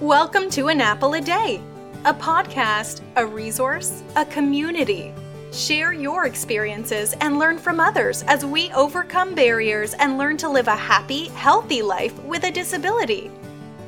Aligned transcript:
Welcome 0.00 0.48
to 0.50 0.68
An 0.68 0.80
Apple 0.80 1.14
a 1.14 1.20
Day, 1.20 1.60
a 2.04 2.14
podcast, 2.14 3.00
a 3.16 3.26
resource, 3.26 4.04
a 4.14 4.24
community. 4.24 5.12
Share 5.52 5.92
your 5.92 6.26
experiences 6.26 7.14
and 7.14 7.36
learn 7.36 7.58
from 7.58 7.80
others 7.80 8.22
as 8.28 8.46
we 8.46 8.70
overcome 8.70 9.34
barriers 9.34 9.94
and 9.94 10.16
learn 10.16 10.36
to 10.36 10.48
live 10.48 10.68
a 10.68 10.76
happy, 10.76 11.26
healthy 11.30 11.82
life 11.82 12.16
with 12.22 12.44
a 12.44 12.50
disability. 12.52 13.32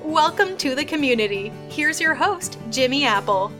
Welcome 0.03 0.57
to 0.57 0.75
the 0.75 0.85
community. 0.85 1.53
Here's 1.69 2.01
your 2.01 2.17
host, 2.17 2.58
Jimmy 2.71 3.04
Apple. 3.04 3.53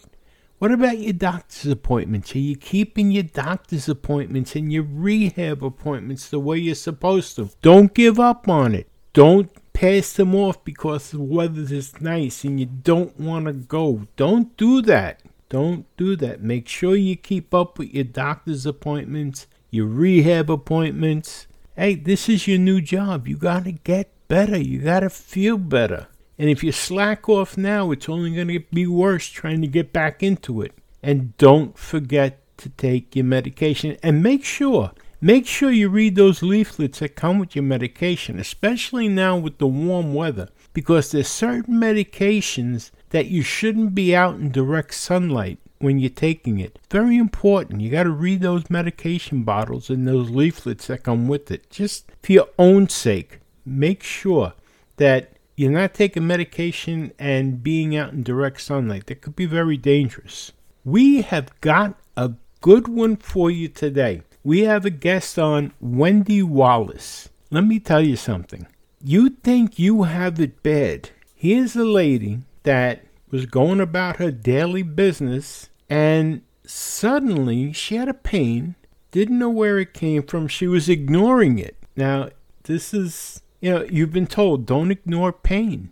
What 0.60 0.72
about 0.72 1.00
your 1.00 1.14
doctor's 1.14 1.72
appointments? 1.72 2.36
Are 2.36 2.40
you 2.40 2.56
keeping 2.56 3.12
your 3.12 3.24
doctor's 3.24 3.90
appointments 3.90 4.56
and 4.56 4.72
your 4.72 4.84
rehab 4.84 5.64
appointments 5.64 6.30
the 6.30 6.40
way 6.40 6.60
you're 6.60 6.76
supposed 6.76 7.36
to? 7.38 7.50
Don't 7.64 7.94
give 7.96 8.20
up 8.20 8.48
on 8.48 8.76
it. 8.76 8.88
Don't 9.14 9.52
pass 9.74 10.14
them 10.14 10.36
off 10.36 10.64
because 10.64 11.10
the 11.10 11.22
weather 11.22 11.62
is 11.62 12.00
nice 12.00 12.44
and 12.44 12.60
you 12.60 12.68
don't 12.68 13.20
want 13.20 13.48
to 13.48 13.54
go. 13.54 14.08
Don't 14.16 14.56
do 14.56 14.84
that. 14.84 15.22
Don't 15.56 15.86
do 15.96 16.18
that. 16.18 16.42
Make 16.44 16.68
sure 16.68 16.98
you 16.98 17.16
keep 17.16 17.54
up 17.54 17.80
with 17.80 17.94
your 17.94 18.04
doctor's 18.04 18.66
appointments, 18.66 19.48
your 19.72 19.86
rehab 19.86 20.52
appointments. 20.52 21.48
Hey, 21.78 21.96
this 21.96 22.28
is 22.28 22.46
your 22.46 22.58
new 22.58 22.82
job. 22.82 23.26
You 23.26 23.38
got 23.38 23.64
to 23.64 23.72
get 23.72 24.12
better. 24.28 24.58
You 24.58 24.80
got 24.80 25.00
to 25.00 25.10
feel 25.10 25.58
better. 25.58 26.08
And 26.38 26.50
if 26.50 26.62
you 26.62 26.74
slack 26.74 27.30
off 27.30 27.56
now, 27.56 27.92
it's 27.92 28.10
only 28.10 28.36
going 28.36 28.50
to 28.50 28.60
be 28.74 28.86
worse 28.86 29.28
trying 29.28 29.62
to 29.62 29.68
get 29.68 29.94
back 29.94 30.22
into 30.22 30.62
it. 30.62 30.74
And 31.02 31.38
don't 31.38 31.78
forget 31.78 32.42
to 32.58 32.68
take 32.68 33.16
your 33.16 33.24
medication. 33.24 33.96
And 34.04 34.22
make 34.22 34.44
sure, 34.44 34.92
make 35.22 35.48
sure 35.48 35.72
you 35.72 35.88
read 35.88 36.18
those 36.18 36.44
leaflets 36.44 37.00
that 37.00 37.16
come 37.16 37.40
with 37.40 37.56
your 37.56 37.64
medication, 37.64 38.40
especially 38.40 39.08
now 39.08 39.38
with 39.38 39.60
the 39.60 39.68
warm 39.68 40.14
weather, 40.14 40.50
because 40.74 41.12
there's 41.12 41.30
certain 41.30 41.76
medications 41.76 42.92
that 43.16 43.28
you 43.28 43.42
shouldn't 43.42 43.96
be 43.96 44.14
out 44.14 44.36
in 44.36 44.52
direct 44.52 44.94
sunlight 44.94 45.58
when 45.80 46.00
you're 46.00 46.10
taking 46.10 46.60
it. 46.60 46.78
Very 46.92 47.16
important. 47.16 47.80
You 47.80 47.90
got 47.90 48.04
to 48.04 48.10
read 48.10 48.42
those 48.42 48.70
medication 48.70 49.44
bottles 49.44 49.90
and 49.90 50.06
those 50.06 50.30
leaflets 50.30 50.88
that 50.88 51.04
come 51.04 51.30
with 51.30 51.50
it. 51.50 51.70
Just 51.70 52.12
for 52.22 52.34
your 52.34 52.50
own 52.60 52.90
sake, 52.90 53.40
make 53.66 54.04
sure 54.04 54.52
that 54.98 55.32
you're 55.56 55.72
not 55.72 55.94
taking 55.94 56.28
medication 56.28 57.14
and 57.18 57.64
being 57.64 57.96
out 57.96 58.12
in 58.12 58.22
direct 58.22 58.60
sunlight. 58.60 59.08
That 59.08 59.22
could 59.22 59.38
be 59.38 59.46
very 59.46 59.78
dangerous. 59.78 60.52
We 60.84 61.22
have 61.22 61.58
got 61.62 61.96
a 62.18 62.34
good 62.60 62.90
one 62.90 63.16
for 63.16 63.50
you 63.50 63.70
today. 63.70 64.24
We 64.44 64.66
have 64.66 64.84
a 64.84 64.90
guest 64.90 65.40
on, 65.40 65.72
Wendy 65.80 66.44
Wallace. 66.44 67.30
Let 67.50 67.64
me 67.64 67.80
tell 67.80 68.06
you 68.06 68.18
something. 68.18 68.68
You 69.02 69.30
think 69.30 69.80
you 69.80 70.04
have 70.04 70.38
it 70.42 70.62
bad. 70.62 71.12
Here's 71.34 71.78
a 71.78 71.86
lady 71.86 72.40
that 72.64 73.05
was 73.30 73.46
going 73.46 73.80
about 73.80 74.18
her 74.18 74.32
daily 74.32 74.84
business 74.84 75.70
and 75.90 76.42
suddenly 76.66 77.74
she 77.74 77.96
had 77.96 78.10
a 78.10 78.14
pain, 78.14 78.76
didn't 79.12 79.40
know 79.40 79.50
where 79.50 79.80
it 79.80 79.94
came 79.94 80.24
from. 80.24 80.48
She 80.48 80.68
was 80.68 80.90
ignoring 80.90 81.60
it. 81.60 81.76
Now, 81.96 82.30
this 82.64 82.94
is 82.94 83.42
you 83.66 83.72
know, 83.72 83.84
you've 83.90 84.12
been 84.12 84.28
told 84.28 84.68
don't 84.68 84.92
ignore 84.92 85.34
pain. 85.34 85.90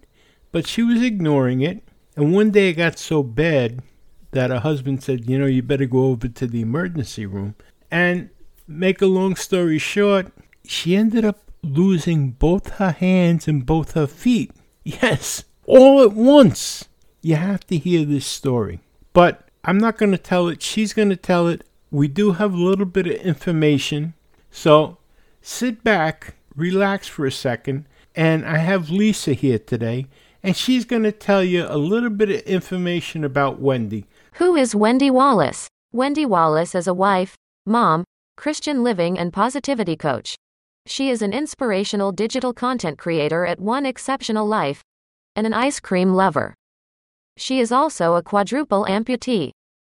But 0.51 0.67
she 0.67 0.83
was 0.83 1.01
ignoring 1.01 1.61
it. 1.61 1.83
And 2.15 2.31
one 2.31 2.51
day 2.51 2.69
it 2.69 2.73
got 2.73 2.99
so 2.99 3.23
bad 3.23 3.81
that 4.29 4.51
her 4.51 4.59
husband 4.59 5.01
said, 5.01 5.27
you 5.27 5.39
know, 5.39 5.47
you 5.47 5.63
better 5.63 5.87
go 5.87 6.05
over 6.05 6.27
to 6.27 6.45
the 6.45 6.61
emergency 6.61 7.25
room. 7.25 7.55
And 7.89 8.29
make 8.67 9.01
a 9.01 9.07
long 9.07 9.35
story 9.35 9.79
short, 9.79 10.31
she 10.63 10.95
ended 10.95 11.25
up 11.25 11.39
losing 11.63 12.29
both 12.31 12.73
her 12.73 12.91
hands 12.91 13.47
and 13.47 13.65
both 13.65 13.93
her 13.93 14.07
feet. 14.07 14.51
Yes, 14.85 15.45
all 15.65 16.03
at 16.03 16.11
once. 16.11 16.89
You 17.23 17.37
have 17.37 17.65
to 17.67 17.77
hear 17.79 18.05
this 18.05 18.27
story. 18.27 18.81
But 19.13 19.49
I'm 19.63 19.79
not 19.79 19.97
going 19.97 20.11
to 20.11 20.19
tell 20.19 20.47
it. 20.47 20.61
She's 20.61 20.93
going 20.93 21.09
to 21.09 21.15
tell 21.15 21.47
it. 21.47 21.63
We 21.89 22.07
do 22.07 22.33
have 22.33 22.53
a 22.53 22.57
little 22.57 22.85
bit 22.85 23.07
of 23.07 23.13
information. 23.13 24.13
So 24.51 24.97
sit 25.41 25.83
back 25.83 26.35
relax 26.55 27.07
for 27.07 27.25
a 27.25 27.31
second. 27.31 27.85
And 28.15 28.45
I 28.45 28.57
have 28.57 28.89
Lisa 28.89 29.33
here 29.33 29.57
today, 29.57 30.07
and 30.43 30.55
she's 30.55 30.85
going 30.85 31.03
to 31.03 31.11
tell 31.11 31.43
you 31.43 31.65
a 31.67 31.77
little 31.77 32.11
bit 32.11 32.29
of 32.29 32.41
information 32.41 33.23
about 33.23 33.59
Wendy. 33.59 34.05
Who 34.33 34.55
is 34.55 34.75
Wendy 34.75 35.09
Wallace? 35.09 35.67
Wendy 35.91 36.25
Wallace 36.25 36.75
is 36.75 36.87
a 36.87 36.93
wife, 36.93 37.35
mom, 37.65 38.03
Christian 38.37 38.83
living 38.83 39.17
and 39.17 39.33
positivity 39.33 39.95
coach. 39.95 40.35
She 40.85 41.09
is 41.09 41.21
an 41.21 41.33
inspirational 41.33 42.11
digital 42.11 42.53
content 42.53 42.99
creator 42.99 43.45
at 43.45 43.59
One 43.59 43.85
Exceptional 43.85 44.45
Life 44.45 44.83
and 45.35 45.47
an 45.47 45.53
ice 45.53 45.79
cream 45.79 46.13
lover. 46.13 46.53
She 47.37 47.59
is 47.59 47.71
also 47.71 48.15
a 48.15 48.23
quadruple 48.23 48.85
amputee. 48.85 49.51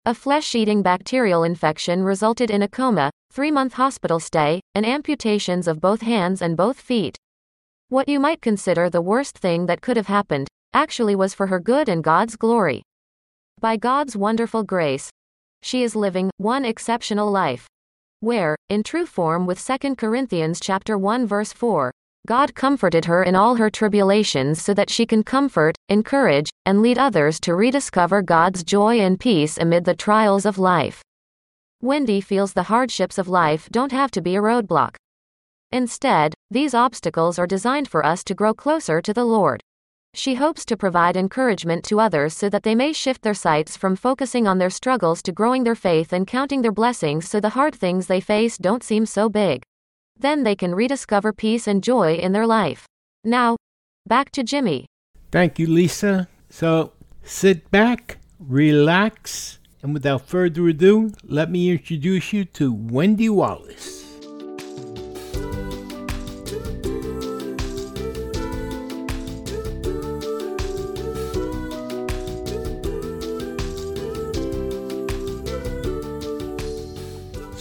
A 0.05 0.13
flesh 0.13 0.53
eating 0.55 0.81
bacterial 0.81 1.43
infection 1.43 2.03
resulted 2.03 2.51
in 2.51 2.61
a 2.61 2.67
coma, 2.67 3.09
three 3.31 3.51
month 3.51 3.73
hospital 3.73 4.19
stay, 4.19 4.61
and 4.75 4.85
amputations 4.85 5.67
of 5.67 5.81
both 5.81 6.01
hands 6.01 6.41
and 6.41 6.55
both 6.55 6.79
feet. 6.79 7.17
What 7.89 8.07
you 8.07 8.19
might 8.19 8.41
consider 8.41 8.89
the 8.89 9.01
worst 9.01 9.37
thing 9.37 9.65
that 9.65 9.81
could 9.81 9.97
have 9.97 10.07
happened, 10.07 10.47
actually 10.73 11.15
was 11.15 11.33
for 11.33 11.47
her 11.47 11.59
good 11.59 11.89
and 11.89 12.03
God's 12.03 12.35
glory. 12.35 12.83
By 13.59 13.77
God's 13.77 14.15
wonderful 14.17 14.63
grace, 14.63 15.09
she 15.61 15.83
is 15.83 15.95
living 15.95 16.29
one 16.37 16.65
exceptional 16.65 17.31
life. 17.31 17.67
Where, 18.19 18.55
in 18.69 18.83
true 18.83 19.05
form 19.05 19.45
with 19.45 19.65
2 19.65 19.95
Corinthians 19.95 20.59
chapter 20.59 20.97
1 20.97 21.25
verse 21.25 21.53
4, 21.53 21.91
God 22.25 22.55
comforted 22.55 23.03
her 23.03 23.21
in 23.21 23.35
all 23.35 23.55
her 23.55 23.69
tribulations 23.69 24.61
so 24.61 24.73
that 24.75 24.89
she 24.89 25.05
can 25.05 25.23
comfort, 25.23 25.75
encourage, 25.89 26.49
and 26.65 26.81
lead 26.81 26.97
others 26.97 27.37
to 27.41 27.53
rediscover 27.53 28.21
God's 28.21 28.63
joy 28.63 29.01
and 29.01 29.19
peace 29.19 29.57
amid 29.57 29.83
the 29.83 29.93
trials 29.93 30.45
of 30.45 30.57
life. 30.57 31.01
Wendy 31.81 32.21
feels 32.21 32.53
the 32.53 32.63
hardships 32.63 33.17
of 33.17 33.27
life 33.27 33.67
don't 33.71 33.91
have 33.91 34.09
to 34.11 34.21
be 34.21 34.37
a 34.37 34.41
roadblock. 34.41 34.95
Instead, 35.73 36.33
these 36.49 36.73
obstacles 36.73 37.37
are 37.37 37.45
designed 37.45 37.89
for 37.89 38.05
us 38.05 38.23
to 38.23 38.33
grow 38.33 38.53
closer 38.53 39.01
to 39.01 39.13
the 39.13 39.25
Lord. 39.25 39.59
She 40.13 40.35
hopes 40.35 40.63
to 40.67 40.77
provide 40.77 41.17
encouragement 41.17 41.83
to 41.85 41.99
others 41.99 42.33
so 42.33 42.47
that 42.47 42.63
they 42.63 42.75
may 42.75 42.93
shift 42.93 43.23
their 43.23 43.33
sights 43.33 43.75
from 43.75 43.97
focusing 43.97 44.47
on 44.47 44.59
their 44.59 44.69
struggles 44.69 45.21
to 45.23 45.33
growing 45.33 45.65
their 45.65 45.75
faith 45.75 46.13
and 46.13 46.25
counting 46.25 46.61
their 46.61 46.71
blessings 46.71 47.27
so 47.27 47.41
the 47.41 47.49
hard 47.49 47.75
things 47.75 48.07
they 48.07 48.21
face 48.21 48.57
don't 48.57 48.83
seem 48.83 49.05
so 49.05 49.27
big. 49.27 49.63
Then 50.17 50.43
they 50.43 50.55
can 50.55 50.75
rediscover 50.75 51.33
peace 51.33 51.67
and 51.67 51.83
joy 51.83 52.15
in 52.15 52.31
their 52.31 52.47
life. 52.47 52.85
Now, 53.23 53.57
back 54.05 54.31
to 54.31 54.43
Jimmy. 54.43 54.85
Thank 55.31 55.59
you, 55.59 55.67
Lisa. 55.67 56.27
So 56.49 56.93
sit 57.23 57.71
back, 57.71 58.17
relax, 58.39 59.59
and 59.81 59.93
without 59.93 60.27
further 60.27 60.67
ado, 60.67 61.11
let 61.23 61.49
me 61.49 61.71
introduce 61.71 62.31
you 62.31 62.45
to 62.45 62.71
Wendy 62.71 63.29
Wallace. 63.29 64.02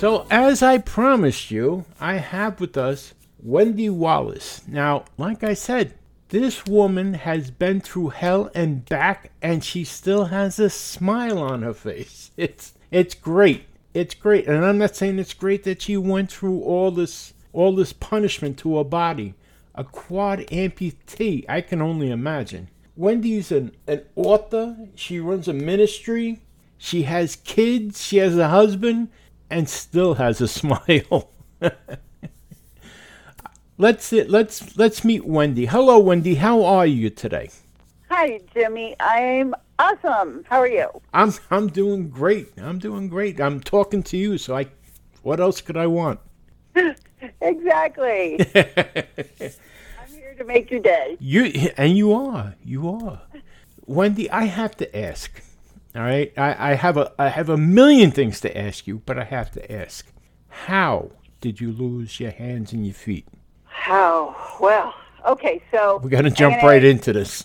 So, 0.03 0.27
as 0.33 0.65
I 0.65 0.79
promised 0.79 1.53
you, 1.53 1.85
I 2.01 2.15
have 2.15 2.61
with 2.61 2.77
us 2.77 3.15
Wendy 3.41 3.89
Wallace. 3.89 4.61
Now, 4.67 5.05
like 5.17 5.45
I 5.45 5.55
said, 5.55 5.95
this 6.31 6.67
woman 6.67 7.15
has 7.15 7.53
been 7.53 7.81
through 7.81 8.09
hell 8.09 8.51
and 8.53 8.85
back, 8.85 9.31
and 9.41 9.63
she 9.63 9.85
still 9.85 10.25
has 10.25 10.59
a 10.59 10.71
smile 10.71 11.39
on 11.39 11.63
her 11.63 11.73
face. 11.73 12.33
It's 12.37 12.75
it's 12.91 13.15
great. 13.15 13.67
It's 13.95 14.17
great, 14.17 14.49
and 14.49 14.65
I'm 14.65 14.79
not 14.79 14.97
saying 14.97 15.21
it's 15.21 15.35
great 15.35 15.63
that 15.63 15.83
she 15.83 15.97
went 15.97 16.33
through 16.33 16.63
all 16.63 16.91
this 16.91 17.33
all 17.53 17.73
this 17.73 17.93
punishment 17.93 18.59
to 18.59 18.79
her 18.79 18.85
body. 18.85 19.35
A 19.77 19.85
quad 19.85 20.41
amputee, 20.51 21.45
I 21.49 21.61
can 21.61 21.81
only 21.81 22.11
imagine. 22.11 22.71
Wendy's 22.97 23.53
an, 23.53 23.71
an 23.87 24.03
author. 24.17 24.89
She 24.97 25.21
runs 25.21 25.47
a 25.47 25.53
ministry. 25.53 26.43
She 26.77 27.05
has 27.05 27.37
kids. 27.37 28.05
She 28.05 28.17
has 28.17 28.37
a 28.37 28.49
husband, 28.49 29.11
and 29.53 29.69
still 29.69 30.15
has 30.15 30.41
a 30.41 30.49
smile. 30.61 31.31
let's 33.79 34.11
let's 34.11 34.77
let's 34.77 35.05
meet 35.05 35.25
Wendy. 35.25 35.67
Hello, 35.67 35.99
Wendy. 35.99 36.37
How 36.37 36.65
are 36.65 36.87
you 36.87 37.11
today? 37.11 37.51
Hi, 38.09 38.41
Jimmy. 38.53 38.97
I'm 38.99 39.55
awesome. 39.79 40.45
How 40.49 40.59
are 40.59 40.69
you? 40.69 40.89
I'm 41.13 41.33
I'm 41.51 41.69
doing 41.69 42.09
great. 42.09 42.49
I'm 42.59 42.79
doing 42.79 43.09
great. 43.09 43.41
I'm 43.41 43.61
talking 43.61 44.03
to 44.05 44.17
you, 44.17 44.39
so 44.39 44.57
I. 44.57 44.67
What 45.23 45.39
else 45.39 45.61
could 45.61 45.77
I 45.77 45.87
want? 45.87 46.19
exactly. 47.41 48.41
I'm 48.57 50.09
here 50.09 50.35
to 50.37 50.45
make 50.45 50.71
your 50.71 50.81
day. 50.81 51.17
You 51.21 51.45
and 51.77 51.97
you 51.97 52.13
are. 52.13 52.57
You 52.65 52.91
are. 52.91 53.21
Wendy, 53.87 54.29
I 54.31 54.45
have 54.45 54.77
to 54.79 54.99
ask. 54.99 55.31
All 55.95 56.03
right, 56.03 56.33
I, 56.39 56.73
I 56.73 56.75
have 56.75 56.97
a 56.97 57.13
I 57.19 57.29
have 57.29 57.51
a 57.51 57.59
million 57.59 58.11
things 58.11 58.41
to 58.41 58.59
ask 58.59 58.87
you, 58.87 59.03
but 59.05 59.19
I 59.19 59.25
have 59.25 59.51
to 59.53 59.73
ask: 59.73 60.07
How 60.49 61.11
did 61.43 61.61
you 61.61 61.71
lose 61.71 62.19
your 62.19 62.31
hands 62.31 62.73
and 62.73 62.87
your 62.87 62.95
feet? 62.95 63.27
How? 63.65 64.35
Well, 64.59 64.95
okay, 65.27 65.61
so 65.71 65.99
we 66.03 66.09
got 66.09 66.23
to 66.23 66.31
jump 66.31 66.63
right 66.63 66.83
into 66.83 67.13
this. 67.13 67.45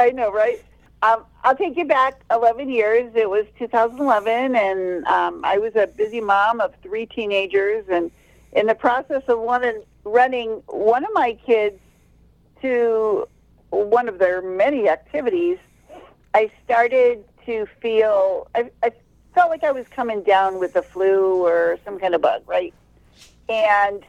I 0.00 0.10
know, 0.10 0.32
right? 0.32 0.64
Um, 1.02 1.26
I'll 1.42 1.54
take 1.54 1.76
you 1.76 1.84
back 1.84 2.22
11 2.30 2.70
years. 2.70 3.12
It 3.14 3.28
was 3.28 3.44
2011, 3.58 4.56
and 4.56 5.04
um, 5.04 5.42
I 5.44 5.58
was 5.58 5.76
a 5.76 5.86
busy 5.86 6.22
mom 6.22 6.62
of 6.62 6.72
three 6.82 7.04
teenagers, 7.04 7.84
and 7.90 8.10
in 8.52 8.66
the 8.66 8.74
process 8.74 9.22
of 9.28 9.40
one 9.40 9.82
running 10.04 10.62
one 10.66 11.04
of 11.04 11.10
my 11.12 11.36
kids 11.44 11.78
to 12.62 13.28
one 13.68 14.08
of 14.08 14.18
their 14.18 14.40
many 14.40 14.88
activities, 14.88 15.58
I 16.32 16.50
started 16.64 17.24
to 17.46 17.66
feel 17.80 18.48
I, 18.54 18.70
I 18.82 18.90
felt 19.34 19.50
like 19.50 19.64
I 19.64 19.72
was 19.72 19.86
coming 19.88 20.22
down 20.22 20.58
with 20.58 20.74
the 20.74 20.82
flu 20.82 21.44
or 21.44 21.78
some 21.84 21.98
kind 21.98 22.14
of 22.14 22.22
bug, 22.22 22.42
right? 22.46 22.72
And 23.48 24.02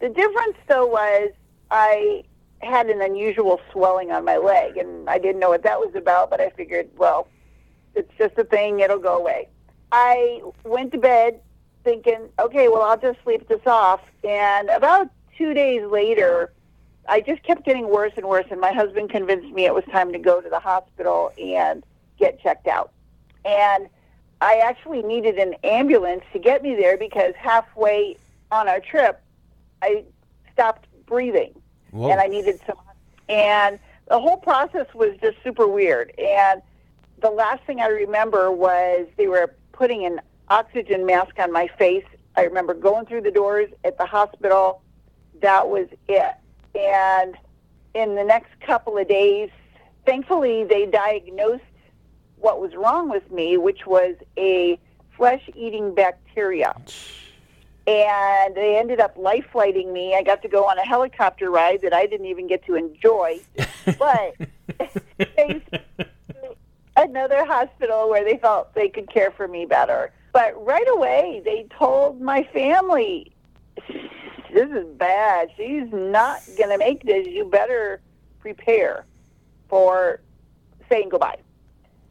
the 0.00 0.08
difference 0.08 0.56
though 0.68 0.86
was 0.86 1.30
I 1.70 2.24
had 2.60 2.88
an 2.88 3.00
unusual 3.00 3.60
swelling 3.72 4.10
on 4.10 4.24
my 4.24 4.36
leg, 4.36 4.76
and 4.76 5.08
I 5.08 5.18
didn't 5.18 5.40
know 5.40 5.50
what 5.50 5.62
that 5.62 5.78
was 5.78 5.94
about, 5.94 6.30
but 6.30 6.40
I 6.40 6.50
figured, 6.50 6.88
well, 6.96 7.28
it's 7.94 8.10
just 8.18 8.36
a 8.38 8.44
thing; 8.44 8.80
it'll 8.80 8.98
go 8.98 9.16
away. 9.16 9.48
I 9.92 10.42
went 10.64 10.92
to 10.92 10.98
bed 10.98 11.40
thinking, 11.84 12.28
okay, 12.38 12.68
well, 12.68 12.82
I'll 12.82 12.98
just 12.98 13.22
sleep 13.22 13.48
this 13.48 13.66
off. 13.66 14.00
And 14.24 14.68
about 14.70 15.08
two 15.36 15.54
days 15.54 15.82
later, 15.84 16.52
I 17.08 17.20
just 17.20 17.42
kept 17.42 17.64
getting 17.64 17.88
worse 17.88 18.12
and 18.16 18.26
worse, 18.26 18.46
and 18.50 18.60
my 18.60 18.72
husband 18.72 19.10
convinced 19.10 19.48
me 19.54 19.64
it 19.64 19.74
was 19.74 19.84
time 19.84 20.12
to 20.12 20.18
go 20.18 20.40
to 20.40 20.48
the 20.48 20.60
hospital 20.60 21.32
and 21.38 21.84
get 22.18 22.40
checked 22.40 22.66
out. 22.66 22.92
And 23.44 23.88
I 24.40 24.56
actually 24.58 25.02
needed 25.02 25.36
an 25.36 25.54
ambulance 25.64 26.22
to 26.32 26.38
get 26.38 26.62
me 26.62 26.74
there 26.74 26.96
because 26.96 27.34
halfway 27.36 28.16
on 28.50 28.68
our 28.68 28.80
trip, 28.80 29.20
I 29.82 30.04
stopped 30.52 30.86
breathing 31.06 31.60
Whoa. 31.90 32.10
and 32.10 32.20
I 32.20 32.26
needed 32.26 32.60
some. 32.66 32.76
And 33.28 33.78
the 34.08 34.18
whole 34.18 34.36
process 34.36 34.86
was 34.94 35.16
just 35.20 35.36
super 35.42 35.66
weird. 35.66 36.12
And 36.18 36.62
the 37.20 37.30
last 37.30 37.64
thing 37.64 37.80
I 37.80 37.88
remember 37.88 38.52
was 38.52 39.06
they 39.16 39.26
were 39.26 39.54
putting 39.72 40.04
an 40.04 40.20
oxygen 40.48 41.04
mask 41.04 41.38
on 41.38 41.52
my 41.52 41.68
face. 41.78 42.04
I 42.36 42.42
remember 42.42 42.74
going 42.74 43.06
through 43.06 43.22
the 43.22 43.30
doors 43.30 43.70
at 43.84 43.98
the 43.98 44.06
hospital. 44.06 44.82
That 45.42 45.68
was 45.68 45.88
it. 46.08 46.34
And 46.74 47.36
in 47.94 48.14
the 48.14 48.24
next 48.24 48.50
couple 48.60 48.96
of 48.96 49.08
days, 49.08 49.50
thankfully, 50.06 50.64
they 50.64 50.86
diagnosed 50.86 51.64
what 52.40 52.60
was 52.60 52.74
wrong 52.74 53.08
with 53.08 53.30
me, 53.30 53.56
which 53.56 53.86
was 53.86 54.14
a 54.36 54.78
flesh 55.16 55.42
eating 55.54 55.94
bacteria. 55.94 56.74
And 57.86 58.54
they 58.54 58.78
ended 58.78 59.00
up 59.00 59.16
life 59.16 59.46
flighting 59.50 59.92
me. 59.92 60.14
I 60.14 60.22
got 60.22 60.42
to 60.42 60.48
go 60.48 60.64
on 60.64 60.78
a 60.78 60.84
helicopter 60.84 61.50
ride 61.50 61.80
that 61.82 61.94
I 61.94 62.06
didn't 62.06 62.26
even 62.26 62.46
get 62.46 62.64
to 62.66 62.74
enjoy. 62.74 63.40
But 63.98 64.34
they 65.18 65.62
another 66.98 67.44
hospital 67.44 68.08
where 68.10 68.24
they 68.24 68.36
felt 68.36 68.74
they 68.74 68.88
could 68.88 69.10
care 69.10 69.30
for 69.30 69.48
me 69.48 69.64
better. 69.64 70.12
But 70.32 70.64
right 70.64 70.86
away, 70.88 71.40
they 71.44 71.66
told 71.78 72.20
my 72.20 72.42
family, 72.52 73.32
this 73.88 74.70
is 74.70 74.86
bad. 74.96 75.48
She's 75.56 75.90
not 75.92 76.42
going 76.56 76.70
to 76.70 76.78
make 76.78 77.02
this. 77.04 77.26
You 77.26 77.44
better 77.44 78.00
prepare 78.40 79.06
for 79.68 80.20
saying 80.88 81.08
goodbye. 81.10 81.38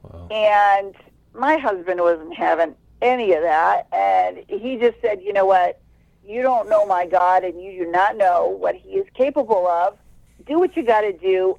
Wow. 0.04 0.28
And 0.30 0.96
my 1.34 1.58
husband 1.58 2.02
wasn't 2.02 2.36
having 2.36 2.76
any 3.02 3.34
of 3.34 3.42
that. 3.44 3.88
And 3.92 4.44
he 4.48 4.78
just 4.78 5.00
said, 5.02 5.22
you 5.22 5.34
know 5.34 5.46
what? 5.46 5.80
You 6.26 6.42
don't 6.42 6.70
know 6.70 6.86
my 6.86 7.06
God 7.06 7.44
and 7.44 7.62
you 7.62 7.86
do 7.86 7.92
not 7.92 8.18
know 8.18 8.48
what 8.48 8.76
he 8.76 8.92
is 8.92 9.08
capable 9.14 9.68
of. 9.68 9.98
Do 10.46 10.60
what 10.60 10.76
you 10.76 10.84
got 10.84 11.02
to 11.02 11.14
do. 11.14 11.58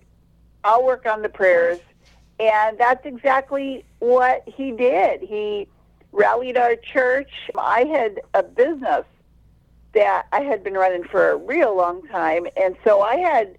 I'll 0.64 0.84
work 0.84 1.06
on 1.06 1.22
the 1.22 1.28
prayers. 1.28 1.78
And 2.40 2.78
that's 2.78 3.04
exactly 3.04 3.84
what 3.98 4.44
he 4.46 4.72
did. 4.72 5.22
He 5.22 5.66
rallied 6.12 6.56
our 6.56 6.76
church. 6.76 7.30
I 7.56 7.84
had 7.84 8.20
a 8.34 8.42
business 8.42 9.04
that 9.94 10.26
I 10.32 10.40
had 10.42 10.62
been 10.62 10.74
running 10.74 11.04
for 11.04 11.30
a 11.30 11.36
real 11.36 11.76
long 11.76 12.06
time. 12.08 12.46
And 12.56 12.76
so 12.84 13.00
I 13.00 13.16
had 13.16 13.56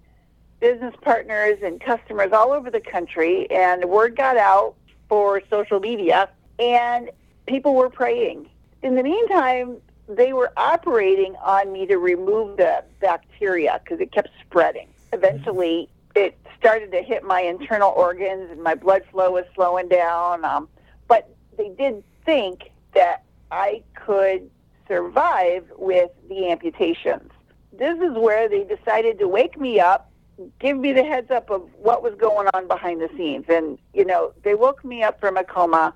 business 0.60 0.94
partners 1.00 1.58
and 1.62 1.80
customers 1.80 2.32
all 2.32 2.52
over 2.52 2.70
the 2.70 2.80
country. 2.80 3.50
And 3.50 3.82
the 3.82 3.86
word 3.86 4.16
got 4.16 4.36
out 4.36 4.74
for 5.08 5.42
social 5.50 5.80
media, 5.80 6.28
and 6.58 7.10
people 7.46 7.74
were 7.74 7.90
praying. 7.90 8.48
In 8.82 8.94
the 8.94 9.02
meantime, 9.02 9.78
they 10.08 10.32
were 10.32 10.52
operating 10.56 11.34
on 11.36 11.72
me 11.72 11.86
to 11.86 11.98
remove 11.98 12.56
the 12.56 12.84
bacteria 13.00 13.80
because 13.82 14.00
it 14.00 14.12
kept 14.12 14.30
spreading. 14.46 14.88
Eventually, 15.12 15.88
it 16.14 16.38
started 16.58 16.92
to 16.92 17.02
hit 17.02 17.24
my 17.24 17.40
internal 17.40 17.90
organs, 17.90 18.50
and 18.50 18.62
my 18.62 18.74
blood 18.74 19.02
flow 19.10 19.32
was 19.32 19.44
slowing 19.54 19.88
down. 19.88 20.44
Um, 20.44 20.68
but 21.08 21.28
they 21.56 21.70
did 21.70 22.02
think 22.24 22.70
that 22.94 23.24
I 23.50 23.82
could 23.94 24.50
survive 24.86 25.64
with 25.76 26.10
the 26.28 26.48
amputations. 26.48 27.30
This 27.72 27.98
is 28.00 28.12
where 28.16 28.48
they 28.48 28.64
decided 28.64 29.18
to 29.20 29.28
wake 29.28 29.58
me 29.58 29.80
up 29.80 30.09
give 30.58 30.76
me 30.76 30.92
the 30.92 31.04
heads 31.04 31.30
up 31.30 31.50
of 31.50 31.62
what 31.78 32.02
was 32.02 32.14
going 32.14 32.48
on 32.54 32.66
behind 32.66 33.00
the 33.00 33.08
scenes. 33.16 33.46
And 33.48 33.78
you 33.92 34.04
know, 34.04 34.32
they 34.42 34.54
woke 34.54 34.84
me 34.84 35.02
up 35.02 35.20
from 35.20 35.36
a 35.36 35.44
coma. 35.44 35.94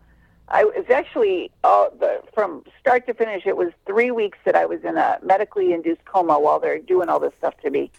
I 0.49 0.65
was 0.65 0.85
actually 0.91 1.51
uh, 1.63 1.87
the, 1.99 2.23
from 2.35 2.65
start 2.79 3.07
to 3.07 3.15
finish. 3.15 3.45
It 3.47 3.57
was 3.57 3.71
three 3.87 4.11
weeks 4.11 4.39
that 4.45 4.55
I 4.55 4.67
was 4.67 4.85
in 4.85 4.97
a 4.97 5.19
medically 5.23 5.73
induced 5.73 6.05
coma 6.05 6.39
while 6.39 6.61
they're 6.61 6.79
doing 6.79 7.09
all 7.09 7.19
this 7.19 7.33
stuff 7.39 7.55
to 7.63 7.71
me. 7.71 7.91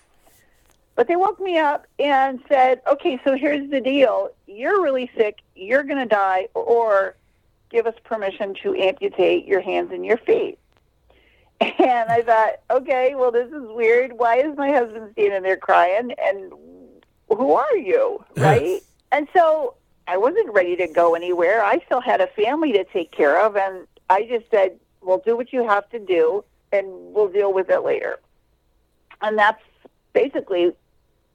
But 0.95 1.07
they 1.07 1.15
woke 1.15 1.39
me 1.41 1.57
up 1.57 1.87
and 1.99 2.41
said, 2.47 2.81
"Okay, 2.87 3.19
so 3.23 3.35
here's 3.35 3.69
the 3.69 3.81
deal. 3.81 4.29
You're 4.47 4.81
really 4.81 5.09
sick. 5.17 5.39
You're 5.55 5.83
going 5.83 5.99
to 5.99 6.05
die, 6.05 6.47
or 6.53 7.15
give 7.69 7.87
us 7.87 7.95
permission 8.03 8.55
to 8.63 8.75
amputate 8.75 9.45
your 9.45 9.61
hands 9.61 9.91
and 9.91 10.05
your 10.05 10.17
feet." 10.17 10.57
And 11.61 12.09
I 12.09 12.21
thought, 12.21 12.59
okay, 12.69 13.15
well, 13.15 13.31
this 13.31 13.47
is 13.47 13.63
weird. 13.69 14.13
Why 14.13 14.37
is 14.37 14.57
my 14.57 14.71
husband 14.71 15.11
standing 15.13 15.43
there 15.43 15.57
crying? 15.57 16.13
And 16.21 16.51
who 17.29 17.53
are 17.53 17.77
you? 17.77 18.23
Right? 18.35 18.81
and 19.11 19.27
so 19.33 19.75
I 20.07 20.17
wasn't 20.17 20.53
ready 20.53 20.75
to 20.75 20.87
go 20.87 21.15
anywhere. 21.15 21.63
I 21.63 21.79
still 21.85 22.01
had 22.01 22.21
a 22.21 22.27
family 22.27 22.73
to 22.73 22.83
take 22.83 23.11
care 23.11 23.43
of. 23.45 23.55
And 23.55 23.87
I 24.09 24.23
just 24.23 24.49
said, 24.51 24.77
well, 25.01 25.21
do 25.25 25.35
what 25.35 25.53
you 25.53 25.67
have 25.67 25.89
to 25.89 25.99
do 25.99 26.43
and 26.71 26.87
we'll 27.13 27.29
deal 27.29 27.53
with 27.53 27.69
it 27.69 27.83
later. 27.83 28.19
And 29.21 29.37
that's 29.37 29.61
basically 30.13 30.71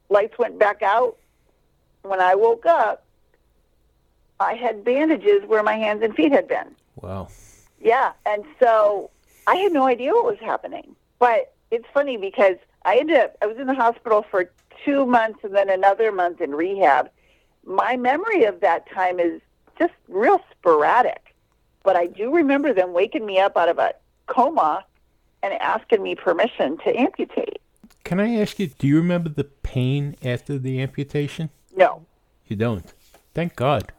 lights 0.09 0.39
went 0.39 0.59
back 0.59 0.83
out. 0.83 1.17
When 2.03 2.21
I 2.21 2.35
woke 2.35 2.67
up, 2.67 3.05
I 4.39 4.55
had 4.55 4.85
bandages 4.85 5.45
where 5.47 5.63
my 5.63 5.77
hands 5.77 6.03
and 6.03 6.15
feet 6.15 6.33
had 6.33 6.49
been. 6.49 6.75
Wow. 6.97 7.29
Yeah. 7.81 8.13
And 8.27 8.45
so 8.59 9.11
I 9.47 9.57
had 9.57 9.73
no 9.73 9.87
idea 9.87 10.13
what 10.13 10.25
was 10.25 10.39
happening. 10.41 10.95
But 11.19 11.55
it's 11.71 11.87
funny 11.93 12.17
because 12.17 12.57
I 12.85 12.97
ended 12.97 13.17
up, 13.17 13.37
I 13.43 13.47
was 13.47 13.59
in 13.59 13.67
the 13.67 13.75
hospital 13.75 14.25
for 14.31 14.51
two 14.85 15.07
months 15.07 15.41
and 15.43 15.55
then 15.55 15.69
another 15.69 16.13
month 16.13 16.41
in 16.41 16.55
rehab. 16.55 17.11
My 17.65 17.97
memory 17.97 18.45
of 18.45 18.61
that 18.61 18.91
time 18.91 19.21
is 19.21 19.41
just 19.79 19.93
real 20.09 20.41
sporadic. 20.51 21.35
But 21.83 21.97
I 21.97 22.07
do 22.07 22.35
remember 22.35 22.73
them 22.73 22.93
waking 22.93 23.25
me 23.25 23.39
up 23.39 23.57
out 23.57 23.69
of 23.69 23.79
a 23.79 23.95
coma 24.27 24.85
and 25.43 25.55
asking 25.55 26.03
me 26.03 26.15
permission 26.15 26.79
to 26.79 26.99
amputate. 26.99 27.61
Can 28.05 28.21
I 28.21 28.35
ask 28.37 28.59
you, 28.59 28.69
do 28.69 28.87
you 28.87 28.97
remember 28.97 29.29
the 29.29 29.45
pain 29.45 30.17
after 30.25 30.59
the 30.59 30.81
amputation? 30.83 31.51
No. 31.75 32.05
You 32.47 32.57
don't. 32.57 32.93
Thank 33.35 33.57
God. 33.57 33.93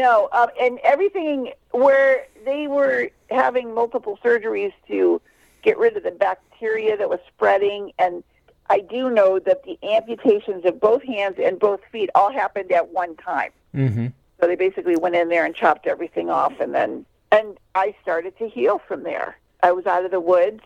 No. 0.00 0.28
Um, 0.32 0.48
and 0.60 0.78
everything 0.82 1.52
where 1.72 2.26
they 2.44 2.66
were 2.66 3.10
having 3.30 3.74
multiple 3.74 4.18
surgeries 4.24 4.72
to 4.88 5.20
get 5.62 5.78
rid 5.78 5.96
of 5.96 6.02
the 6.02 6.10
bacteria 6.10 6.96
that 6.96 7.08
was 7.08 7.20
spreading. 7.28 7.92
And 7.98 8.24
I 8.70 8.80
do 8.80 9.10
know 9.10 9.38
that 9.40 9.62
the 9.64 9.78
amputations 9.82 10.64
of 10.64 10.80
both 10.80 11.02
hands 11.02 11.36
and 11.38 11.58
both 11.58 11.80
feet 11.92 12.08
all 12.14 12.32
happened 12.32 12.72
at 12.72 12.88
one 12.90 13.14
time. 13.16 13.50
Mm-hmm. 13.74 14.06
So 14.40 14.46
they 14.46 14.56
basically 14.56 14.96
went 14.96 15.16
in 15.16 15.28
there 15.28 15.44
and 15.44 15.54
chopped 15.54 15.86
everything 15.86 16.30
off, 16.30 16.58
and 16.60 16.74
then 16.74 17.04
and 17.30 17.58
I 17.74 17.94
started 18.00 18.38
to 18.38 18.48
heal 18.48 18.80
from 18.88 19.02
there. 19.02 19.36
I 19.62 19.72
was 19.72 19.84
out 19.86 20.06
of 20.06 20.10
the 20.10 20.20
woods, 20.20 20.62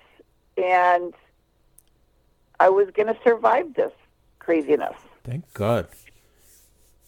and 0.56 1.12
I 2.60 2.68
was 2.68 2.88
going 2.94 3.08
to 3.08 3.16
survive 3.24 3.74
this 3.74 3.92
craziness. 4.38 4.94
Thank 5.24 5.52
God. 5.54 5.88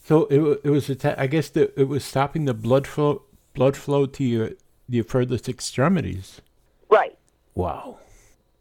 So 0.07 0.25
it 0.27 0.61
it 0.63 0.69
was 0.69 0.89
atta- 0.89 1.19
I 1.21 1.27
guess 1.27 1.49
the, 1.49 1.77
it 1.79 1.89
was 1.89 2.05
stopping 2.05 2.45
the 2.45 2.53
blood 2.53 2.87
flow 2.87 3.23
blood 3.53 3.75
flow 3.75 4.05
to 4.05 4.23
your 4.23 4.51
your 4.87 5.03
furthest 5.03 5.49
extremities. 5.49 6.39
Right. 6.89 7.17
Wow. 7.55 7.97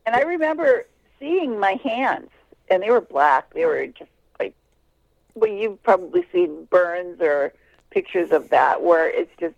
And 0.04 0.16
I 0.16 0.22
remember 0.22 0.86
seeing 1.20 1.60
my 1.60 1.78
hands, 1.84 2.30
and 2.68 2.82
they 2.82 2.90
were 2.90 3.00
black. 3.00 3.54
They 3.54 3.64
were 3.64 3.86
just 3.86 4.10
like, 4.40 4.54
well, 5.36 5.50
you've 5.50 5.80
probably 5.84 6.26
seen 6.32 6.64
burns 6.64 7.20
or 7.20 7.52
pictures 7.90 8.32
of 8.32 8.48
that 8.50 8.82
where 8.82 9.08
it's 9.08 9.30
just 9.38 9.54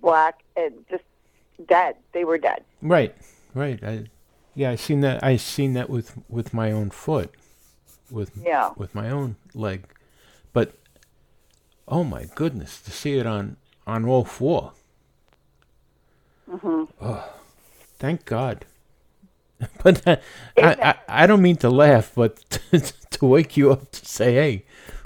black 0.00 0.42
and 0.56 0.72
just 0.90 1.04
dead. 1.68 1.94
They 2.12 2.24
were 2.24 2.38
dead. 2.38 2.64
Right. 2.82 3.14
Right. 3.54 3.78
I 3.84 4.06
yeah, 4.56 4.72
I 4.72 4.74
seen 4.74 5.02
that 5.02 5.22
I 5.22 5.36
seen 5.36 5.74
that 5.74 5.88
with 5.88 6.14
with 6.28 6.52
my 6.52 6.72
own 6.72 6.90
foot. 6.90 7.32
With 8.10 8.32
Yeah. 8.44 8.72
with 8.76 8.92
my 8.92 9.08
own 9.08 9.36
leg. 9.54 9.84
But 10.52 10.74
oh 11.88 12.04
my 12.04 12.26
goodness, 12.34 12.80
to 12.82 12.90
see 12.90 13.16
it 13.18 13.26
on 13.26 13.56
on 13.86 14.04
all 14.04 14.24
4 14.24 14.72
hmm 16.50 16.84
Oh, 17.00 17.32
thank 17.98 18.24
God. 18.24 18.64
but 19.82 20.06
uh, 20.06 20.16
I, 20.56 20.94
I, 21.08 21.22
I 21.22 21.26
don't 21.26 21.42
mean 21.42 21.56
to 21.56 21.70
laugh, 21.70 22.12
but 22.14 22.36
to 23.10 23.24
wake 23.26 23.56
you 23.56 23.72
up 23.72 23.90
to 23.92 24.06
say, 24.06 24.34
hey, 24.34 24.64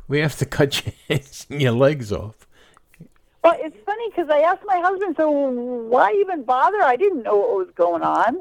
we 0.09 0.21
have 0.21 0.37
to 0.39 0.47
cut 0.59 0.85
your 0.85 0.95
hands 1.09 1.47
and 1.51 1.61
your 1.61 1.73
legs 1.73 2.13
off. 2.13 2.47
Well, 3.45 3.57
it's 3.61 3.77
funny 3.87 4.11
because 4.11 4.29
I 4.29 4.41
asked 4.41 4.65
my 4.67 4.79
husband, 4.81 5.15
so 5.17 5.31
why 5.31 6.13
even 6.15 6.43
bother? 6.43 6.83
I 6.83 6.97
didn't 6.97 7.23
know 7.23 7.37
what 7.37 7.57
was 7.57 7.71
going 7.77 8.03
on. 8.03 8.41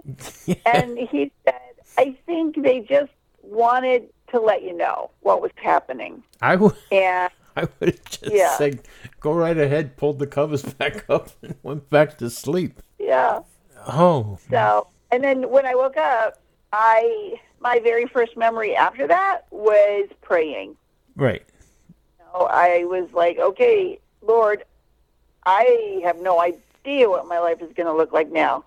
And 0.66 0.98
he 0.98 1.32
said, 1.44 1.60
I 1.98 2.16
think 2.26 2.62
they 2.62 2.80
just 2.80 3.12
wanted 3.44 4.10
to 4.32 4.40
let 4.40 4.64
you 4.64 4.76
know 4.76 5.12
what 5.22 5.42
was 5.44 5.52
happening. 5.58 6.24
I 6.42 6.56
would, 6.56 6.76
And 6.92 7.30
I 7.56 7.62
would 7.80 7.90
have 7.90 8.06
just 8.06 8.36
Yeah. 8.36 8.58
said, 8.58 8.88
go 9.20 9.34
right 9.34 9.58
ahead, 9.58 9.98
pulled 9.98 10.20
the 10.20 10.28
covers 10.28 10.64
back 10.80 11.10
up, 11.10 11.30
and 11.42 11.56
went 11.64 11.90
back 11.90 12.18
to 12.20 12.30
sleep. 12.30 12.82
yeah, 13.00 13.40
Oh, 13.88 14.40
so, 14.50 14.88
and 15.12 15.24
then 15.24 15.50
when 15.50 15.66
I 15.66 15.76
woke 15.76 15.98
up, 15.98 16.42
I, 16.74 17.36
my 17.60 17.80
very 17.80 18.06
first 18.08 18.36
memory 18.36 18.76
after 18.76 19.08
that 19.08 19.42
was 19.52 20.10
praying. 20.22 20.76
right. 21.16 21.44
Know, 22.34 22.48
I 22.52 22.84
was 22.86 23.08
like, 23.14 23.38
okay, 23.38 24.00
Lord, 24.22 24.64
I 25.46 26.02
have 26.04 26.18
no 26.20 26.42
idea 26.42 27.10
what 27.10 27.28
my 27.28 27.40
life 27.40 27.62
is 27.62 27.72
going 27.74 27.88
to 27.88 27.94
look 27.94 28.12
like 28.12 28.32
now. 28.32 28.66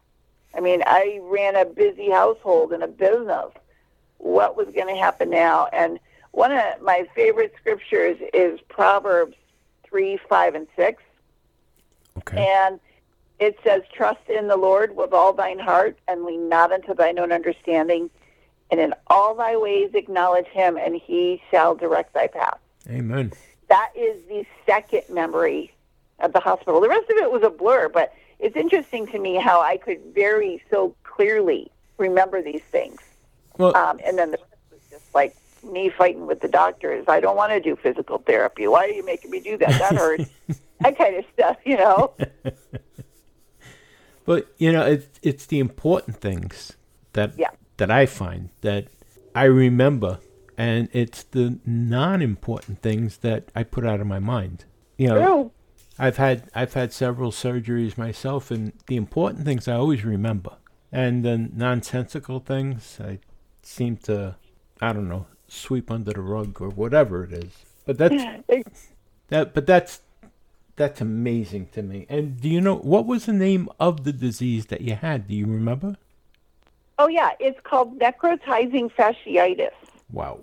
I 0.54 0.60
mean, 0.60 0.82
I 0.86 1.18
ran 1.22 1.56
a 1.56 1.64
busy 1.64 2.10
household 2.10 2.72
and 2.72 2.82
a 2.82 2.88
business. 2.88 3.50
What 4.18 4.56
was 4.56 4.66
going 4.68 4.88
to 4.88 4.96
happen 4.96 5.30
now? 5.30 5.66
And 5.72 5.98
one 6.38 6.52
of 6.52 6.80
my 6.82 7.04
favorite 7.16 7.52
scriptures 7.58 8.16
is 8.32 8.60
Proverbs 8.68 9.34
3, 9.82 10.20
5, 10.28 10.54
and 10.54 10.66
6. 10.76 11.02
Okay. 12.18 12.46
And 12.48 12.78
it 13.40 13.58
says, 13.64 13.82
Trust 13.92 14.28
in 14.28 14.46
the 14.46 14.56
Lord 14.56 14.94
with 14.94 15.12
all 15.12 15.32
thine 15.32 15.58
heart 15.58 15.98
and 16.06 16.24
lean 16.24 16.48
not 16.48 16.70
unto 16.70 16.94
thine 16.94 17.18
own 17.18 17.32
understanding. 17.32 18.08
And 18.70 18.78
in 18.78 18.94
all 19.08 19.34
thy 19.34 19.56
ways 19.56 19.90
acknowledge 19.94 20.46
him, 20.46 20.76
and 20.76 20.94
he 20.94 21.42
shall 21.50 21.74
direct 21.74 22.14
thy 22.14 22.28
path 22.28 22.60
Amen. 22.88 23.32
that 23.68 23.90
is 23.96 24.16
the 24.28 24.46
second 24.64 25.02
memory 25.08 25.72
of 26.20 26.32
the 26.32 26.40
hospital. 26.40 26.80
The 26.80 26.88
rest 26.88 27.10
of 27.10 27.16
it 27.16 27.32
was 27.32 27.42
a 27.42 27.50
blur, 27.50 27.88
but 27.88 28.14
it's 28.38 28.56
interesting 28.56 29.08
to 29.08 29.18
me 29.18 29.36
how 29.36 29.60
I 29.60 29.76
could 29.76 30.00
very 30.14 30.62
so 30.70 30.94
clearly 31.02 31.70
remember 31.96 32.42
these 32.42 32.62
things. 32.70 33.00
Well, 33.56 33.74
Um, 33.76 33.98
and 34.04 34.16
then 34.16 34.30
the 34.30 34.38
rest 34.38 34.54
was 34.70 34.80
just 34.90 35.14
like 35.14 35.34
me 35.64 35.90
fighting 35.90 36.26
with 36.26 36.40
the 36.40 36.48
doctors. 36.48 37.04
I 37.08 37.20
don't 37.20 37.36
want 37.36 37.52
to 37.52 37.60
do 37.60 37.76
physical 37.76 38.18
therapy. 38.18 38.66
Why 38.66 38.84
are 38.86 38.90
you 38.90 39.04
making 39.04 39.30
me 39.30 39.40
do 39.40 39.56
that? 39.58 39.78
That 39.78 39.96
hurts. 39.96 40.30
that 40.80 40.96
kind 40.98 41.16
of 41.16 41.24
stuff, 41.34 41.56
you 41.64 41.76
know. 41.76 42.12
But 44.24 44.46
you 44.58 44.72
know, 44.72 44.84
it's 44.84 45.18
it's 45.22 45.46
the 45.46 45.58
important 45.58 46.18
things 46.20 46.74
that 47.14 47.38
Yeah. 47.38 47.50
that 47.78 47.90
I 47.90 48.04
find 48.06 48.50
that 48.60 48.88
I 49.34 49.44
remember, 49.44 50.20
and 50.58 50.88
it's 50.92 51.22
the 51.22 51.58
non-important 51.64 52.82
things 52.82 53.18
that 53.18 53.50
I 53.54 53.62
put 53.62 53.86
out 53.86 54.00
of 54.00 54.06
my 54.06 54.18
mind. 54.18 54.66
You 54.98 55.08
know, 55.08 55.24
True. 55.24 55.50
I've 55.98 56.18
had 56.18 56.50
I've 56.54 56.74
had 56.74 56.92
several 56.92 57.30
surgeries 57.30 57.96
myself, 57.96 58.50
and 58.50 58.72
the 58.86 58.96
important 58.96 59.46
things 59.46 59.66
I 59.66 59.74
always 59.76 60.04
remember, 60.04 60.56
and 60.92 61.24
the 61.24 61.38
nonsensical 61.38 62.40
things 62.40 62.98
I 63.02 63.20
seem 63.62 63.96
to, 64.08 64.36
I 64.80 64.92
don't 64.92 65.08
know, 65.08 65.26
sweep 65.48 65.90
under 65.90 66.12
the 66.12 66.20
rug 66.20 66.60
or 66.60 66.68
whatever 66.68 67.24
it 67.24 67.32
is. 67.32 67.52
But 67.86 67.98
that's 67.98 68.22
that. 69.28 69.54
But 69.54 69.66
that's 69.66 70.02
that's 70.76 71.00
amazing 71.00 71.68
to 71.72 71.82
me. 71.82 72.06
And 72.08 72.40
do 72.40 72.48
you 72.48 72.60
know 72.60 72.76
what 72.76 73.06
was 73.06 73.26
the 73.26 73.32
name 73.32 73.68
of 73.80 74.04
the 74.04 74.12
disease 74.12 74.66
that 74.66 74.82
you 74.82 74.94
had? 74.94 75.26
Do 75.28 75.34
you 75.34 75.46
remember? 75.46 75.96
Oh 76.98 77.08
yeah, 77.08 77.30
it's 77.40 77.58
called 77.64 77.98
necrotizing 77.98 78.90
fasciitis. 78.92 79.70
Wow, 80.12 80.40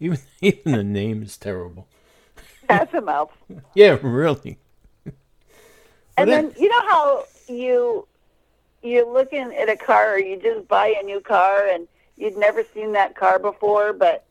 even 0.00 0.18
even 0.40 0.72
the 0.72 0.84
name 0.84 1.22
is 1.22 1.36
terrible. 1.36 1.86
That's 2.68 2.92
a 2.94 3.00
mouthful. 3.00 3.60
Yeah, 3.74 3.98
really. 4.02 4.58
And 6.16 6.30
then 6.30 6.48
that- 6.48 6.58
you 6.60 6.68
know 6.68 6.80
how 6.88 7.24
you 7.48 8.06
you're 8.82 9.10
looking 9.12 9.54
at 9.54 9.68
a 9.68 9.76
car 9.76 10.14
or 10.14 10.18
you 10.18 10.40
just 10.40 10.66
buy 10.68 10.94
a 10.98 11.02
new 11.04 11.20
car 11.20 11.66
and 11.68 11.86
you'd 12.22 12.36
never 12.36 12.62
seen 12.72 12.92
that 12.92 13.16
car 13.16 13.38
before, 13.38 13.92
but 13.92 14.24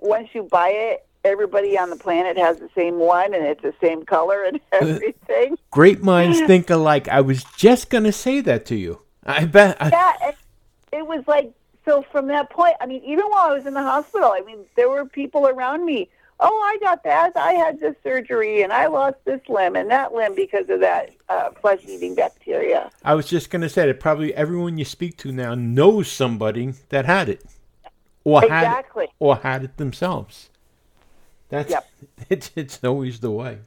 once 0.00 0.28
you 0.34 0.42
buy 0.42 0.70
it, 0.70 1.06
everybody 1.24 1.78
on 1.78 1.90
the 1.90 1.96
planet 1.96 2.36
has 2.36 2.58
the 2.58 2.68
same 2.74 2.98
one 2.98 3.32
and 3.34 3.44
it's 3.44 3.62
the 3.62 3.74
same 3.80 4.04
color 4.04 4.42
and 4.42 4.60
everything. 4.72 5.56
Great 5.70 6.02
minds 6.02 6.40
think 6.42 6.68
alike. 6.68 7.08
I 7.08 7.20
was 7.20 7.44
just 7.56 7.90
gonna 7.90 8.12
say 8.12 8.40
that 8.40 8.66
to 8.66 8.76
you. 8.76 9.02
I 9.24 9.44
bet. 9.44 9.76
I, 9.80 9.88
yeah, 9.90 10.12
and 10.26 10.36
it 10.92 11.06
was 11.06 11.22
like 11.26 11.52
so 11.84 12.02
from 12.10 12.26
that 12.28 12.50
point. 12.50 12.74
I 12.80 12.86
mean, 12.86 13.02
even 13.04 13.24
while 13.26 13.50
I 13.50 13.54
was 13.54 13.66
in 13.66 13.74
the 13.74 13.82
hospital, 13.82 14.32
I 14.34 14.40
mean, 14.40 14.58
there 14.76 14.88
were 14.88 15.04
people 15.04 15.46
around 15.46 15.84
me. 15.84 16.08
Oh, 16.40 16.56
I 16.62 16.78
got 16.80 17.02
that. 17.02 17.36
I 17.36 17.52
had 17.54 17.80
this 17.80 17.96
surgery, 18.04 18.62
and 18.62 18.72
I 18.72 18.86
lost 18.86 19.16
this 19.24 19.40
limb 19.48 19.74
and 19.74 19.90
that 19.90 20.14
limb 20.14 20.34
because 20.36 20.68
of 20.70 20.78
that 20.80 21.10
uh, 21.28 21.50
flesh-eating 21.60 22.14
bacteria. 22.14 22.90
I 23.04 23.14
was 23.14 23.26
just 23.26 23.50
gonna 23.50 23.68
say 23.68 23.86
that 23.86 23.98
probably 23.98 24.32
everyone 24.34 24.78
you 24.78 24.84
speak 24.84 25.16
to 25.18 25.32
now 25.32 25.54
knows 25.56 26.10
somebody 26.10 26.74
that 26.90 27.06
had 27.06 27.28
it, 27.28 27.44
or 28.22 28.42
had 28.48 28.84
it, 28.96 29.10
or 29.18 29.36
had 29.36 29.64
it 29.64 29.76
themselves. 29.78 30.50
That's 31.48 31.70
Yep. 31.70 31.88
it's 32.28 32.50
it's 32.54 32.84
always 32.84 33.18
the 33.20 33.30
way. 33.32 33.58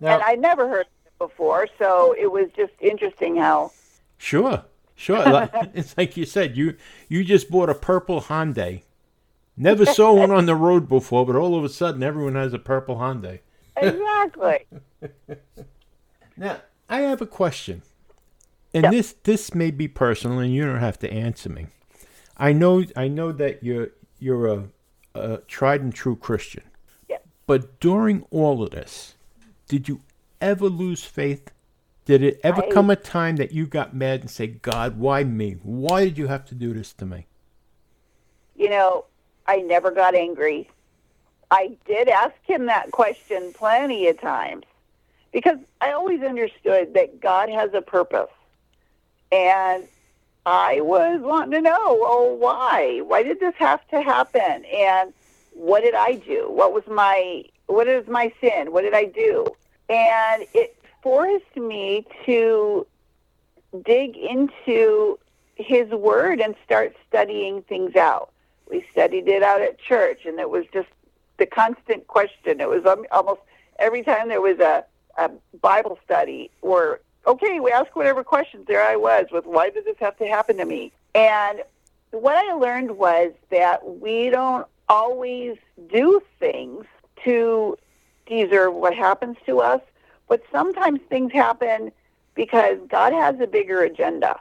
Now, 0.00 0.14
and 0.14 0.22
I 0.22 0.36
never 0.36 0.68
heard 0.68 0.86
of 0.86 1.06
it 1.06 1.18
before, 1.18 1.66
so 1.78 2.14
it 2.18 2.30
was 2.30 2.48
just 2.56 2.72
interesting 2.80 3.36
how. 3.36 3.72
Sure, 4.16 4.64
sure. 4.94 5.18
Like- 5.30 5.52
it's 5.74 5.98
like 5.98 6.16
you 6.16 6.24
said, 6.24 6.56
you 6.56 6.76
you 7.08 7.24
just 7.24 7.50
bought 7.50 7.68
a 7.68 7.74
purple 7.74 8.22
Hyundai. 8.22 8.82
Never 9.60 9.84
saw 9.84 10.12
one 10.14 10.30
on 10.30 10.46
the 10.46 10.54
road 10.54 10.88
before, 10.88 11.26
but 11.26 11.34
all 11.36 11.56
of 11.58 11.64
a 11.64 11.68
sudden 11.68 12.02
everyone 12.02 12.36
has 12.36 12.52
a 12.54 12.58
purple 12.58 12.96
Hyundai. 12.96 13.40
Exactly. 13.76 14.66
Now, 16.36 16.60
I 16.88 17.00
have 17.00 17.20
a 17.20 17.26
question. 17.26 17.82
And 18.72 18.84
Yeah. 18.84 18.90
this 18.90 19.14
this 19.24 19.54
may 19.54 19.70
be 19.72 19.88
personal 19.88 20.38
and 20.38 20.54
you 20.54 20.64
don't 20.64 20.78
have 20.78 20.98
to 21.00 21.12
answer 21.12 21.48
me. 21.48 21.66
I 22.36 22.52
know 22.52 22.84
I 22.94 23.08
know 23.08 23.32
that 23.32 23.64
you're 23.64 23.88
you're 24.20 24.46
a, 24.46 24.68
a 25.14 25.38
tried 25.48 25.80
and 25.80 25.92
true 25.92 26.14
Christian. 26.14 26.62
Yeah. 27.08 27.18
But 27.46 27.80
during 27.80 28.24
all 28.30 28.62
of 28.62 28.70
this, 28.70 29.16
did 29.66 29.88
you 29.88 30.00
ever 30.40 30.66
lose 30.68 31.02
faith? 31.04 31.50
Did 32.04 32.22
it 32.22 32.40
ever 32.44 32.62
I- 32.64 32.70
come 32.70 32.88
a 32.90 32.96
time 32.96 33.36
that 33.36 33.50
you 33.52 33.66
got 33.66 33.94
mad 33.96 34.20
and 34.20 34.30
say, 34.30 34.46
God, 34.46 34.98
why 34.98 35.24
me? 35.24 35.56
Why 35.64 36.04
did 36.04 36.18
you 36.18 36.28
have 36.28 36.44
to 36.46 36.54
do 36.54 36.72
this 36.72 36.92
to 36.94 37.04
me? 37.06 37.26
you 38.54 38.68
know, 38.68 39.04
I 39.48 39.56
never 39.56 39.90
got 39.90 40.14
angry. 40.14 40.70
I 41.50 41.76
did 41.86 42.08
ask 42.08 42.34
him 42.44 42.66
that 42.66 42.90
question 42.90 43.52
plenty 43.54 44.06
of 44.08 44.20
times 44.20 44.64
because 45.32 45.56
I 45.80 45.92
always 45.92 46.22
understood 46.22 46.92
that 46.94 47.20
God 47.20 47.48
has 47.48 47.70
a 47.72 47.80
purpose. 47.80 48.30
And 49.32 49.84
I 50.44 50.82
was 50.82 51.20
wanting 51.22 51.52
to 51.52 51.60
know, 51.62 51.78
oh, 51.80 52.36
why? 52.38 53.00
Why 53.00 53.22
did 53.22 53.40
this 53.40 53.54
have 53.58 53.86
to 53.88 54.02
happen? 54.02 54.64
And 54.66 55.12
what 55.54 55.82
did 55.82 55.94
I 55.94 56.14
do? 56.14 56.50
What 56.50 56.72
was 56.72 56.84
my 56.86 57.44
what 57.66 57.88
is 57.88 58.06
my 58.06 58.32
sin? 58.40 58.72
What 58.72 58.82
did 58.82 58.94
I 58.94 59.04
do? 59.04 59.46
And 59.88 60.46
it 60.54 60.76
forced 61.02 61.56
me 61.56 62.06
to 62.24 62.86
dig 63.84 64.16
into 64.16 65.18
his 65.56 65.90
word 65.90 66.40
and 66.40 66.54
start 66.64 66.94
studying 67.06 67.62
things 67.62 67.96
out. 67.96 68.30
We 68.70 68.84
studied 68.92 69.28
it 69.28 69.42
out 69.42 69.60
at 69.60 69.78
church, 69.78 70.26
and 70.26 70.38
it 70.38 70.50
was 70.50 70.64
just 70.72 70.88
the 71.38 71.46
constant 71.46 72.06
question. 72.06 72.60
It 72.60 72.68
was 72.68 72.84
almost 73.10 73.40
every 73.78 74.02
time 74.02 74.28
there 74.28 74.40
was 74.40 74.58
a, 74.58 74.84
a 75.16 75.30
Bible 75.60 75.98
study 76.04 76.50
or 76.62 77.00
okay, 77.26 77.60
we 77.60 77.70
ask 77.70 77.94
whatever 77.94 78.24
questions. 78.24 78.66
There 78.66 78.82
I 78.82 78.96
was 78.96 79.26
with 79.30 79.46
why 79.46 79.70
did 79.70 79.84
this 79.84 79.96
have 80.00 80.16
to 80.18 80.26
happen 80.26 80.56
to 80.56 80.64
me? 80.64 80.92
And 81.14 81.62
what 82.10 82.36
I 82.36 82.52
learned 82.54 82.96
was 82.96 83.32
that 83.50 84.00
we 84.00 84.30
don't 84.30 84.66
always 84.88 85.56
do 85.92 86.20
things 86.40 86.86
to 87.24 87.76
deserve 88.26 88.74
what 88.74 88.94
happens 88.94 89.36
to 89.46 89.60
us, 89.60 89.80
but 90.28 90.42
sometimes 90.50 91.00
things 91.08 91.32
happen 91.32 91.92
because 92.34 92.78
God 92.88 93.12
has 93.12 93.38
a 93.40 93.46
bigger 93.46 93.82
agenda. 93.82 94.40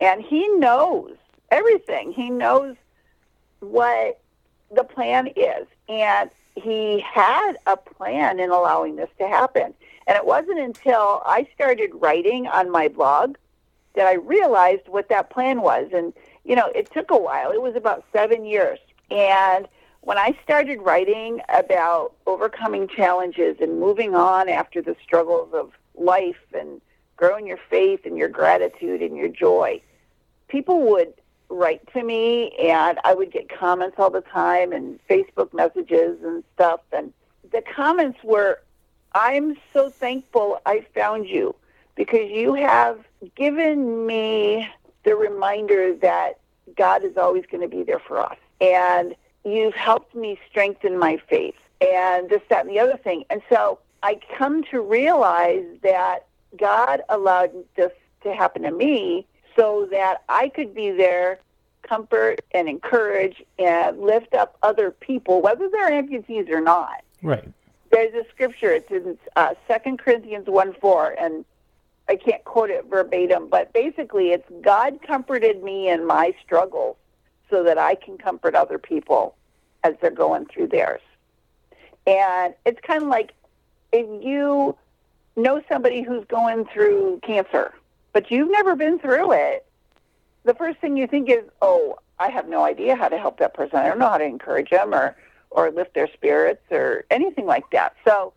And 0.00 0.22
He 0.22 0.48
knows 0.48 1.16
everything. 1.50 2.12
He 2.12 2.30
knows 2.30 2.76
what 3.62 4.20
the 4.74 4.84
plan 4.84 5.28
is. 5.36 5.66
And 5.88 6.30
He 6.54 7.00
had 7.00 7.54
a 7.66 7.76
plan 7.76 8.40
in 8.40 8.50
allowing 8.50 8.96
this 8.96 9.10
to 9.18 9.26
happen. 9.26 9.74
And 10.06 10.16
it 10.16 10.26
wasn't 10.26 10.58
until 10.58 11.22
I 11.24 11.48
started 11.54 11.90
writing 11.94 12.46
on 12.46 12.70
my 12.70 12.88
blog 12.88 13.36
that 13.94 14.06
I 14.06 14.14
realized 14.14 14.88
what 14.88 15.08
that 15.10 15.30
plan 15.30 15.60
was. 15.62 15.90
And, 15.94 16.12
you 16.44 16.56
know, 16.56 16.66
it 16.74 16.90
took 16.92 17.10
a 17.10 17.16
while. 17.16 17.52
It 17.52 17.62
was 17.62 17.76
about 17.76 18.04
seven 18.12 18.44
years. 18.44 18.78
And 19.10 19.68
when 20.00 20.18
I 20.18 20.36
started 20.42 20.80
writing 20.82 21.40
about 21.48 22.14
overcoming 22.26 22.88
challenges 22.88 23.58
and 23.60 23.78
moving 23.78 24.14
on 24.14 24.48
after 24.48 24.82
the 24.82 24.96
struggles 25.02 25.54
of 25.54 25.72
life 25.94 26.42
and 26.52 26.80
growing 27.16 27.46
your 27.46 27.60
faith 27.70 28.00
and 28.04 28.18
your 28.18 28.28
gratitude 28.28 29.00
and 29.02 29.16
your 29.16 29.28
joy, 29.28 29.80
people 30.48 30.90
would 30.90 31.14
write 31.52 31.80
to 31.92 32.02
me 32.02 32.50
and 32.58 32.98
I 33.04 33.14
would 33.14 33.30
get 33.30 33.48
comments 33.48 33.96
all 33.98 34.10
the 34.10 34.22
time 34.22 34.72
and 34.72 34.98
Facebook 35.08 35.52
messages 35.52 36.18
and 36.22 36.42
stuff. 36.54 36.80
And 36.92 37.12
the 37.50 37.62
comments 37.62 38.18
were 38.24 38.60
I'm 39.14 39.56
so 39.72 39.90
thankful 39.90 40.60
I 40.64 40.86
found 40.94 41.28
you 41.28 41.54
because 41.94 42.30
you 42.30 42.54
have 42.54 42.98
given 43.36 44.06
me 44.06 44.68
the 45.04 45.14
reminder 45.14 45.94
that 45.96 46.38
God 46.76 47.04
is 47.04 47.16
always 47.16 47.44
going 47.50 47.60
to 47.60 47.68
be 47.68 47.82
there 47.82 47.98
for 47.98 48.18
us. 48.18 48.38
And 48.60 49.14
you've 49.44 49.74
helped 49.74 50.14
me 50.14 50.38
strengthen 50.48 50.98
my 50.98 51.18
faith 51.28 51.56
and 51.80 52.30
this, 52.30 52.40
that, 52.48 52.64
and 52.64 52.74
the 52.74 52.78
other 52.78 52.96
thing. 52.96 53.24
And 53.28 53.42
so 53.50 53.80
I 54.02 54.18
come 54.36 54.62
to 54.70 54.80
realize 54.80 55.64
that 55.82 56.26
God 56.56 57.02
allowed 57.08 57.52
this 57.76 57.92
to 58.22 58.34
happen 58.34 58.62
to 58.62 58.70
me 58.70 59.26
so 59.56 59.88
that 59.90 60.22
I 60.28 60.48
could 60.48 60.74
be 60.74 60.90
there, 60.90 61.38
comfort 61.82 62.40
and 62.52 62.68
encourage 62.68 63.42
and 63.58 64.00
lift 64.00 64.34
up 64.34 64.56
other 64.62 64.90
people, 64.90 65.42
whether 65.42 65.68
they're 65.68 65.90
amputees 65.90 66.48
or 66.50 66.60
not. 66.60 67.02
Right 67.22 67.52
there's 67.92 68.14
a 68.14 68.28
scripture. 68.30 68.72
It's 68.72 68.90
in 68.90 69.16
uh, 69.36 69.54
2 69.68 69.96
Corinthians 69.98 70.48
1 70.48 70.74
4, 70.80 71.16
and 71.20 71.44
I 72.08 72.16
can't 72.16 72.42
quote 72.44 72.70
it 72.70 72.86
verbatim, 72.86 73.48
but 73.48 73.72
basically 73.72 74.32
it's 74.32 74.48
God 74.62 74.98
comforted 75.06 75.62
me 75.62 75.88
in 75.88 76.04
my 76.04 76.34
struggles 76.44 76.96
so 77.48 77.62
that 77.62 77.78
I 77.78 77.94
can 77.94 78.18
comfort 78.18 78.54
other 78.54 78.78
people 78.78 79.36
as 79.84 79.94
they're 80.00 80.10
going 80.10 80.46
through 80.46 80.68
theirs. 80.68 81.02
And 82.06 82.54
it's 82.66 82.80
kind 82.80 83.02
of 83.02 83.08
like 83.08 83.34
if 83.92 84.06
you 84.24 84.76
know 85.36 85.62
somebody 85.68 86.02
who's 86.02 86.24
going 86.24 86.64
through 86.66 87.20
cancer, 87.22 87.72
but 88.12 88.30
you've 88.30 88.50
never 88.50 88.76
been 88.76 88.98
through 88.98 89.32
it, 89.32 89.66
the 90.44 90.54
first 90.54 90.78
thing 90.80 90.96
you 90.96 91.06
think 91.06 91.30
is, 91.30 91.44
oh, 91.60 91.98
I 92.18 92.30
have 92.30 92.48
no 92.48 92.64
idea 92.64 92.96
how 92.96 93.08
to 93.08 93.18
help 93.18 93.38
that 93.38 93.54
person. 93.54 93.78
I 93.78 93.88
don't 93.88 93.98
know 93.98 94.08
how 94.08 94.18
to 94.18 94.24
encourage 94.24 94.70
them 94.70 94.94
or 94.94 95.16
or 95.50 95.70
lift 95.70 95.94
their 95.94 96.08
spirits 96.14 96.62
or 96.70 97.04
anything 97.10 97.44
like 97.44 97.68
that. 97.72 97.94
So 98.06 98.32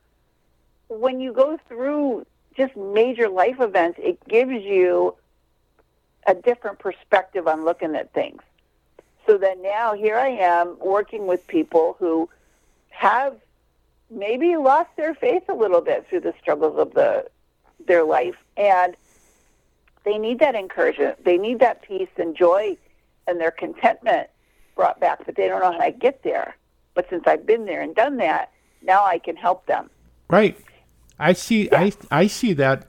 when 0.90 1.22
you 1.22 1.32
go 1.32 1.58
through 1.68 2.26
just 2.58 2.76
major 2.76 3.30
life 3.30 3.60
events, 3.60 4.00
it 4.02 4.20
gives 4.28 4.52
you 4.52 5.16
a 6.28 6.36
different 6.36 6.80
perspective 6.80 7.48
on 7.48 7.64
looking 7.64 7.96
at 7.96 8.12
things. 8.14 8.42
So 9.26 9.38
then 9.38 9.62
now 9.62 9.94
here 9.94 10.18
I 10.18 10.28
am 10.28 10.78
working 10.80 11.26
with 11.26 11.48
people 11.48 11.96
who 12.00 12.30
have 12.90 13.36
maybe 14.10 14.56
lost 14.56 14.90
their 14.98 15.14
faith 15.16 15.44
a 15.50 15.54
little 15.54 15.82
bit 15.82 16.08
through 16.10 16.22
the 16.22 16.34
struggles 16.42 16.78
of 16.78 16.94
the 16.94 17.28
their 17.88 18.04
life 18.04 18.36
and 18.58 18.96
they 20.06 20.18
need 20.18 20.40
that 20.40 20.56
encouragement. 20.56 21.24
They 21.26 21.38
need 21.38 21.60
that 21.60 21.82
peace 21.82 22.10
and 22.18 22.36
joy 22.36 22.78
and 23.28 23.42
their 23.42 23.52
contentment 23.52 24.30
brought 24.76 25.00
back, 25.00 25.26
but 25.26 25.36
they 25.36 25.48
don't 25.48 25.62
know 25.62 25.72
how 25.72 25.86
to 25.86 25.92
get 25.92 26.24
there. 26.24 26.56
But 26.94 27.08
since 27.10 27.24
I've 27.26 27.46
been 27.46 27.66
there 27.66 27.82
and 27.82 27.96
done 27.96 28.18
that, 28.18 28.52
now 28.82 29.04
I 29.04 29.18
can 29.18 29.36
help 29.36 29.66
them. 29.66 29.90
Right. 30.30 30.58
I 31.20 31.34
see. 31.34 31.66
Yeah. 31.66 31.82
I 31.82 31.92
I 32.12 32.28
see 32.28 32.54
that 32.54 32.88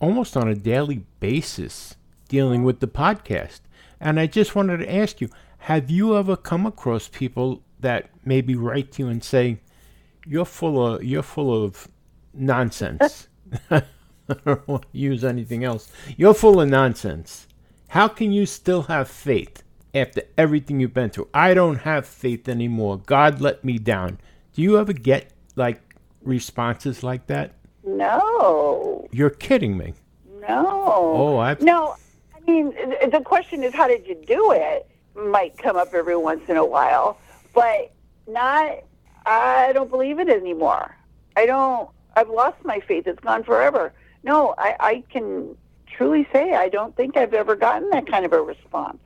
almost 0.00 0.36
on 0.36 0.48
a 0.48 0.54
daily 0.54 1.04
basis 1.20 1.96
dealing 2.28 2.62
with 2.62 2.80
the 2.80 2.88
podcast. 2.88 3.60
And 4.00 4.20
I 4.20 4.26
just 4.26 4.54
wanted 4.54 4.78
to 4.78 4.94
ask 4.94 5.20
you: 5.20 5.28
Have 5.58 5.90
you 5.90 6.16
ever 6.16 6.36
come 6.36 6.66
across 6.66 7.08
people 7.08 7.62
that 7.80 8.10
maybe 8.24 8.54
write 8.54 8.92
to 8.92 9.04
you 9.04 9.08
and 9.08 9.22
say, 9.22 9.60
"You're 10.26 10.44
full 10.44 10.84
of 10.86 11.04
you're 11.04 11.22
full 11.22 11.64
of 11.64 11.88
nonsense." 12.34 13.28
I 14.28 14.36
don't 14.44 14.68
want 14.68 14.82
to 14.82 14.98
use 14.98 15.24
anything 15.24 15.64
else. 15.64 15.90
You're 16.16 16.34
full 16.34 16.60
of 16.60 16.68
nonsense. 16.68 17.46
How 17.88 18.08
can 18.08 18.32
you 18.32 18.46
still 18.46 18.82
have 18.82 19.08
faith? 19.08 19.62
after 19.94 20.22
everything 20.36 20.80
you've 20.80 20.94
been 20.94 21.10
through. 21.10 21.28
I 21.32 21.54
don't 21.54 21.78
have 21.78 22.06
faith 22.06 22.48
anymore. 22.48 22.98
God 22.98 23.40
let 23.40 23.64
me 23.64 23.78
down. 23.78 24.18
Do 24.54 24.62
you 24.62 24.78
ever 24.78 24.92
get 24.92 25.30
like 25.56 25.80
responses 26.22 27.02
like 27.02 27.26
that? 27.28 27.52
No. 27.84 29.08
You're 29.10 29.30
kidding 29.30 29.76
me. 29.76 29.94
No. 30.40 30.66
Oh, 30.66 31.38
I. 31.38 31.56
No, 31.60 31.96
I 32.34 32.50
mean 32.50 32.74
the 33.10 33.22
question 33.24 33.62
is 33.64 33.74
how 33.74 33.88
did 33.88 34.06
you 34.06 34.14
do 34.26 34.52
it? 34.52 34.88
Might 35.14 35.58
come 35.58 35.76
up 35.76 35.94
every 35.94 36.16
once 36.16 36.48
in 36.48 36.56
a 36.56 36.64
while, 36.64 37.18
but 37.54 37.92
not. 38.26 38.78
I 39.26 39.72
don't 39.74 39.90
believe 39.90 40.18
it 40.18 40.28
anymore. 40.28 40.96
I 41.36 41.44
don't. 41.46 41.90
I've 42.16 42.30
lost 42.30 42.64
my 42.64 42.80
faith. 42.80 43.06
It's 43.06 43.20
gone 43.20 43.42
forever. 43.42 43.92
No, 44.22 44.54
I, 44.58 44.76
I 44.80 45.04
can 45.10 45.56
truly 45.86 46.26
say 46.32 46.54
I 46.54 46.68
don't 46.68 46.94
think 46.96 47.16
I've 47.16 47.34
ever 47.34 47.56
gotten 47.56 47.90
that 47.90 48.06
kind 48.06 48.24
of 48.24 48.32
a 48.32 48.40
response. 48.40 48.98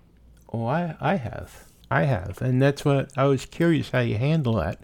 Oh, 0.52 0.66
I, 0.66 0.96
I 1.00 1.16
have. 1.16 1.64
I 1.90 2.04
have. 2.04 2.40
And 2.40 2.60
that's 2.60 2.84
what 2.84 3.10
I 3.16 3.24
was 3.24 3.46
curious 3.46 3.90
how 3.90 4.00
you 4.00 4.16
handle 4.16 4.54
that. 4.54 4.80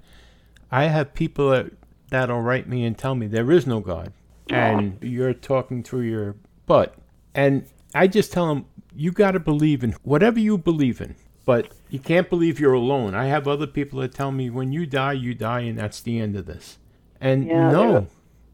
I 0.70 0.84
have 0.84 1.14
people 1.14 1.50
that, 1.50 1.66
that'll 2.10 2.40
write 2.40 2.68
me 2.68 2.84
and 2.84 2.96
tell 2.96 3.14
me 3.14 3.26
there 3.26 3.50
is 3.50 3.66
no 3.66 3.80
God. 3.80 4.12
And 4.50 4.96
you're 5.02 5.34
talking 5.34 5.82
through 5.82 6.02
your 6.02 6.36
butt. 6.64 6.94
And 7.34 7.66
I 7.94 8.06
just 8.06 8.32
tell 8.32 8.48
them, 8.48 8.64
you 8.94 9.12
got 9.12 9.32
to 9.32 9.40
believe 9.40 9.84
in 9.84 9.92
whatever 10.02 10.38
you 10.38 10.56
believe 10.56 11.02
in. 11.02 11.16
But 11.44 11.68
you 11.90 11.98
can't 11.98 12.28
believe 12.28 12.58
you're 12.58 12.72
alone. 12.72 13.14
I 13.14 13.26
have 13.26 13.46
other 13.46 13.66
people 13.66 14.00
that 14.00 14.14
tell 14.14 14.32
me, 14.32 14.50
when 14.50 14.72
you 14.72 14.86
die, 14.86 15.12
you 15.12 15.34
die, 15.34 15.60
and 15.60 15.78
that's 15.78 16.00
the 16.00 16.18
end 16.18 16.36
of 16.36 16.46
this. 16.46 16.78
And 17.20 17.46
yeah, 17.46 17.70
no, 17.70 18.06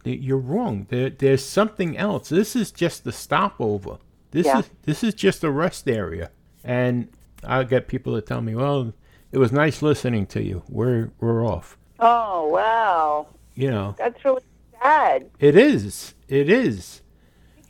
you're 0.04 0.38
wrong. 0.38 0.86
There, 0.88 1.10
there's 1.10 1.44
something 1.44 1.96
else. 1.96 2.28
This 2.28 2.54
is 2.54 2.70
just 2.70 3.04
the 3.04 3.12
stopover. 3.12 3.98
This 4.30 4.46
yeah. 4.46 4.58
is 4.58 4.70
this 4.82 5.04
is 5.04 5.14
just 5.14 5.44
a 5.44 5.50
rest 5.50 5.88
area. 5.88 6.30
And 6.62 7.08
I 7.44 7.62
get 7.64 7.88
people 7.88 8.14
that 8.14 8.26
tell 8.26 8.40
me, 8.40 8.54
"Well, 8.54 8.92
it 9.32 9.38
was 9.38 9.52
nice 9.52 9.82
listening 9.82 10.26
to 10.26 10.42
you. 10.42 10.62
We're 10.68 11.10
we're 11.20 11.46
off." 11.46 11.78
Oh 12.00 12.48
wow! 12.48 13.28
You 13.54 13.70
know 13.70 13.94
that's 13.96 14.24
really 14.24 14.42
sad. 14.82 15.30
It 15.38 15.56
is. 15.56 16.14
It 16.28 16.50
is. 16.50 17.02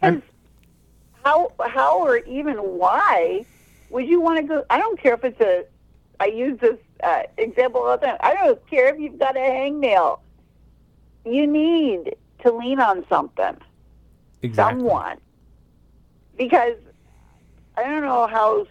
Because 0.01 0.23
how 1.23 1.53
how 1.61 1.99
or 1.99 2.19
even 2.19 2.57
why 2.57 3.45
would 3.91 4.07
you 4.07 4.21
want 4.21 4.41
to 4.41 4.47
go? 4.47 4.65
I 4.71 4.79
don't 4.79 4.99
care 4.99 5.15
if 5.15 5.25
it's 5.25 5.41
a. 5.41 5.65
I 6.21 6.27
use 6.27 6.59
this 6.61 6.79
uh, 7.03 7.23
example 7.37 7.83
all 7.83 7.99
the 7.99 8.07
time. 8.07 8.17
I 8.21 8.35
don't 8.35 8.67
care 8.69 8.95
if 8.95 9.01
you've 9.01 9.19
got 9.19 9.37
a 9.37 9.41
hangnail. 9.41 10.21
You 11.27 11.47
need 11.47 12.15
to 12.45 12.53
lean 12.53 12.81
on 12.81 13.05
something, 13.09 13.57
exactly. 14.43 14.81
someone, 14.81 15.19
because 16.37 16.77
I 17.77 17.83
don't 17.83 18.03
know 18.03 18.27
how 18.27 18.67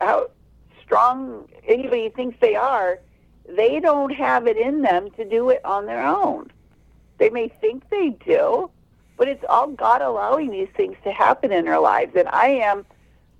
how 0.00 0.30
strong 0.82 1.48
anybody 1.66 2.08
thinks 2.08 2.36
they 2.40 2.56
are, 2.56 2.98
they 3.48 3.80
don't 3.80 4.10
have 4.10 4.46
it 4.46 4.56
in 4.56 4.82
them 4.82 5.10
to 5.12 5.24
do 5.28 5.50
it 5.50 5.64
on 5.64 5.86
their 5.86 6.04
own. 6.04 6.50
They 7.18 7.30
may 7.30 7.48
think 7.48 7.88
they 7.90 8.10
do, 8.24 8.70
but 9.16 9.28
it's 9.28 9.44
all 9.48 9.68
God 9.68 10.00
allowing 10.00 10.50
these 10.50 10.70
things 10.76 10.96
to 11.04 11.12
happen 11.12 11.52
in 11.52 11.68
our 11.68 11.80
lives. 11.80 12.12
And 12.16 12.28
I 12.28 12.46
am 12.48 12.86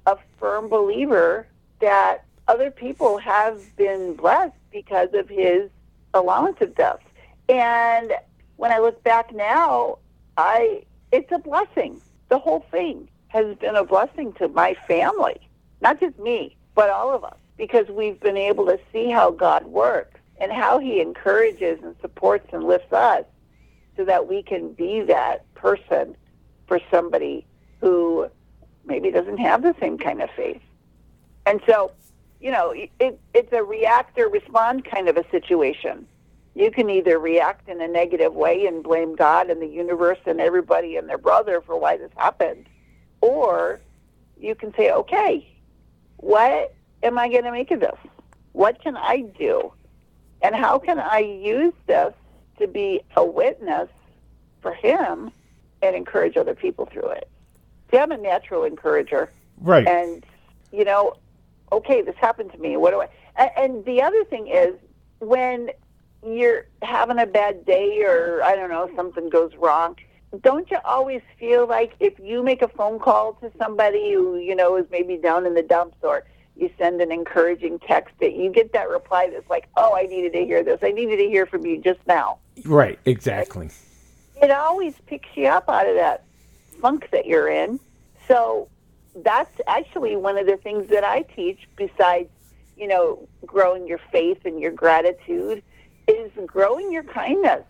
a 0.06 0.18
firm 0.38 0.68
believer 0.68 1.46
that 1.80 2.24
other 2.46 2.70
people 2.70 3.18
have 3.18 3.60
been 3.76 4.14
blessed 4.14 4.54
because 4.70 5.08
of 5.14 5.28
his 5.28 5.70
allowance 6.14 6.60
of 6.60 6.74
death. 6.74 7.00
And 7.48 8.12
when 8.60 8.70
I 8.70 8.78
look 8.78 9.02
back 9.02 9.34
now, 9.34 9.96
I 10.36 10.82
it's 11.12 11.32
a 11.32 11.38
blessing. 11.38 11.98
The 12.28 12.38
whole 12.38 12.66
thing 12.70 13.08
has 13.28 13.56
been 13.56 13.74
a 13.74 13.84
blessing 13.84 14.34
to 14.34 14.48
my 14.48 14.76
family, 14.86 15.40
not 15.80 15.98
just 15.98 16.18
me, 16.18 16.56
but 16.74 16.90
all 16.90 17.10
of 17.10 17.24
us, 17.24 17.38
because 17.56 17.88
we've 17.88 18.20
been 18.20 18.36
able 18.36 18.66
to 18.66 18.78
see 18.92 19.08
how 19.08 19.30
God 19.30 19.64
works 19.64 20.20
and 20.38 20.52
how 20.52 20.78
He 20.78 21.00
encourages 21.00 21.82
and 21.82 21.96
supports 22.02 22.48
and 22.52 22.64
lifts 22.64 22.92
us 22.92 23.24
so 23.96 24.04
that 24.04 24.28
we 24.28 24.42
can 24.42 24.74
be 24.74 25.00
that 25.02 25.52
person 25.54 26.14
for 26.66 26.80
somebody 26.90 27.46
who 27.80 28.28
maybe 28.84 29.10
doesn't 29.10 29.38
have 29.38 29.62
the 29.62 29.74
same 29.80 29.96
kind 29.96 30.20
of 30.20 30.28
faith. 30.36 30.60
And 31.46 31.62
so, 31.66 31.92
you 32.40 32.50
know, 32.50 32.74
it, 32.76 33.18
it's 33.32 33.52
a 33.54 33.64
react 33.64 34.18
or 34.18 34.28
respond 34.28 34.84
kind 34.84 35.08
of 35.08 35.16
a 35.16 35.24
situation. 35.30 36.06
You 36.54 36.70
can 36.70 36.90
either 36.90 37.18
react 37.18 37.68
in 37.68 37.80
a 37.80 37.88
negative 37.88 38.34
way 38.34 38.66
and 38.66 38.82
blame 38.82 39.14
God 39.14 39.50
and 39.50 39.62
the 39.62 39.66
universe 39.66 40.18
and 40.26 40.40
everybody 40.40 40.96
and 40.96 41.08
their 41.08 41.18
brother 41.18 41.60
for 41.60 41.78
why 41.78 41.96
this 41.96 42.10
happened, 42.16 42.66
or 43.20 43.80
you 44.38 44.54
can 44.54 44.74
say, 44.74 44.90
okay, 44.90 45.46
what 46.16 46.74
am 47.02 47.18
I 47.18 47.28
going 47.28 47.44
to 47.44 47.52
make 47.52 47.70
of 47.70 47.80
this? 47.80 47.96
What 48.52 48.82
can 48.82 48.96
I 48.96 49.20
do? 49.38 49.72
And 50.42 50.54
how 50.54 50.78
can 50.78 50.98
I 50.98 51.18
use 51.18 51.74
this 51.86 52.14
to 52.58 52.66
be 52.66 53.00
a 53.16 53.24
witness 53.24 53.88
for 54.60 54.74
him 54.74 55.30
and 55.82 55.94
encourage 55.94 56.36
other 56.36 56.54
people 56.54 56.86
through 56.86 57.10
it? 57.10 57.28
See, 57.90 57.98
I'm 57.98 58.12
a 58.12 58.16
natural 58.16 58.64
encourager. 58.64 59.30
Right. 59.60 59.86
And, 59.86 60.24
you 60.72 60.84
know, 60.84 61.14
okay, 61.72 62.02
this 62.02 62.16
happened 62.16 62.52
to 62.52 62.58
me. 62.58 62.76
What 62.76 62.90
do 62.90 63.02
I? 63.02 63.08
And, 63.36 63.50
and 63.56 63.84
the 63.84 64.02
other 64.02 64.24
thing 64.24 64.48
is 64.48 64.74
when 65.20 65.70
you're 66.24 66.66
having 66.82 67.18
a 67.18 67.26
bad 67.26 67.64
day 67.64 68.02
or, 68.02 68.42
I 68.42 68.54
don't 68.54 68.70
know, 68.70 68.90
something 68.94 69.28
goes 69.28 69.54
wrong, 69.56 69.96
don't 70.42 70.70
you 70.70 70.78
always 70.84 71.22
feel 71.38 71.66
like 71.66 71.94
if 71.98 72.18
you 72.20 72.42
make 72.42 72.62
a 72.62 72.68
phone 72.68 72.98
call 72.98 73.34
to 73.34 73.50
somebody 73.58 74.12
who, 74.12 74.38
you 74.38 74.54
know, 74.54 74.76
is 74.76 74.86
maybe 74.90 75.16
down 75.16 75.46
in 75.46 75.54
the 75.54 75.62
dumps 75.62 75.96
or 76.02 76.24
you 76.56 76.70
send 76.78 77.00
an 77.00 77.10
encouraging 77.10 77.78
text 77.80 78.14
that 78.20 78.34
you 78.34 78.50
get 78.50 78.72
that 78.72 78.88
reply 78.90 79.30
that's 79.32 79.48
like, 79.48 79.68
oh, 79.76 79.96
I 79.96 80.02
needed 80.02 80.32
to 80.34 80.44
hear 80.44 80.62
this. 80.62 80.78
I 80.82 80.92
needed 80.92 81.16
to 81.16 81.26
hear 81.26 81.46
from 81.46 81.64
you 81.64 81.80
just 81.80 82.00
now. 82.06 82.38
Right, 82.64 82.98
exactly. 83.06 83.70
It 84.40 84.50
always 84.50 84.94
picks 85.06 85.28
you 85.34 85.46
up 85.46 85.68
out 85.68 85.88
of 85.88 85.96
that 85.96 86.24
funk 86.80 87.08
that 87.12 87.26
you're 87.26 87.48
in. 87.48 87.80
So 88.28 88.68
that's 89.16 89.60
actually 89.66 90.16
one 90.16 90.38
of 90.38 90.46
the 90.46 90.58
things 90.58 90.88
that 90.90 91.02
I 91.02 91.22
teach 91.22 91.68
besides, 91.76 92.28
you 92.76 92.86
know, 92.86 93.26
growing 93.44 93.86
your 93.86 94.00
faith 94.12 94.44
and 94.44 94.60
your 94.60 94.70
gratitude 94.70 95.62
is 96.10 96.30
growing 96.46 96.92
your 96.92 97.04
kindness. 97.04 97.64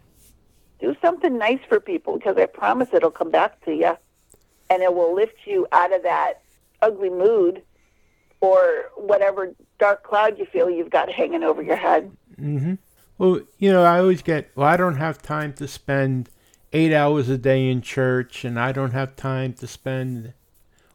Do 0.81 0.97
something 1.03 1.37
nice 1.37 1.61
for 1.69 1.79
people 1.79 2.17
because 2.17 2.37
I 2.37 2.47
promise 2.47 2.89
it'll 2.93 3.11
come 3.11 3.31
back 3.31 3.63
to 3.67 3.75
you 3.75 3.97
and 4.71 4.83
it 4.83 4.95
will 4.95 5.15
lift 5.15 5.47
you 5.47 5.67
out 5.73 5.93
of 5.93 6.03
that 6.05 6.43
ugly 6.81 7.11
mood 7.11 7.63
or 8.41 8.91
whatever 8.97 9.55
dark 9.79 10.03
cloud 10.03 10.39
you 10.39 10.47
feel 10.47 10.71
you've 10.71 10.91
got 10.91 11.11
hanging 11.11 11.43
over 11.43 11.63
your 11.63 11.77
head. 11.77 12.11
Mm-hmm. 12.41 12.75
Well, 13.19 13.41
you 13.59 13.71
know, 13.71 13.83
I 13.83 13.99
always 13.99 14.23
get, 14.23 14.51
well, 14.55 14.67
I 14.67 14.79
don't 14.79 14.97
have 14.97 15.21
time 15.21 15.53
to 15.55 15.69
spend 15.69 16.31
eight 16.73 16.95
hours 16.95 17.29
a 17.29 17.37
day 17.37 17.69
in 17.69 17.83
church 17.83 18.45
and 18.45 18.59
I 18.59 18.73
don't 18.73 18.93
have 18.93 19.17
time 19.17 19.53
to 19.55 19.67
spend. 19.67 20.33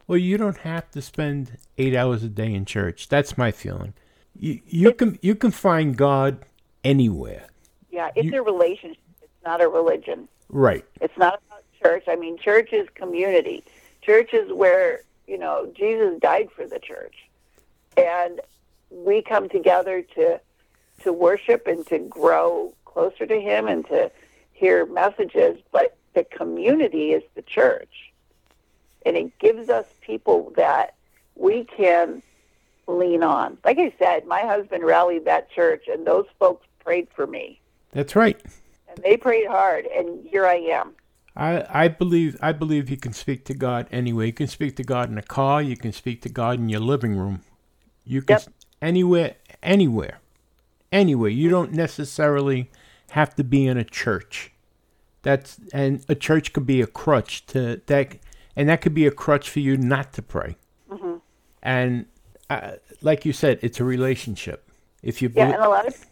Well, 0.08 0.18
you 0.18 0.36
don't 0.36 0.58
have 0.58 0.90
to 0.92 1.02
spend 1.02 1.58
eight 1.78 1.94
hours 1.94 2.24
a 2.24 2.28
day 2.28 2.52
in 2.52 2.64
church. 2.64 3.08
That's 3.08 3.38
my 3.38 3.52
feeling. 3.52 3.94
You, 4.38 4.60
you 4.66 4.92
can 4.92 5.18
you 5.22 5.34
can 5.34 5.50
find 5.50 5.96
God 5.96 6.44
anywhere. 6.86 7.48
Yeah, 7.90 8.10
it's 8.14 8.28
You- 8.28 8.40
a 8.40 8.42
relationship. 8.42 9.02
It's 9.22 9.44
not 9.44 9.60
a 9.60 9.68
religion. 9.68 10.28
Right. 10.48 10.84
It's 11.00 11.16
not 11.18 11.40
about 11.48 11.62
church. 11.82 12.04
I 12.06 12.16
mean, 12.16 12.38
church 12.38 12.72
is 12.72 12.88
community. 12.90 13.64
Church 14.02 14.32
is 14.32 14.52
where, 14.52 15.02
you 15.26 15.38
know, 15.38 15.72
Jesus 15.74 16.18
died 16.20 16.50
for 16.52 16.66
the 16.66 16.78
church. 16.78 17.16
And 17.96 18.40
we 18.90 19.22
come 19.22 19.48
together 19.48 20.02
to 20.14 20.40
to 21.02 21.12
worship 21.12 21.66
and 21.66 21.86
to 21.86 21.98
grow 21.98 22.72
closer 22.86 23.26
to 23.26 23.38
him 23.38 23.68
and 23.68 23.86
to 23.86 24.10
hear 24.54 24.86
messages, 24.86 25.60
but 25.70 25.94
the 26.14 26.24
community 26.24 27.12
is 27.12 27.22
the 27.34 27.42
church. 27.42 28.12
And 29.04 29.14
it 29.14 29.38
gives 29.38 29.68
us 29.68 29.84
people 30.00 30.54
that 30.56 30.94
we 31.34 31.64
can 31.64 32.22
lean 32.86 33.22
on. 33.22 33.58
Like 33.62 33.78
I 33.78 33.92
said, 33.98 34.26
my 34.26 34.40
husband 34.40 34.84
rallied 34.84 35.26
that 35.26 35.50
church 35.50 35.84
and 35.86 36.06
those 36.06 36.24
folks 36.38 36.66
prayed 36.86 37.08
for 37.14 37.26
me. 37.26 37.60
That's 37.90 38.14
right. 38.14 38.40
And 38.88 38.98
they 39.02 39.16
prayed 39.16 39.48
hard 39.48 39.86
and 39.86 40.24
here 40.24 40.46
I 40.46 40.54
am. 40.54 40.94
I, 41.34 41.66
I 41.84 41.88
believe 41.88 42.36
I 42.40 42.52
believe 42.52 42.88
you 42.88 42.96
can 42.96 43.12
speak 43.12 43.44
to 43.46 43.54
God 43.54 43.88
anyway. 43.90 44.26
You 44.26 44.32
can 44.32 44.46
speak 44.46 44.76
to 44.76 44.84
God 44.84 45.10
in 45.10 45.18
a 45.18 45.22
car. 45.22 45.60
You 45.60 45.76
can 45.76 45.92
speak 45.92 46.22
to 46.22 46.28
God 46.30 46.58
in 46.60 46.68
your 46.68 46.80
living 46.80 47.16
room. 47.16 47.42
You 48.04 48.22
can 48.22 48.34
Yep. 48.38 48.48
anywhere, 48.80 49.34
anywhere, 49.62 50.20
anywhere. 50.92 51.28
You 51.30 51.50
don't 51.50 51.72
necessarily 51.72 52.70
have 53.10 53.34
to 53.34 53.44
be 53.44 53.66
in 53.66 53.76
a 53.76 53.84
church. 53.84 54.52
That's 55.22 55.58
and 55.72 56.04
a 56.08 56.14
church 56.14 56.52
could 56.52 56.66
be 56.66 56.80
a 56.80 56.86
crutch 56.86 57.44
to 57.46 57.80
that, 57.86 58.16
and 58.54 58.68
that 58.68 58.80
could 58.80 58.94
be 58.94 59.06
a 59.06 59.10
crutch 59.10 59.50
for 59.50 59.58
you 59.60 59.76
not 59.76 60.12
to 60.14 60.22
pray. 60.22 60.56
And 61.62 62.06
uh, 62.48 62.72
like 63.02 63.24
you 63.26 63.32
said, 63.32 63.58
it's 63.60 63.80
a 63.80 63.84
relationship. 63.84 64.70
If 65.02 65.20
you 65.20 65.28
Yeah, 65.34 65.46
belie- 65.46 65.54
and 65.56 65.64
a 65.64 65.68
lot 65.68 65.86
of 65.88 66.06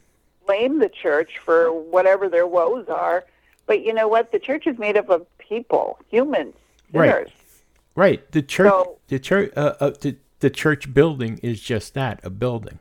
blame 0.46 0.78
the 0.78 0.88
church 0.88 1.38
for 1.44 1.72
whatever 1.72 2.28
their 2.28 2.46
woes 2.46 2.88
are. 2.88 3.24
But 3.66 3.84
you 3.84 3.92
know 3.94 4.08
what? 4.08 4.32
The 4.32 4.38
church 4.38 4.66
is 4.66 4.78
made 4.78 4.96
up 4.96 5.08
of 5.08 5.26
people, 5.38 5.98
humans, 6.10 6.54
Right. 6.92 7.10
sinners. 7.10 7.30
Right. 7.94 8.30
The 8.32 8.42
church. 8.42 8.70
So- 8.70 8.98
the 9.08 9.18
church. 9.18 9.52
Uh, 9.56 9.74
uh, 9.80 9.90
the, 10.00 10.16
the 10.40 10.50
church 10.50 10.92
building 10.92 11.38
is 11.42 11.60
just 11.60 11.94
that, 11.94 12.20
a 12.24 12.30
building. 12.30 12.78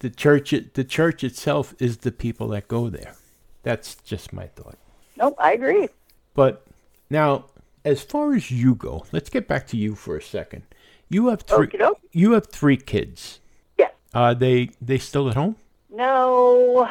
The 0.00 0.10
church. 0.10 0.50
The 0.74 0.84
church 0.84 1.24
itself 1.24 1.74
is 1.78 1.98
the 1.98 2.12
people 2.12 2.48
that 2.48 2.68
go 2.68 2.88
there. 2.90 3.14
That's 3.62 3.96
just 3.96 4.32
my 4.32 4.46
thought. 4.48 4.78
Nope, 5.16 5.34
I 5.38 5.52
agree. 5.52 5.88
But 6.34 6.64
now, 7.10 7.46
as 7.84 8.02
far 8.02 8.34
as 8.34 8.50
you 8.50 8.74
go, 8.74 9.04
let's 9.12 9.30
get 9.30 9.48
back 9.48 9.66
to 9.68 9.76
you 9.76 9.94
for 9.94 10.16
a 10.16 10.22
second. 10.22 10.62
You 11.08 11.28
have 11.28 11.42
three. 11.42 11.68
You 12.12 12.32
have 12.32 12.46
three 12.48 12.76
kids. 12.76 13.40
Yes. 13.78 13.92
Are 14.14 14.34
they 14.34 14.70
they 14.80 14.98
still 14.98 15.28
at 15.28 15.34
home? 15.34 15.56
No. 15.98 16.88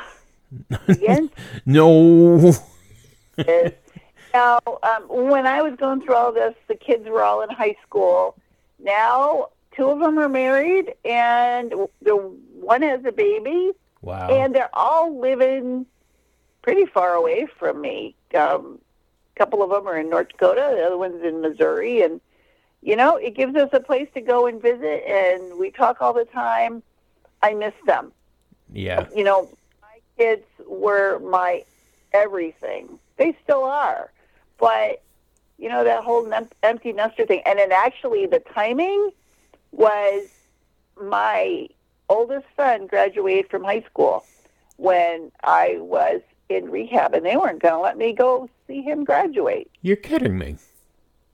Again, 0.90 1.30
No. 1.66 2.52
is 3.38 3.72
now 4.34 4.60
um, 4.84 5.04
when 5.08 5.48
I 5.48 5.62
was 5.62 5.76
going 5.78 6.02
through 6.02 6.16
all 6.16 6.34
this, 6.34 6.54
the 6.68 6.76
kids 6.76 7.08
were 7.08 7.24
all 7.24 7.42
in 7.42 7.50
high 7.50 7.76
school. 7.86 8.36
Now 8.80 9.48
two 9.76 9.90
of 9.90 10.00
them 10.00 10.20
are 10.20 10.28
married, 10.28 10.94
and 11.06 11.72
the 12.02 12.16
one 12.60 12.82
has 12.82 13.04
a 13.06 13.12
baby. 13.14 13.72
Wow. 14.02 14.28
and 14.30 14.54
they're 14.54 14.70
all 14.74 15.20
living 15.20 15.86
pretty 16.62 16.86
far 16.86 17.14
away 17.14 17.48
from 17.58 17.82
me. 17.82 18.16
Um, 18.36 18.80
a 19.36 19.40
couple 19.40 19.64
of 19.64 19.70
them 19.72 19.88
are 19.88 19.98
in 19.98 20.10
North 20.10 20.30
Dakota, 20.30 20.76
the 20.76 20.84
other 20.84 20.98
one's 20.98 21.24
in 21.24 21.42
Missouri, 21.42 22.02
and 22.04 22.22
you 22.82 22.96
know, 22.96 23.16
it 23.16 23.36
gives 23.36 23.56
us 23.56 23.70
a 23.74 23.80
place 23.80 24.08
to 24.14 24.22
go 24.22 24.48
and 24.48 24.62
visit, 24.62 25.04
and 25.08 25.58
we 25.58 25.72
talk 25.72 26.02
all 26.02 26.14
the 26.14 26.26
time. 26.26 26.84
I 27.42 27.54
miss 27.54 27.74
them. 27.86 28.12
Yeah. 28.74 29.08
You 29.16 29.24
know, 29.24 29.50
my 29.82 30.00
kids 30.18 30.46
were 30.68 31.20
my 31.20 31.64
everything. 32.14 33.00
They 33.18 33.36
still 33.44 33.64
are, 33.64 34.12
but 34.60 35.02
you 35.58 35.70
know 35.70 35.84
that 35.84 36.04
whole 36.04 36.32
empty 36.64 36.94
nester 36.94 37.26
thing, 37.26 37.42
and 37.46 37.60
then 37.60 37.72
actually 37.72 38.26
the 38.26 38.40
timing 38.40 39.12
was 39.72 40.28
my 41.02 41.68
oldest 42.10 42.46
son 42.56 42.88
graduated 42.88 43.50
from 43.50 43.64
high 43.64 43.82
school 43.82 44.24
when 44.78 45.32
I 45.44 45.78
was 45.80 46.22
in 46.50 46.70
rehab, 46.70 47.14
and 47.14 47.26
they 47.26 47.36
weren't 47.36 47.62
going 47.62 47.74
to 47.74 47.80
let 47.80 47.98
me 47.98 48.14
go 48.14 48.50
see 48.68 48.82
him 48.82 49.04
graduate. 49.04 49.70
You're 49.82 49.98
kidding 49.98 50.38
me. 50.38 50.58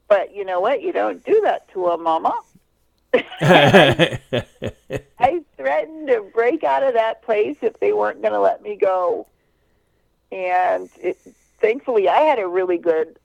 But 0.08 0.34
you 0.34 0.44
know 0.44 0.60
what? 0.60 0.82
You 0.82 0.92
don't 0.92 1.24
do 1.24 1.40
that 1.44 1.68
to 1.72 1.88
a 1.88 1.98
mama. 1.98 2.34
I 5.18 5.42
threatened 5.56 6.08
to 6.08 6.22
break 6.34 6.64
out 6.64 6.82
of 6.82 6.94
that 6.94 7.22
place 7.22 7.56
if 7.62 7.78
they 7.80 7.92
weren't 7.92 8.22
going 8.22 8.32
to 8.32 8.40
let 8.40 8.62
me 8.62 8.76
go. 8.76 9.26
And 10.32 10.88
it, 11.00 11.18
thankfully, 11.60 12.08
I 12.08 12.20
had 12.20 12.38
a 12.38 12.46
really 12.48 12.78
good 12.78 13.18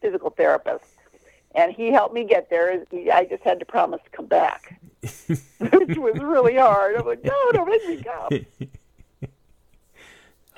physical 0.00 0.30
therapist, 0.30 0.84
and 1.54 1.72
he 1.72 1.90
helped 1.92 2.14
me 2.14 2.24
get 2.24 2.50
there. 2.50 2.84
I 3.12 3.24
just 3.24 3.42
had 3.42 3.58
to 3.60 3.66
promise 3.66 4.00
to 4.04 4.10
come 4.10 4.26
back, 4.26 4.80
which 5.00 5.98
was 5.98 6.18
really 6.20 6.56
hard. 6.56 6.96
I'm 6.96 7.06
like, 7.06 7.24
no, 7.24 7.52
don't 7.52 7.68
make 7.68 7.86
me 7.88 8.02
come. 8.02 8.68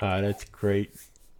Ah, 0.01 0.19
that's 0.19 0.43
great. 0.45 0.93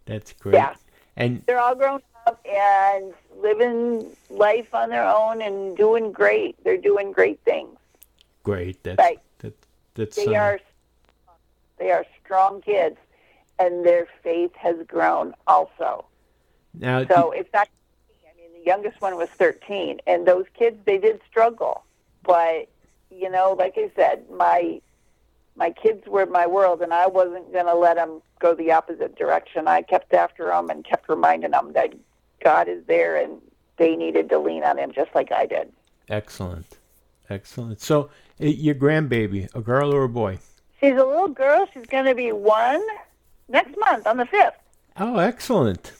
That's 0.06 0.32
great. 0.32 0.54
Yeah. 0.54 0.74
And 1.16 1.42
They're 1.46 1.60
all 1.60 1.74
grown 1.74 2.00
up 2.26 2.40
and 2.46 3.12
living 3.40 4.06
life 4.30 4.74
on 4.74 4.90
their 4.90 5.04
own 5.04 5.42
and 5.42 5.76
doing 5.76 6.12
great. 6.12 6.62
They're 6.64 6.76
doing 6.76 7.12
great 7.12 7.40
things. 7.44 7.76
Great. 8.42 8.82
That's, 8.82 8.98
Right. 8.98 9.18
That, 9.38 9.54
that's 9.94 10.16
They 10.16 10.34
uh, 10.34 10.40
are 10.40 10.60
they 11.78 11.90
are 11.90 12.06
strong 12.24 12.62
kids, 12.62 12.96
and 13.58 13.84
their 13.84 14.06
faith 14.22 14.54
has 14.56 14.76
grown 14.86 15.34
also. 15.46 16.06
now. 16.74 17.06
So 17.06 17.32
it's 17.32 17.52
not. 17.52 17.68
I 18.24 18.40
mean, 18.40 18.50
the 18.58 18.64
youngest 18.64 19.00
one 19.00 19.16
was 19.16 19.28
13, 19.30 20.00
and 20.06 20.26
those 20.26 20.46
kids 20.58 20.78
they 20.86 20.98
did 20.98 21.20
struggle, 21.28 21.84
but 22.22 22.68
you 23.10 23.30
know, 23.30 23.54
like 23.58 23.74
I 23.76 23.90
said, 23.94 24.24
my 24.30 24.80
my 25.56 25.70
kids 25.70 26.06
were 26.06 26.26
my 26.26 26.46
world, 26.46 26.82
and 26.82 26.92
I 26.92 27.06
wasn't 27.06 27.52
going 27.52 27.66
to 27.66 27.74
let 27.74 27.96
them 27.96 28.20
go 28.38 28.54
the 28.54 28.72
opposite 28.72 29.16
direction. 29.16 29.66
I 29.68 29.82
kept 29.82 30.12
after 30.12 30.46
them 30.46 30.70
and 30.70 30.84
kept 30.84 31.08
reminding 31.08 31.52
them 31.52 31.72
that 31.72 31.94
God 32.42 32.68
is 32.68 32.84
there, 32.86 33.16
and 33.16 33.40
they 33.76 33.96
needed 33.96 34.28
to 34.30 34.38
lean 34.38 34.64
on 34.64 34.78
Him 34.78 34.92
just 34.92 35.14
like 35.14 35.32
I 35.32 35.46
did. 35.46 35.72
Excellent. 36.08 36.78
Excellent. 37.28 37.80
So, 37.80 38.10
uh, 38.40 38.46
your 38.46 38.74
grandbaby, 38.74 39.52
a 39.54 39.60
girl 39.60 39.92
or 39.92 40.04
a 40.04 40.08
boy? 40.08 40.38
She's 40.80 40.92
a 40.92 41.04
little 41.04 41.28
girl. 41.28 41.68
She's 41.72 41.86
going 41.86 42.04
to 42.04 42.14
be 42.14 42.32
one 42.32 42.84
next 43.48 43.76
month 43.78 44.06
on 44.06 44.18
the 44.18 44.26
fifth. 44.26 44.54
Oh, 44.96 45.18
excellent. 45.18 45.92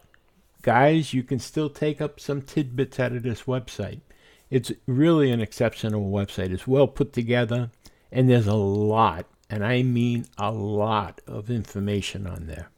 guys, 0.61 1.13
you 1.13 1.23
can 1.23 1.39
still 1.39 1.69
take 1.69 2.01
up 2.01 2.19
some 2.19 2.41
tidbits 2.41 2.99
out 2.99 3.13
of 3.13 3.23
this 3.23 3.43
website. 3.43 4.01
It's 4.49 4.71
really 4.85 5.31
an 5.31 5.41
exceptional 5.41 6.11
website. 6.11 6.51
It's 6.51 6.67
well 6.67 6.87
put 6.87 7.13
together, 7.13 7.69
and 8.11 8.29
there's 8.29 8.47
a 8.47 8.53
lot, 8.53 9.25
and 9.49 9.65
I 9.65 9.83
mean 9.83 10.25
a 10.37 10.51
lot 10.51 11.19
of 11.27 11.49
information 11.49 12.27
on 12.27 12.47
there. 12.47 12.69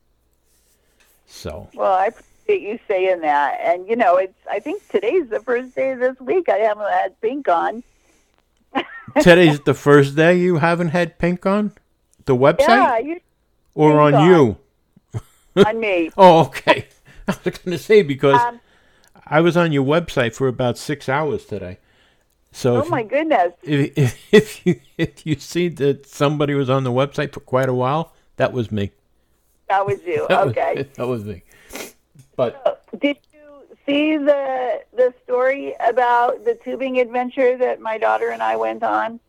So, 1.27 1.69
Well, 1.75 1.93
I 1.93 2.10
appreciate 2.49 2.69
you 2.71 2.79
saying 2.88 3.21
that. 3.21 3.59
And, 3.63 3.88
you 3.88 3.95
know, 3.95 4.17
it's. 4.17 4.33
I 4.49 4.59
think 4.59 4.88
today's 4.89 5.29
the 5.29 5.39
first 5.39 5.75
day 5.75 5.91
of 5.91 5.99
this 5.99 6.19
week 6.19 6.49
I 6.49 6.57
haven't 6.57 6.91
had 6.91 7.19
pink 7.21 7.47
on. 7.47 7.83
today's 9.21 9.59
the 9.62 9.73
first 9.73 10.15
day 10.15 10.38
you 10.38 10.57
haven't 10.57 10.89
had 10.89 11.17
pink 11.17 11.45
on 11.45 11.73
the 12.25 12.35
website 12.35 12.59
Yeah, 12.67 12.97
you, 12.99 13.19
or 13.73 13.99
on 13.99 14.13
on. 14.13 14.29
you. 14.29 14.57
on 15.65 15.79
me. 15.79 16.12
Oh, 16.17 16.41
okay. 16.45 16.88
I 17.27 17.35
was 17.43 17.57
going 17.59 17.77
to 17.77 17.77
say 17.77 18.01
because 18.01 18.39
Um, 18.41 18.59
I 19.25 19.41
was 19.41 19.55
on 19.57 19.71
your 19.71 19.83
website 19.85 20.35
for 20.35 20.47
about 20.47 20.77
six 20.77 21.07
hours 21.09 21.45
today. 21.45 21.77
So 22.51 22.83
oh, 22.83 22.89
my 22.89 23.03
goodness. 23.03 23.53
if, 23.62 23.93
if, 23.95 24.33
if 24.33 24.65
you 24.65 24.81
if 24.97 25.23
you 25.25 25.35
see 25.35 25.67
that 25.69 26.07
somebody 26.07 26.55
was 26.55 26.67
on 26.69 26.83
the 26.83 26.91
website 26.91 27.31
for 27.33 27.41
quite 27.41 27.69
a 27.69 27.73
while, 27.73 28.13
that 28.38 28.53
was 28.53 28.71
me. 28.71 28.91
That 29.67 29.85
was 29.85 29.99
you. 30.03 30.25
That 30.29 30.45
was- 30.47 30.51
Okay. 30.57 30.88
that 30.95 31.07
was 31.07 31.23
me. 31.25 31.43
But 32.39 32.86
Did 33.02 33.17
you 33.34 33.67
see 33.86 34.15
the 34.15 34.82
the 34.95 35.13
story 35.25 35.75
about 35.86 36.45
the 36.45 36.58
tubing 36.63 36.97
adventure 36.97 37.58
that 37.58 37.82
my 37.82 37.97
daughter 37.97 38.30
and 38.30 38.41
I 38.41 38.56
went 38.56 38.82
on? 38.82 39.19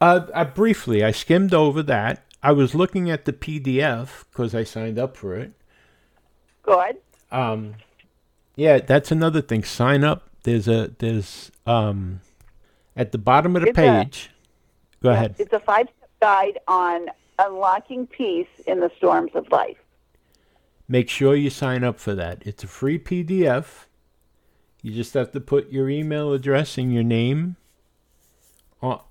uh, 0.00 0.26
I 0.34 0.44
briefly, 0.44 1.04
I 1.04 1.10
skimmed 1.10 1.52
over 1.52 1.82
that. 1.82 2.24
I 2.42 2.52
was 2.52 2.74
looking 2.74 3.10
at 3.10 3.26
the 3.26 3.34
PDF 3.34 4.24
because 4.30 4.54
I 4.54 4.64
signed 4.64 4.98
up 4.98 5.14
for 5.14 5.36
it. 5.36 5.52
Good. 6.62 6.96
Um, 7.30 7.74
yeah, 8.56 8.78
that's 8.78 9.10
another 9.12 9.42
thing. 9.42 9.62
Sign 9.62 10.02
up. 10.02 10.30
There's 10.44 10.68
a 10.68 10.90
there's 11.00 11.52
um 11.66 12.20
at 12.96 13.12
the 13.12 13.18
bottom 13.18 13.56
of 13.56 13.62
the 13.62 13.68
It's 13.68 13.78
a- 13.78 13.82
page. 13.82 14.30
Go 15.02 15.10
ahead. 15.10 15.34
It's 15.38 15.52
a 15.52 15.60
five 15.60 15.86
step 15.98 16.10
guide 16.20 16.58
on 16.66 17.08
unlocking 17.38 18.06
peace 18.06 18.48
in 18.66 18.80
the 18.80 18.90
storms 18.96 19.32
of 19.34 19.50
life. 19.50 19.76
Make 20.92 21.08
sure 21.08 21.34
you 21.34 21.48
sign 21.48 21.82
up 21.82 21.98
for 21.98 22.14
that. 22.14 22.42
It's 22.44 22.62
a 22.62 22.66
free 22.66 22.98
PDF. 22.98 23.86
You 24.82 24.92
just 24.92 25.14
have 25.14 25.32
to 25.32 25.40
put 25.40 25.72
your 25.72 25.88
email 25.88 26.34
address 26.34 26.76
and 26.76 26.92
your 26.92 27.02
name 27.02 27.56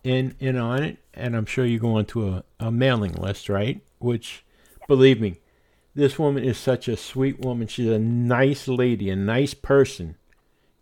in 0.03 0.35
in 0.39 0.57
on 0.57 0.83
it, 0.83 0.97
and 1.15 1.35
I'm 1.35 1.47
sure 1.47 1.65
you 1.65 1.79
go 1.79 1.95
onto 1.95 2.27
a, 2.27 2.43
a 2.59 2.69
mailing 2.69 3.13
list, 3.13 3.49
right? 3.49 3.81
Which, 3.97 4.45
believe 4.87 5.19
me, 5.19 5.39
this 5.95 6.19
woman 6.19 6.43
is 6.43 6.59
such 6.59 6.87
a 6.87 6.95
sweet 6.95 7.39
woman. 7.39 7.65
She's 7.65 7.89
a 7.89 7.97
nice 7.97 8.67
lady, 8.67 9.09
a 9.09 9.15
nice 9.15 9.55
person. 9.55 10.17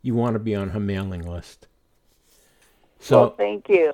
You 0.02 0.16
want 0.16 0.34
to 0.34 0.40
be 0.40 0.54
on 0.54 0.72
her 0.72 0.82
mailing 0.82 1.22
list. 1.22 1.68
So 3.00 3.20
well, 3.20 3.36
thank 3.38 3.70
you. 3.70 3.94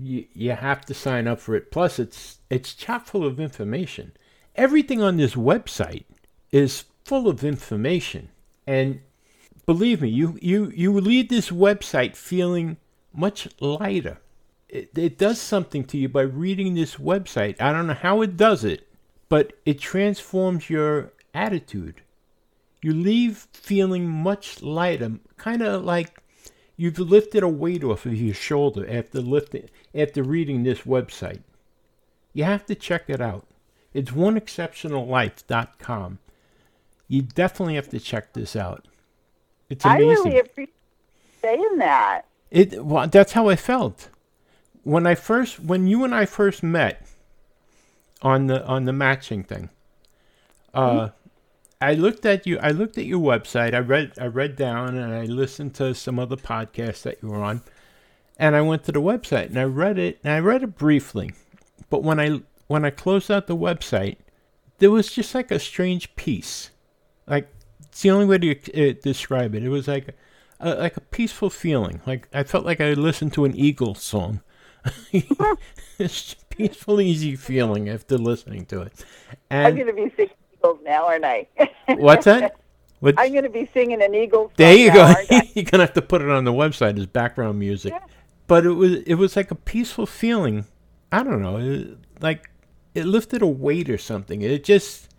you, 0.00 0.26
you 0.32 0.52
have 0.52 0.84
to 0.86 0.94
sign 0.94 1.26
up 1.26 1.40
for 1.40 1.56
it. 1.56 1.72
Plus, 1.72 1.98
it's 1.98 2.38
it's 2.50 2.72
chock 2.72 3.06
full 3.06 3.26
of 3.26 3.40
information. 3.40 4.12
Everything 4.54 5.02
on 5.02 5.16
this 5.16 5.34
website 5.34 6.04
is 6.52 6.84
full 7.04 7.28
of 7.28 7.44
information, 7.44 8.28
and 8.66 9.00
believe 9.64 10.02
me, 10.02 10.08
you 10.08 10.38
you 10.40 10.72
you 10.74 10.92
leave 11.00 11.28
this 11.28 11.50
website 11.50 12.16
feeling 12.16 12.76
much 13.12 13.48
lighter. 13.60 14.18
It, 14.68 14.90
it 14.96 15.18
does 15.18 15.40
something 15.40 15.84
to 15.84 15.96
you 15.96 16.08
by 16.08 16.22
reading 16.22 16.74
this 16.74 16.96
website. 16.96 17.60
I 17.60 17.72
don't 17.72 17.86
know 17.86 17.94
how 17.94 18.22
it 18.22 18.36
does 18.36 18.64
it, 18.64 18.88
but 19.28 19.52
it 19.64 19.78
transforms 19.78 20.68
your 20.68 21.12
attitude. 21.32 22.02
You 22.82 22.92
leave 22.92 23.46
feeling 23.52 24.08
much 24.08 24.62
lighter, 24.62 25.12
kind 25.36 25.62
of 25.62 25.84
like 25.84 26.20
You've 26.76 26.98
lifted 26.98 27.42
a 27.42 27.48
weight 27.48 27.82
off 27.82 28.04
of 28.04 28.20
your 28.20 28.34
shoulder 28.34 28.86
after 28.88 29.22
lifting 29.22 29.70
after 29.94 30.22
reading 30.22 30.62
this 30.62 30.82
website. 30.82 31.40
You 32.34 32.44
have 32.44 32.66
to 32.66 32.74
check 32.74 33.04
it 33.08 33.22
out. 33.22 33.46
It's 33.94 34.10
oneexceptionallife.com. 34.10 36.18
You 37.08 37.22
definitely 37.22 37.76
have 37.76 37.88
to 37.90 38.00
check 38.00 38.32
this 38.32 38.56
out. 38.56 38.86
It's 39.68 39.84
amazing. 39.84 40.08
I 40.08 40.10
really 40.10 40.38
appreciate 40.38 40.74
saying 41.46 41.78
that. 41.78 42.22
It 42.50 42.84
well, 42.84 43.06
that's 43.08 43.32
how 43.32 43.48
I 43.48 43.56
felt 43.56 44.08
when 44.82 45.06
I 45.06 45.14
first 45.14 45.60
when 45.60 45.86
you 45.86 46.04
and 46.04 46.14
I 46.14 46.26
first 46.26 46.62
met 46.62 47.06
on 48.22 48.46
the 48.46 48.64
on 48.64 48.84
the 48.84 48.92
matching 48.92 49.42
thing. 49.42 49.70
Uh, 50.72 51.10
I 51.80 51.94
looked 51.94 52.26
at 52.26 52.46
you. 52.46 52.58
I 52.58 52.70
looked 52.70 52.98
at 52.98 53.04
your 53.04 53.20
website. 53.20 53.74
I 53.74 53.78
read 53.78 54.12
I 54.20 54.26
read 54.26 54.56
down 54.56 54.96
and 54.96 55.12
I 55.12 55.24
listened 55.24 55.74
to 55.76 55.94
some 55.94 56.18
other 56.18 56.36
podcasts 56.36 57.02
that 57.02 57.18
you 57.22 57.30
were 57.30 57.42
on, 57.42 57.62
and 58.36 58.54
I 58.54 58.62
went 58.62 58.84
to 58.84 58.92
the 58.92 59.02
website 59.02 59.46
and 59.46 59.58
I 59.58 59.64
read 59.64 59.98
it 59.98 60.18
and 60.22 60.32
I 60.32 60.38
read 60.38 60.62
it 60.62 60.78
briefly, 60.78 61.32
but 61.90 62.02
when 62.02 62.20
I 62.20 62.42
when 62.66 62.84
I 62.84 62.90
closed 62.90 63.30
out 63.30 63.46
the 63.46 63.56
website, 63.56 64.16
there 64.78 64.90
was 64.90 65.10
just 65.10 65.34
like 65.34 65.50
a 65.50 65.58
strange 65.58 66.14
peace. 66.16 66.70
Like 67.26 67.48
it's 67.80 68.02
the 68.02 68.10
only 68.10 68.26
way 68.26 68.38
to 68.38 68.90
uh, 68.90 68.94
describe 69.02 69.54
it. 69.54 69.62
It 69.62 69.68
was 69.68 69.88
like 69.88 70.16
a, 70.60 70.74
like 70.74 70.96
a 70.96 71.00
peaceful 71.00 71.50
feeling. 71.50 72.00
Like 72.06 72.28
I 72.32 72.44
felt 72.44 72.64
like 72.64 72.80
I 72.80 72.92
listened 72.92 73.32
to 73.34 73.44
an 73.44 73.56
Eagles 73.56 74.02
song. 74.02 74.40
it's 75.98 76.32
a 76.34 76.54
peaceful, 76.54 77.00
easy 77.00 77.36
feeling 77.36 77.88
after 77.88 78.18
listening 78.18 78.66
to 78.66 78.82
it. 78.82 79.04
I'm 79.50 79.74
going 79.74 79.88
to 79.88 79.92
be 79.92 80.12
singing 80.16 80.34
Eagles 80.52 80.78
now, 80.84 81.06
aren't 81.06 81.24
I? 81.24 81.48
what's 81.88 82.24
that? 82.26 82.56
What? 83.00 83.14
I'm 83.18 83.32
going 83.32 83.44
to 83.44 83.50
be 83.50 83.68
singing 83.74 84.02
an 84.02 84.14
Eagles. 84.14 84.52
There 84.56 84.74
you 84.74 84.88
now, 84.88 85.14
go. 85.14 85.40
You're 85.54 85.64
gonna 85.64 85.84
have 85.84 85.94
to 85.94 86.02
put 86.02 86.22
it 86.22 86.30
on 86.30 86.44
the 86.44 86.52
website 86.52 86.98
as 86.98 87.06
background 87.06 87.58
music. 87.58 87.92
Yeah. 87.92 88.00
But 88.46 88.64
it 88.64 88.72
was 88.72 89.02
it 89.02 89.14
was 89.14 89.36
like 89.36 89.50
a 89.50 89.54
peaceful 89.54 90.06
feeling. 90.06 90.66
I 91.12 91.22
don't 91.22 91.42
know, 91.42 91.58
it, 91.58 91.98
like 92.20 92.50
it 92.94 93.04
lifted 93.04 93.42
a 93.42 93.46
weight 93.46 93.90
or 93.90 93.98
something. 93.98 94.42
It 94.42 94.64
just 94.64 95.10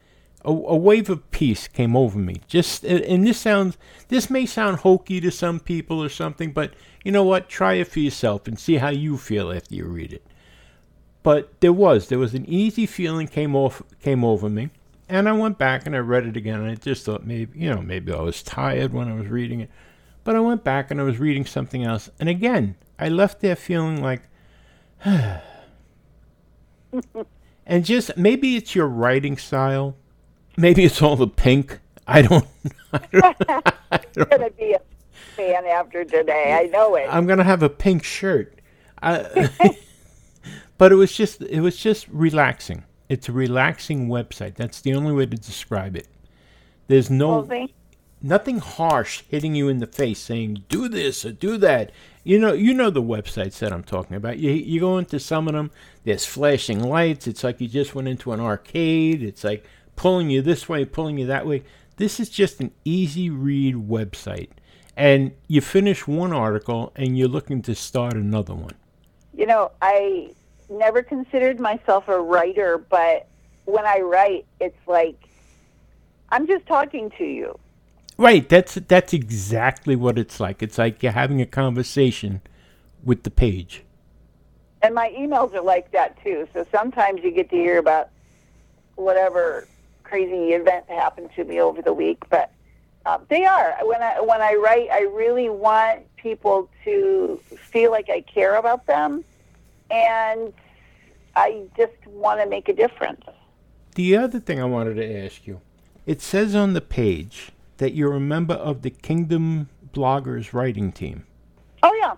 a, 0.47 0.51
a 0.51 0.77
wave 0.77 1.09
of 1.09 1.29
peace 1.31 1.67
came 1.67 1.95
over 1.95 2.17
me. 2.17 2.41
Just 2.47 2.83
and 2.85 3.27
this 3.27 3.37
sounds 3.37 3.77
this 4.07 4.29
may 4.29 4.45
sound 4.45 4.77
hokey 4.77 5.19
to 5.21 5.29
some 5.29 5.59
people 5.59 6.01
or 6.01 6.09
something, 6.09 6.53
but 6.53 6.73
you 7.03 7.11
know 7.11 7.23
what? 7.23 7.49
Try 7.49 7.73
it 7.73 7.89
for 7.89 7.99
yourself 7.99 8.47
and 8.47 8.57
see 8.57 8.77
how 8.77 8.89
you 8.89 9.17
feel 9.17 9.51
after 9.51 9.75
you 9.75 9.85
read 9.85 10.13
it. 10.13 10.25
But 11.21 11.59
there 11.59 11.73
was 11.73 12.07
there 12.07 12.17
was 12.17 12.33
an 12.33 12.45
easy 12.47 12.85
feeling 12.85 13.27
came 13.27 13.55
off 13.55 13.83
came 14.01 14.23
over 14.23 14.49
me. 14.49 14.69
And 15.09 15.29
I 15.29 15.33
went 15.33 15.57
back 15.57 15.85
and 15.85 15.95
I 15.95 15.99
read 15.99 16.25
it 16.25 16.35
again, 16.35 16.59
and 16.59 16.69
I 16.69 16.75
just 16.75 17.05
thought 17.05 17.25
maybe, 17.25 17.57
you 17.57 17.73
know, 17.73 17.81
maybe 17.81 18.11
I 18.11 18.19
was 18.19 18.43
tired 18.43 18.93
when 18.93 19.09
I 19.09 19.15
was 19.15 19.27
reading 19.27 19.61
it. 19.61 19.69
But 20.25 20.35
I 20.35 20.41
went 20.41 20.65
back 20.65 20.91
and 20.91 20.99
I 20.99 21.03
was 21.03 21.17
reading 21.17 21.45
something 21.45 21.85
else. 21.85 22.09
And 22.19 22.27
again, 22.27 22.75
I 22.99 23.07
left 23.07 23.39
there 23.39 23.55
feeling 23.55 24.01
like, 24.01 24.23
and 25.05 25.41
just 27.85 28.17
maybe 28.17 28.57
it's 28.57 28.75
your 28.75 28.87
writing 28.87 29.37
style. 29.37 29.95
Maybe 30.57 30.83
it's 30.83 31.01
all 31.01 31.15
the 31.15 31.27
pink. 31.27 31.79
I 32.07 32.23
don't, 32.23 32.47
I 32.93 32.99
don't 33.11 33.39
I'm 33.91 34.01
going 34.15 34.41
to 34.41 34.53
be 34.57 34.73
a 34.73 34.81
fan 35.37 35.65
after 35.65 36.03
today. 36.03 36.57
I 36.59 36.67
know 36.67 36.95
it. 36.95 37.07
I'm 37.09 37.27
gonna 37.27 37.43
have 37.43 37.63
a 37.63 37.69
pink 37.69 38.03
shirt. 38.03 38.59
I, 39.01 39.49
but 40.77 40.91
it 40.91 40.95
was 40.95 41.13
just 41.13 41.41
it 41.43 41.61
was 41.61 41.77
just 41.77 42.07
relaxing. 42.09 42.83
It's 43.07 43.29
a 43.29 43.31
relaxing 43.31 44.09
website. 44.09 44.55
That's 44.55 44.81
the 44.81 44.93
only 44.95 45.13
way 45.13 45.25
to 45.27 45.37
describe 45.37 45.95
it. 45.95 46.07
There's 46.87 47.09
no 47.09 47.41
Well, 47.41 47.67
nothing 48.21 48.57
harsh 48.57 49.23
hitting 49.29 49.55
you 49.55 49.69
in 49.69 49.77
the 49.77 49.87
face 49.87 50.19
saying 50.19 50.63
do 50.67 50.89
this 50.89 51.23
or 51.23 51.31
do 51.31 51.57
that. 51.57 51.91
You 52.23 52.39
know, 52.39 52.51
you 52.51 52.73
know 52.73 52.89
the 52.89 53.01
websites 53.01 53.59
that 53.59 53.71
I'm 53.71 53.83
talking 53.83 54.17
about. 54.17 54.39
You 54.39 54.51
you 54.51 54.79
go 54.79 54.97
into 54.97 55.19
some 55.19 55.47
of 55.47 55.53
them. 55.53 55.71
There's 56.03 56.25
flashing 56.25 56.81
lights. 56.83 57.27
It's 57.27 57.43
like 57.43 57.61
you 57.61 57.67
just 57.67 57.93
went 57.95 58.07
into 58.07 58.31
an 58.33 58.39
arcade. 58.39 59.21
It's 59.21 59.43
like 59.43 59.63
pulling 59.97 60.29
you 60.29 60.41
this 60.41 60.69
way, 60.69 60.85
pulling 60.85 61.17
you 61.17 61.25
that 61.25 61.45
way. 61.45 61.63
This 61.97 62.21
is 62.21 62.29
just 62.29 62.61
an 62.61 62.71
easy 62.85 63.29
read 63.29 63.75
website, 63.75 64.51
and 64.95 65.33
you 65.47 65.59
finish 65.59 66.07
one 66.07 66.31
article 66.31 66.93
and 66.95 67.17
you're 67.17 67.27
looking 67.27 67.61
to 67.63 67.75
start 67.75 68.13
another 68.13 68.55
one. 68.55 68.75
You 69.35 69.47
know, 69.47 69.71
I 69.81 70.31
never 70.69 71.03
considered 71.03 71.59
myself 71.59 72.07
a 72.07 72.19
writer, 72.19 72.77
but 72.77 73.27
when 73.65 73.85
I 73.85 73.99
write, 73.99 74.45
it's 74.61 74.87
like 74.87 75.27
I'm 76.29 76.47
just 76.47 76.65
talking 76.67 77.11
to 77.17 77.25
you. 77.25 77.59
Right. 78.17 78.47
That's 78.47 78.75
that's 78.75 79.13
exactly 79.13 79.95
what 79.95 80.17
it's 80.17 80.39
like. 80.39 80.63
It's 80.63 80.77
like 80.77 81.03
you're 81.03 81.11
having 81.11 81.41
a 81.41 81.45
conversation 81.45 82.41
with 83.03 83.23
the 83.23 83.31
page. 83.31 83.83
And 84.81 84.93
my 84.93 85.09
emails 85.17 85.53
are 85.53 85.61
like 85.61 85.91
that 85.91 86.21
too. 86.23 86.47
So 86.53 86.65
sometimes 86.71 87.23
you 87.23 87.31
get 87.31 87.49
to 87.49 87.55
hear 87.55 87.77
about 87.79 88.09
whatever 88.95 89.67
crazy 90.11 90.53
event 90.53 90.85
happened 90.89 91.29
to 91.35 91.43
me 91.43 91.59
over 91.59 91.81
the 91.81 91.93
week, 91.93 92.23
but 92.29 92.51
um, 93.05 93.23
they 93.29 93.45
are. 93.45 93.75
When 93.83 94.01
I 94.01 94.19
when 94.21 94.41
I 94.41 94.53
write, 94.55 94.87
I 94.91 95.01
really 95.01 95.49
want 95.49 96.01
people 96.17 96.69
to 96.85 97.39
feel 97.71 97.91
like 97.91 98.09
I 98.09 98.21
care 98.21 98.55
about 98.55 98.85
them, 98.85 99.23
and 99.91 100.53
I 101.35 101.63
just 101.75 101.93
want 102.07 102.41
to 102.41 102.47
make 102.47 102.69
a 102.69 102.73
difference. 102.73 103.23
The 103.95 104.15
other 104.15 104.39
thing 104.39 104.59
I 104.61 104.65
wanted 104.65 104.95
to 104.95 105.25
ask 105.25 105.45
you, 105.47 105.61
it 106.05 106.21
says 106.21 106.55
on 106.55 106.73
the 106.73 106.81
page 106.81 107.49
that 107.77 107.93
you're 107.93 108.13
a 108.13 108.19
member 108.19 108.53
of 108.55 108.81
the 108.81 108.89
Kingdom 108.91 109.69
Bloggers 109.93 110.53
writing 110.53 110.91
team. 110.91 111.25
Oh 111.83 111.93
yeah, 112.01 112.15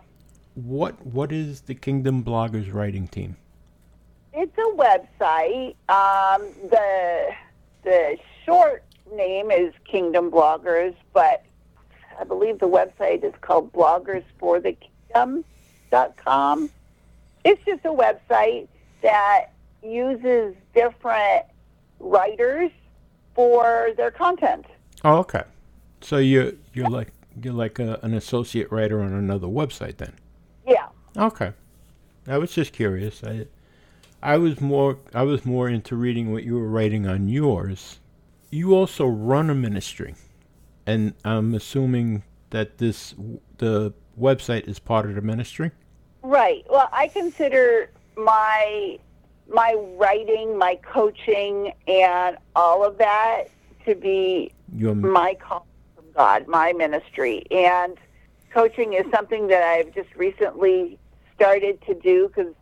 What 0.55 1.05
what 1.05 1.31
is 1.31 1.61
the 1.61 1.75
Kingdom 1.75 2.23
Bloggers 2.23 2.73
writing 2.73 3.07
team? 3.07 3.35
it's 4.31 4.57
a 4.57 4.71
website. 4.77 5.75
Um, 5.89 6.41
the 6.69 7.29
the 7.83 8.17
short 8.45 8.83
name 9.13 9.51
is 9.51 9.73
Kingdom 9.89 10.31
Bloggers, 10.31 10.95
but 11.13 11.43
I 12.19 12.23
believe 12.23 12.57
the 12.59 12.67
website 12.67 13.23
is 13.23 13.33
called 13.41 13.71
bloggersforthekingdom.com. 13.73 16.69
It's 17.45 17.63
just 17.65 17.85
a 17.85 17.89
website 17.89 18.67
that 19.01 19.45
uses 19.81 20.53
different 20.73 21.45
writers 21.99 22.71
for 23.33 23.91
their 23.95 24.11
content. 24.11 24.65
Oh, 25.03 25.17
okay. 25.19 25.43
So 26.01 26.17
you 26.17 26.59
you're 26.73 26.89
like 26.89 27.13
you're 27.41 27.53
like 27.53 27.79
a, 27.79 27.97
an 28.03 28.13
associate 28.13 28.69
writer 28.71 29.01
on 29.01 29.13
another 29.13 29.47
website 29.47 29.97
then. 29.97 30.13
Yeah. 30.67 30.87
Okay. 31.17 31.53
I 32.27 32.37
was 32.37 32.51
just 32.51 32.73
curious. 32.73 33.23
I 33.23 33.47
I 34.21 34.37
was 34.37 34.59
more 34.59 34.97
I 35.13 35.23
was 35.23 35.45
more 35.45 35.69
into 35.69 35.95
reading 35.95 36.31
what 36.31 36.43
you 36.43 36.55
were 36.55 36.67
writing 36.67 37.07
on 37.07 37.27
yours. 37.29 37.99
You 38.49 38.75
also 38.75 39.05
run 39.05 39.49
a 39.49 39.55
ministry. 39.55 40.15
And 40.85 41.13
I'm 41.23 41.53
assuming 41.53 42.23
that 42.49 42.79
this 42.79 43.15
the 43.57 43.93
website 44.19 44.67
is 44.67 44.79
part 44.79 45.05
of 45.05 45.15
the 45.15 45.21
ministry. 45.21 45.71
Right. 46.21 46.65
Well, 46.69 46.89
I 46.91 47.07
consider 47.07 47.91
my 48.17 48.99
my 49.47 49.75
writing, 49.97 50.57
my 50.57 50.75
coaching, 50.83 51.73
and 51.87 52.37
all 52.55 52.83
of 52.83 52.97
that 52.97 53.45
to 53.85 53.95
be 53.95 54.51
Your 54.75 54.95
my 54.95 55.35
call 55.35 55.65
from 55.95 56.05
God, 56.13 56.47
my 56.47 56.73
ministry. 56.73 57.43
And 57.51 57.97
coaching 58.51 58.93
is 58.93 59.05
something 59.11 59.47
that 59.47 59.63
I've 59.63 59.93
just 59.93 60.13
recently 60.15 60.99
started 61.35 61.81
to 61.85 61.93
do 61.93 62.27
because, 62.27 62.53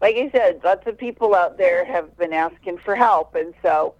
like 0.00 0.16
I 0.16 0.30
said, 0.30 0.60
lots 0.64 0.86
of 0.86 0.96
people 0.96 1.34
out 1.34 1.58
there 1.58 1.84
have 1.84 2.16
been 2.16 2.32
asking 2.32 2.78
for 2.78 2.94
help. 2.94 3.34
And 3.34 3.54
so 3.62 3.94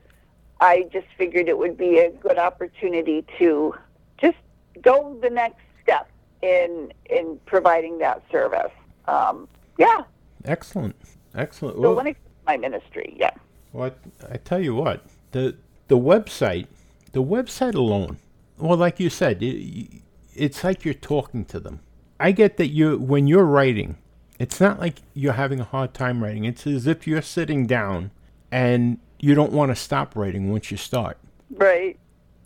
I 0.60 0.88
just 0.92 1.06
figured 1.16 1.48
it 1.48 1.58
would 1.58 1.76
be 1.76 1.98
a 1.98 2.10
good 2.10 2.38
opportunity 2.38 3.24
to 3.38 3.74
just 4.20 4.36
go 4.82 5.18
the 5.20 5.30
next 5.30 5.62
step 5.82 6.08
in 6.42 6.92
in 7.06 7.38
providing 7.46 7.98
that 7.98 8.22
service. 8.30 8.72
Um, 9.06 9.48
yeah. 9.78 10.02
excellent. 10.44 10.96
Excellent. 11.34 11.76
So 11.76 11.82
Well, 11.82 11.94
when 11.94 12.06
it 12.08 12.16
my 12.46 12.56
ministry, 12.56 13.14
yeah. 13.18 13.30
What 13.72 13.98
I 14.30 14.36
tell 14.38 14.60
you 14.60 14.74
what, 14.74 15.04
the 15.32 15.56
the 15.88 15.98
website, 15.98 16.66
the 17.12 17.22
website 17.22 17.74
alone. 17.74 18.18
Well, 18.56 18.76
like 18.76 18.98
you 18.98 19.10
said, 19.10 19.42
it, 19.42 20.02
it's 20.34 20.64
like 20.64 20.84
you're 20.84 20.94
talking 20.94 21.44
to 21.46 21.60
them. 21.60 21.80
I 22.18 22.32
get 22.32 22.56
that 22.56 22.68
you 22.68 22.98
when 22.98 23.26
you're 23.26 23.44
writing, 23.44 23.98
it's 24.38 24.60
not 24.60 24.78
like 24.78 24.96
you're 25.14 25.32
having 25.32 25.60
a 25.60 25.64
hard 25.64 25.94
time 25.94 26.22
writing. 26.22 26.44
It's 26.44 26.66
as 26.66 26.86
if 26.86 27.06
you're 27.06 27.22
sitting 27.22 27.66
down 27.66 28.10
and 28.50 28.98
you 29.18 29.34
don't 29.34 29.52
want 29.52 29.70
to 29.70 29.76
stop 29.76 30.14
writing 30.14 30.50
once 30.50 30.70
you 30.70 30.76
start. 30.76 31.18
Right. 31.50 31.98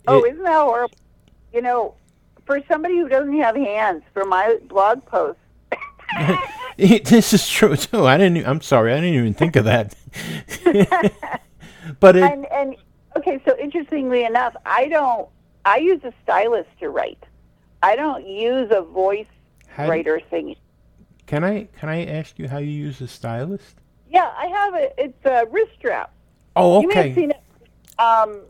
Oh, 0.07 0.25
isn't 0.25 0.43
that 0.43 0.61
horrible? 0.61 0.95
You 1.53 1.61
know, 1.61 1.95
for 2.45 2.59
somebody 2.67 2.97
who 2.97 3.07
doesn't 3.07 3.39
have 3.39 3.55
hands, 3.55 4.03
for 4.13 4.25
my 4.25 4.57
blog 4.67 5.05
posts, 5.05 5.39
this 6.77 7.33
is 7.33 7.47
true 7.47 7.75
too. 7.75 8.05
I 8.05 8.17
didn't. 8.17 8.45
I'm 8.45 8.61
sorry. 8.61 8.93
I 8.93 8.95
didn't 8.95 9.15
even 9.15 9.33
think 9.33 9.55
of 9.55 9.65
that. 9.65 9.95
but 11.99 12.15
it, 12.15 12.23
and 12.23 12.45
and 12.51 12.75
okay, 13.17 13.41
so 13.45 13.57
interestingly 13.57 14.23
enough, 14.23 14.55
I 14.65 14.87
don't. 14.87 15.29
I 15.65 15.77
use 15.77 16.01
a 16.03 16.13
stylus 16.23 16.67
to 16.79 16.89
write. 16.89 17.23
I 17.81 17.95
don't 17.95 18.27
use 18.27 18.69
a 18.71 18.81
voice 18.81 19.27
how 19.67 19.85
do- 19.85 19.91
writer 19.91 20.21
thing. 20.29 20.55
Can 21.25 21.43
I 21.43 21.67
can 21.79 21.89
I 21.89 22.05
ask 22.05 22.37
you 22.37 22.47
how 22.47 22.57
you 22.57 22.71
use 22.71 23.01
a 23.01 23.07
stylist? 23.07 23.75
Yeah, 24.09 24.31
I 24.37 24.47
have 24.47 24.75
it. 24.75 24.93
It's 24.97 25.25
a 25.25 25.45
wrist 25.49 25.71
strap. 25.77 26.11
Oh, 26.55 26.77
okay. 26.77 26.81
You 26.81 26.87
may 26.87 27.07
have 27.07 27.15
seen 27.15 27.31
it. 27.31 27.41
Um, 27.99 28.41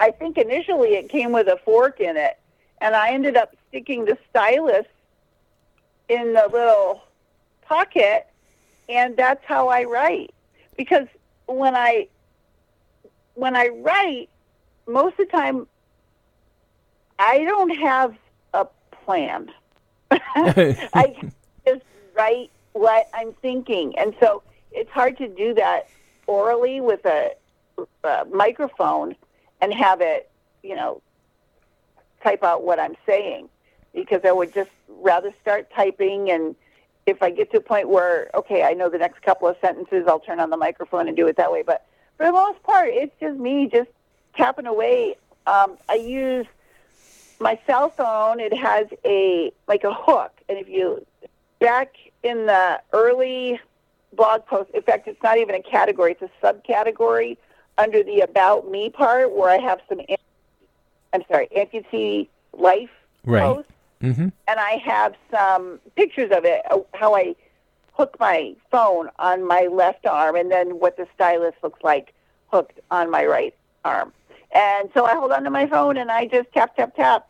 I 0.00 0.10
think 0.10 0.38
initially 0.38 0.94
it 0.94 1.08
came 1.08 1.32
with 1.32 1.48
a 1.48 1.58
fork 1.64 2.00
in 2.00 2.16
it, 2.16 2.38
and 2.80 2.94
I 2.94 3.10
ended 3.10 3.36
up 3.36 3.54
sticking 3.68 4.04
the 4.04 4.16
stylus 4.30 4.86
in 6.08 6.32
the 6.32 6.48
little 6.52 7.02
pocket, 7.62 8.26
and 8.88 9.16
that's 9.16 9.44
how 9.44 9.68
I 9.68 9.84
write. 9.84 10.32
Because 10.76 11.08
when 11.46 11.74
I 11.74 12.08
when 13.34 13.56
I 13.56 13.68
write, 13.68 14.28
most 14.86 15.18
of 15.18 15.26
the 15.26 15.32
time 15.32 15.66
I 17.18 17.38
don't 17.44 17.76
have 17.76 18.14
a 18.52 18.66
plan. 19.04 19.50
I 20.10 21.14
just 21.66 21.82
write 22.14 22.50
what 22.72 23.08
I'm 23.14 23.32
thinking, 23.34 23.96
and 23.98 24.14
so 24.20 24.42
it's 24.72 24.90
hard 24.90 25.16
to 25.18 25.28
do 25.28 25.54
that 25.54 25.88
orally 26.26 26.80
with 26.80 27.04
a, 27.06 27.32
a 28.02 28.24
microphone 28.32 29.14
and 29.60 29.72
have 29.72 30.00
it, 30.00 30.30
you 30.62 30.74
know, 30.74 31.00
type 32.22 32.42
out 32.42 32.64
what 32.64 32.80
I'm 32.80 32.96
saying 33.06 33.48
because 33.94 34.22
I 34.24 34.32
would 34.32 34.52
just 34.52 34.70
rather 34.88 35.32
start 35.40 35.70
typing 35.74 36.30
and 36.30 36.56
if 37.06 37.22
I 37.22 37.30
get 37.30 37.50
to 37.52 37.58
a 37.58 37.60
point 37.60 37.88
where 37.88 38.30
okay, 38.34 38.62
I 38.62 38.72
know 38.72 38.88
the 38.88 38.98
next 38.98 39.22
couple 39.22 39.46
of 39.46 39.56
sentences, 39.60 40.04
I'll 40.08 40.20
turn 40.20 40.40
on 40.40 40.50
the 40.50 40.56
microphone 40.56 41.06
and 41.06 41.16
do 41.16 41.26
it 41.26 41.36
that 41.36 41.52
way. 41.52 41.62
But 41.62 41.86
for 42.16 42.26
the 42.26 42.32
most 42.32 42.62
part, 42.62 42.88
it's 42.90 43.14
just 43.20 43.38
me 43.38 43.68
just 43.70 43.90
tapping 44.36 44.66
away. 44.66 45.16
Um, 45.46 45.76
I 45.88 45.94
use 45.94 46.46
my 47.40 47.58
cell 47.66 47.90
phone. 47.90 48.40
It 48.40 48.56
has 48.56 48.86
a 49.04 49.52
like 49.68 49.84
a 49.84 49.92
hook, 49.92 50.32
and 50.48 50.58
if 50.58 50.68
you 50.68 51.04
back 51.64 51.96
in 52.22 52.46
the 52.46 52.80
early 52.92 53.60
blog 54.12 54.44
post, 54.46 54.70
in 54.74 54.82
fact, 54.82 55.08
it's 55.08 55.22
not 55.22 55.38
even 55.38 55.54
a 55.54 55.62
category; 55.62 56.16
it's 56.18 56.22
a 56.22 56.46
subcategory 56.46 57.36
under 57.78 58.02
the 58.02 58.20
about 58.20 58.70
me 58.70 58.90
part 58.90 59.32
where 59.32 59.50
I 59.50 59.58
have 59.58 59.80
some. 59.88 60.00
I'm 61.12 61.22
sorry, 61.30 61.48
amputee 61.56 62.28
life 62.52 62.90
Right. 63.24 63.42
posts 63.42 63.70
Mm-hmm. 64.02 64.28
and 64.48 64.60
I 64.60 64.72
have 64.84 65.14
some 65.30 65.80
pictures 65.96 66.30
of 66.30 66.44
it, 66.44 66.60
how 66.92 67.14
I 67.16 67.34
hook 67.94 68.16
my 68.20 68.54
phone 68.70 69.08
on 69.18 69.46
my 69.46 69.68
left 69.72 70.04
arm, 70.04 70.36
and 70.36 70.50
then 70.50 70.78
what 70.78 70.98
the 70.98 71.06
stylus 71.14 71.54
looks 71.62 71.82
like 71.82 72.12
hooked 72.48 72.78
on 72.90 73.10
my 73.10 73.24
right 73.24 73.54
arm. 73.82 74.12
And 74.54 74.90
so 74.92 75.06
I 75.06 75.14
hold 75.14 75.32
onto 75.32 75.48
my 75.48 75.66
phone 75.66 75.96
and 75.96 76.10
I 76.10 76.26
just 76.26 76.52
tap, 76.52 76.76
tap, 76.76 76.94
tap. 76.96 77.26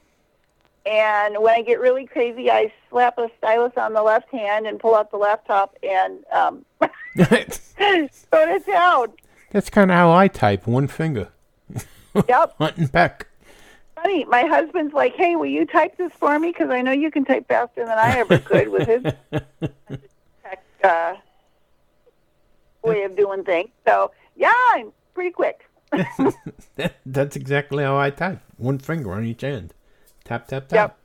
And 0.87 1.39
when 1.43 1.55
I 1.55 1.63
get 1.63 1.81
really 1.81 2.07
crazy, 2.07 2.51
I 2.51 2.73
slap 2.91 3.17
a 3.19 3.31
stylus 3.39 3.73
on 3.77 3.95
the 3.95 4.03
left 4.03 4.29
hand 4.31 4.67
and 4.67 4.79
pull 4.79 4.95
out 4.95 5.11
the 5.11 5.17
laptop 5.17 5.77
and 5.83 6.19
um, 6.31 6.65
throw 7.17 8.55
it 8.55 8.67
down. 8.67 9.13
That's 9.51 9.71
kind 9.71 9.91
of 9.91 9.97
how 9.97 10.13
I 10.13 10.29
type, 10.29 10.67
one 10.67 10.89
finger, 10.89 11.29
Yep. 12.29 12.57
front 12.59 12.77
and 12.77 12.93
back. 12.93 13.29
Funny, 13.95 14.25
my 14.27 14.43
husband's 14.43 14.93
like, 14.93 15.15
"Hey, 15.15 15.37
will 15.37 15.47
you 15.47 15.65
type 15.65 15.97
this 15.97 16.13
for 16.13 16.39
me? 16.39 16.51
Because 16.53 16.69
I 16.69 16.83
know 16.83 16.93
you 16.93 17.11
can 17.11 17.25
type 17.25 17.49
faster 17.49 17.87
than 17.87 17.97
I 17.97 18.19
ever 18.19 18.39
could 18.39 18.69
with 18.69 18.87
his 18.87 19.03
tech 20.43 20.65
uh, 20.83 21.15
way 22.83 23.05
of 23.05 23.17
doing 23.17 23.45
things." 23.45 23.71
So, 23.87 24.11
yeah, 24.37 24.53
I'm 24.73 24.93
pretty 25.15 25.31
quick. 25.31 25.65
That- 26.77 26.97
That's 27.07 27.37
exactly 27.37 27.85
how 27.85 27.97
I 27.97 28.11
type. 28.11 28.41
One 28.59 28.79
finger 28.79 29.13
on 29.13 29.25
each 29.25 29.41
hand. 29.41 29.73
Tap, 30.25 30.49
tap, 30.49 30.69
tap. 30.69 30.97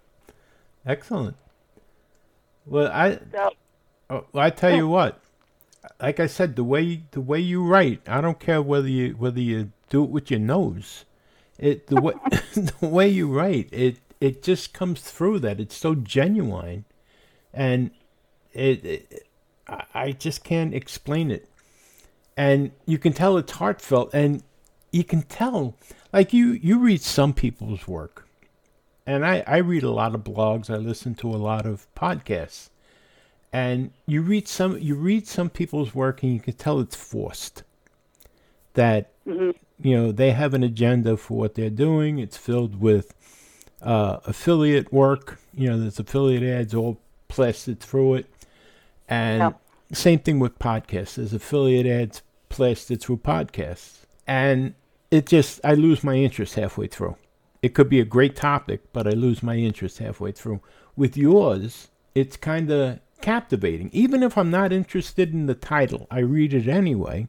Excellent. 0.86 1.36
Well, 2.66 2.90
I 2.92 3.20
So, 3.32 3.52
oh, 4.10 4.26
well, 4.32 4.46
I 4.46 4.50
tell 4.50 4.74
you 4.74 4.88
what. 4.88 5.20
Like 6.02 6.20
I 6.20 6.28
said, 6.28 6.56
the 6.56 6.64
way 6.64 7.04
the 7.12 7.22
way 7.22 7.40
you 7.40 7.66
write, 7.66 8.02
I 8.08 8.22
don't 8.22 8.40
care 8.40 8.62
whether 8.62 8.88
you 8.88 9.12
whether 9.18 9.42
you 9.42 9.72
do 9.90 10.04
it 10.04 10.10
with 10.10 10.32
your 10.32 10.40
nose. 10.40 11.04
It 11.58 11.88
the 11.88 12.00
way 12.00 12.14
the 12.54 12.88
way 12.88 13.10
you 13.10 13.28
write, 13.28 13.68
it 13.72 14.00
it 14.22 14.42
just 14.42 14.74
comes 14.74 15.02
through 15.02 15.40
that 15.40 15.60
it's 15.60 15.76
so 15.76 15.96
genuine, 15.96 16.86
and 17.54 17.92
it, 18.54 18.86
it 18.86 19.28
I, 19.68 19.84
I 19.94 20.12
just 20.14 20.44
can't 20.46 20.74
explain 20.74 21.30
it. 21.30 21.50
And 22.38 22.72
you 22.86 22.98
can 22.98 23.12
tell 23.12 23.38
it's 23.38 23.52
heartfelt, 23.52 24.14
and 24.14 24.44
you 24.92 25.04
can 25.04 25.24
tell 25.24 25.76
like 26.14 26.32
you 26.32 26.52
you 26.52 26.80
read 26.80 27.02
some 27.02 27.34
people's 27.34 27.86
work 27.86 28.29
and 29.10 29.26
I, 29.26 29.44
I 29.48 29.58
read 29.58 29.82
a 29.82 29.90
lot 29.90 30.14
of 30.14 30.24
blogs. 30.24 30.70
I 30.70 30.78
listen 30.78 31.16
to 31.16 31.30
a 31.32 31.38
lot 31.38 31.66
of 31.66 31.88
podcasts. 31.96 32.70
And 33.52 33.90
you 34.06 34.22
read 34.22 34.48
some 34.48 34.78
you 34.78 34.94
read 34.94 35.28
some 35.28 35.50
people's 35.50 35.96
work 35.96 36.22
and 36.22 36.32
you 36.32 36.40
can 36.40 36.54
tell 36.54 36.80
it's 36.80 36.96
forced. 36.96 37.64
That 38.76 39.10
you 39.26 39.56
know 39.98 40.12
they 40.12 40.32
have 40.32 40.54
an 40.54 40.62
agenda 40.64 41.18
for 41.18 41.40
what 41.40 41.56
they're 41.56 41.72
doing. 41.72 42.20
It's 42.20 42.38
filled 42.38 42.80
with 42.80 43.16
uh, 43.82 44.20
affiliate 44.26 44.94
work. 44.94 45.40
You 45.56 45.70
know 45.72 45.80
there's 45.80 45.98
affiliate 46.00 46.44
ads 46.44 46.76
all 46.76 47.00
plastered 47.30 47.80
through 47.80 48.16
it. 48.16 48.26
And 49.08 49.40
Yeah. 49.40 49.52
same 49.92 50.20
thing 50.20 50.38
with 50.40 50.60
podcasts. 50.60 51.16
There's 51.16 51.34
affiliate 51.34 51.88
ads 51.88 52.22
plastered 52.50 53.02
through 53.02 53.18
podcasts. 53.18 54.06
And 54.28 54.76
it 55.10 55.26
just 55.26 55.60
i 55.64 55.74
lose 55.74 56.04
my 56.04 56.14
interest 56.16 56.54
halfway 56.54 56.86
through 56.86 57.16
it 57.62 57.74
could 57.74 57.90
be 57.90 58.00
a 58.00 58.06
great 58.06 58.36
topic 58.36 58.82
but 58.94 59.08
i 59.08 59.12
lose 59.12 59.44
my 59.44 59.56
interest 59.56 60.00
halfway 60.00 60.32
through. 60.32 60.62
With 60.96 61.18
yours 61.18 61.90
it's 62.16 62.38
kind 62.38 62.72
of 62.72 63.00
captivating. 63.22 63.90
Even 63.92 64.24
if 64.24 64.38
i'm 64.38 64.52
not 64.52 64.74
interested 64.74 65.34
in 65.34 65.46
the 65.46 65.56
title 65.56 66.08
i 66.10 66.20
read 66.20 66.54
it 66.54 66.68
anyway 66.68 67.28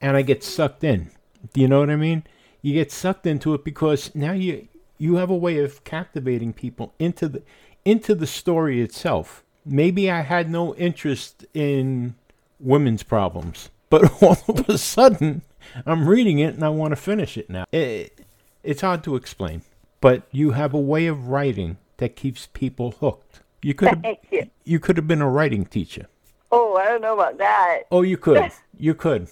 and 0.00 0.16
i 0.16 0.22
get 0.22 0.44
sucked 0.44 0.84
in. 0.84 1.10
Do 1.52 1.60
you 1.60 1.68
know 1.68 1.80
what 1.80 1.90
i 1.90 1.96
mean? 1.96 2.24
You 2.62 2.74
get 2.74 2.92
sucked 2.92 3.26
into 3.26 3.54
it 3.54 3.64
because 3.64 4.14
now 4.14 4.32
you 4.32 4.68
you 4.98 5.16
have 5.16 5.30
a 5.30 5.36
way 5.36 5.58
of 5.58 5.84
captivating 5.84 6.52
people 6.52 6.92
into 6.98 7.28
the 7.28 7.42
into 7.84 8.14
the 8.14 8.26
story 8.26 8.80
itself. 8.82 9.44
Maybe 9.64 10.10
i 10.10 10.22
had 10.22 10.50
no 10.50 10.74
interest 10.74 11.44
in 11.54 12.14
women's 12.60 13.04
problems 13.04 13.70
but 13.90 14.22
all 14.22 14.36
of 14.48 14.68
a 14.68 14.78
sudden 14.78 15.42
i'm 15.86 16.08
reading 16.08 16.38
it 16.40 16.54
and 16.54 16.64
i 16.64 16.68
want 16.68 16.92
to 16.92 16.96
finish 16.96 17.36
it 17.36 17.48
now. 17.48 17.64
It, 17.72 18.18
it's 18.62 18.80
hard 18.80 19.04
to 19.04 19.16
explain 19.16 19.62
but 20.00 20.22
you 20.30 20.52
have 20.52 20.74
a 20.74 20.80
way 20.80 21.06
of 21.06 21.28
writing 21.28 21.76
that 21.98 22.16
keeps 22.16 22.46
people 22.46 22.92
hooked 23.00 23.40
you 23.62 23.74
could 23.74 23.88
have 24.04 24.16
you. 24.30 24.50
you 24.64 24.78
could 24.78 24.96
have 24.96 25.08
been 25.08 25.22
a 25.22 25.28
writing 25.28 25.64
teacher 25.64 26.06
Oh, 26.50 26.76
I 26.76 26.86
don't 26.86 27.02
know 27.02 27.14
about 27.14 27.38
that. 27.38 27.82
Oh, 27.90 28.02
you 28.02 28.16
could. 28.16 28.50
You 28.80 28.94
could. 28.94 29.28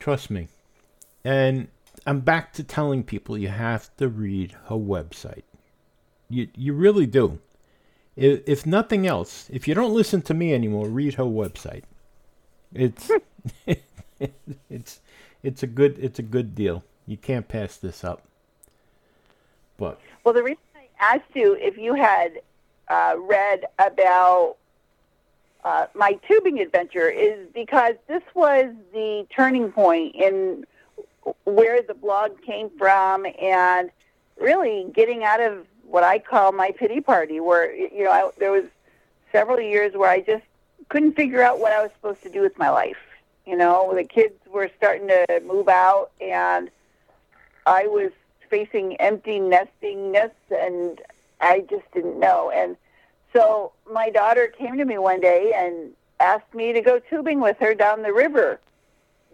Trust 0.00 0.30
me. 0.30 0.48
And 1.22 1.68
I'm 2.06 2.20
back 2.20 2.54
to 2.54 2.64
telling 2.64 3.04
people 3.04 3.36
you 3.36 3.48
have 3.48 3.94
to 3.98 4.08
read 4.08 4.52
her 4.68 4.74
website. 4.74 5.42
You 6.30 6.48
you 6.56 6.72
really 6.72 7.06
do. 7.06 7.38
If, 8.16 8.40
if 8.46 8.64
nothing 8.64 9.06
else, 9.06 9.50
if 9.52 9.68
you 9.68 9.74
don't 9.74 9.92
listen 9.92 10.22
to 10.22 10.34
me 10.34 10.54
anymore, 10.54 10.88
read 10.88 11.14
her 11.14 11.24
website. 11.24 11.82
It's 12.72 13.10
it's 14.70 15.00
it's 15.42 15.62
a 15.62 15.66
good 15.66 15.98
it's 15.98 16.18
a 16.18 16.22
good 16.22 16.54
deal. 16.54 16.82
You 17.06 17.18
can't 17.18 17.48
pass 17.48 17.76
this 17.76 18.02
up. 18.02 18.22
But 19.76 20.00
Well, 20.26 20.34
the 20.34 20.42
reason 20.42 20.58
I 20.74 20.88
asked 20.98 21.36
you 21.36 21.52
if 21.54 21.78
you 21.78 21.94
had 21.94 22.40
uh, 22.88 23.14
read 23.16 23.64
about 23.78 24.56
uh, 25.62 25.86
my 25.94 26.18
tubing 26.26 26.58
adventure 26.58 27.08
is 27.08 27.46
because 27.54 27.94
this 28.08 28.24
was 28.34 28.74
the 28.92 29.24
turning 29.30 29.70
point 29.70 30.16
in 30.16 30.66
where 31.44 31.80
the 31.80 31.94
blog 31.94 32.42
came 32.42 32.70
from 32.76 33.24
and 33.40 33.88
really 34.36 34.88
getting 34.92 35.22
out 35.22 35.40
of 35.40 35.64
what 35.86 36.02
I 36.02 36.18
call 36.18 36.50
my 36.50 36.72
pity 36.72 37.00
party, 37.00 37.38
where, 37.38 37.72
you 37.72 38.02
know, 38.02 38.10
I, 38.10 38.28
there 38.36 38.50
was 38.50 38.64
several 39.30 39.60
years 39.60 39.94
where 39.94 40.10
I 40.10 40.22
just 40.22 40.42
couldn't 40.88 41.12
figure 41.12 41.40
out 41.40 41.60
what 41.60 41.70
I 41.70 41.80
was 41.82 41.92
supposed 41.92 42.24
to 42.24 42.30
do 42.30 42.40
with 42.40 42.58
my 42.58 42.70
life. 42.70 42.98
You 43.46 43.56
know, 43.56 43.94
the 43.94 44.02
kids 44.02 44.34
were 44.52 44.72
starting 44.76 45.06
to 45.06 45.40
move 45.46 45.68
out 45.68 46.10
and 46.20 46.68
I 47.64 47.86
was 47.86 48.10
facing 48.48 48.96
empty 48.96 49.38
nestingness 49.38 50.32
and 50.50 51.00
I 51.40 51.60
just 51.68 51.90
didn't 51.92 52.18
know. 52.18 52.50
And 52.50 52.76
so 53.32 53.72
my 53.92 54.10
daughter 54.10 54.48
came 54.48 54.76
to 54.78 54.84
me 54.84 54.98
one 54.98 55.20
day 55.20 55.52
and 55.54 55.92
asked 56.20 56.54
me 56.54 56.72
to 56.72 56.80
go 56.80 56.98
tubing 56.98 57.40
with 57.40 57.58
her 57.58 57.74
down 57.74 58.02
the 58.02 58.12
river 58.12 58.60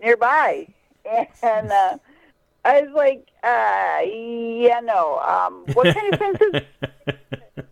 nearby. 0.02 0.68
And 1.42 1.72
uh, 1.72 1.98
I 2.64 2.82
was 2.82 2.92
like, 2.94 3.26
uh, 3.42 4.06
yeah, 4.06 4.78
no. 4.78 5.18
Um, 5.18 5.64
what 5.74 5.92
kind 5.92 6.12
of 6.12 6.18
sense 6.20 6.40
is 6.40 6.62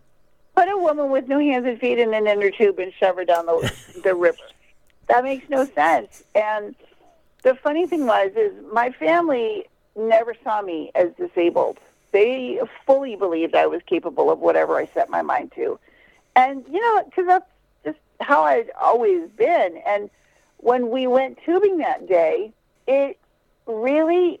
put 0.55 0.67
a 0.67 0.77
woman 0.77 1.11
with 1.11 1.29
no 1.29 1.39
hands 1.39 1.65
and 1.65 1.79
feet 1.79 1.97
in 1.97 2.13
an 2.13 2.27
inner 2.27 2.51
tube 2.51 2.77
and 2.77 2.91
shove 2.99 3.15
her 3.15 3.23
down 3.23 3.45
the, 3.45 3.73
the 4.03 4.13
river? 4.13 4.37
That 5.07 5.23
makes 5.23 5.49
no 5.49 5.65
sense. 5.65 6.23
And 6.35 6.75
the 7.43 7.55
funny 7.55 7.87
thing 7.87 8.05
was, 8.05 8.31
is 8.35 8.51
my 8.73 8.91
family 8.91 9.67
never 9.95 10.35
saw 10.43 10.61
me 10.61 10.91
as 10.95 11.09
disabled. 11.17 11.79
They 12.11 12.59
fully 12.85 13.15
believed 13.15 13.55
I 13.55 13.67
was 13.67 13.81
capable 13.85 14.29
of 14.29 14.39
whatever 14.39 14.77
I 14.77 14.85
set 14.87 15.09
my 15.09 15.21
mind 15.21 15.53
to. 15.55 15.79
And, 16.35 16.65
you 16.71 16.79
know, 16.79 17.03
because 17.05 17.25
that's 17.27 17.49
just 17.85 17.99
how 18.19 18.43
I'd 18.43 18.69
always 18.79 19.29
been. 19.29 19.81
And 19.85 20.09
when 20.57 20.89
we 20.89 21.07
went 21.07 21.39
tubing 21.45 21.77
that 21.79 22.07
day, 22.07 22.51
it 22.87 23.17
really 23.65 24.39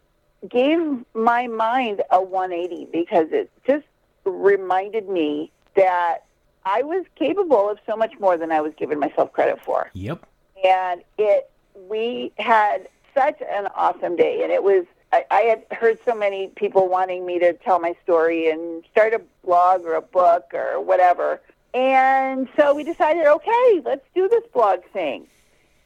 gave 0.49 0.79
my 1.13 1.47
mind 1.47 2.01
a 2.11 2.21
180 2.21 2.85
because 2.91 3.27
it 3.31 3.51
just 3.65 3.85
reminded 4.25 5.07
me 5.07 5.51
that 5.75 6.19
I 6.65 6.83
was 6.83 7.05
capable 7.15 7.69
of 7.69 7.79
so 7.85 7.95
much 7.95 8.13
more 8.19 8.37
than 8.37 8.51
I 8.51 8.61
was 8.61 8.73
giving 8.77 8.99
myself 8.99 9.31
credit 9.33 9.61
for 9.63 9.89
yep. 9.93 10.25
and 10.63 11.01
it 11.17 11.49
we 11.89 12.31
had 12.37 12.87
such 13.15 13.41
an 13.41 13.67
awesome 13.75 14.15
day 14.15 14.41
and 14.43 14.51
it 14.51 14.63
was 14.63 14.85
I, 15.11 15.25
I 15.29 15.41
had 15.41 15.65
heard 15.71 15.99
so 16.05 16.15
many 16.15 16.47
people 16.49 16.87
wanting 16.87 17.25
me 17.25 17.39
to 17.39 17.53
tell 17.53 17.79
my 17.79 17.95
story 18.03 18.49
and 18.49 18.83
start 18.91 19.13
a 19.13 19.21
blog 19.43 19.81
or 19.81 19.95
a 19.95 20.01
book 20.01 20.51
or 20.53 20.81
whatever 20.81 21.41
and 21.73 22.49
so 22.57 22.73
we 22.73 22.83
decided 22.83 23.25
okay 23.25 23.81
let's 23.85 24.05
do 24.13 24.27
this 24.27 24.43
blog 24.53 24.79
thing 24.91 25.27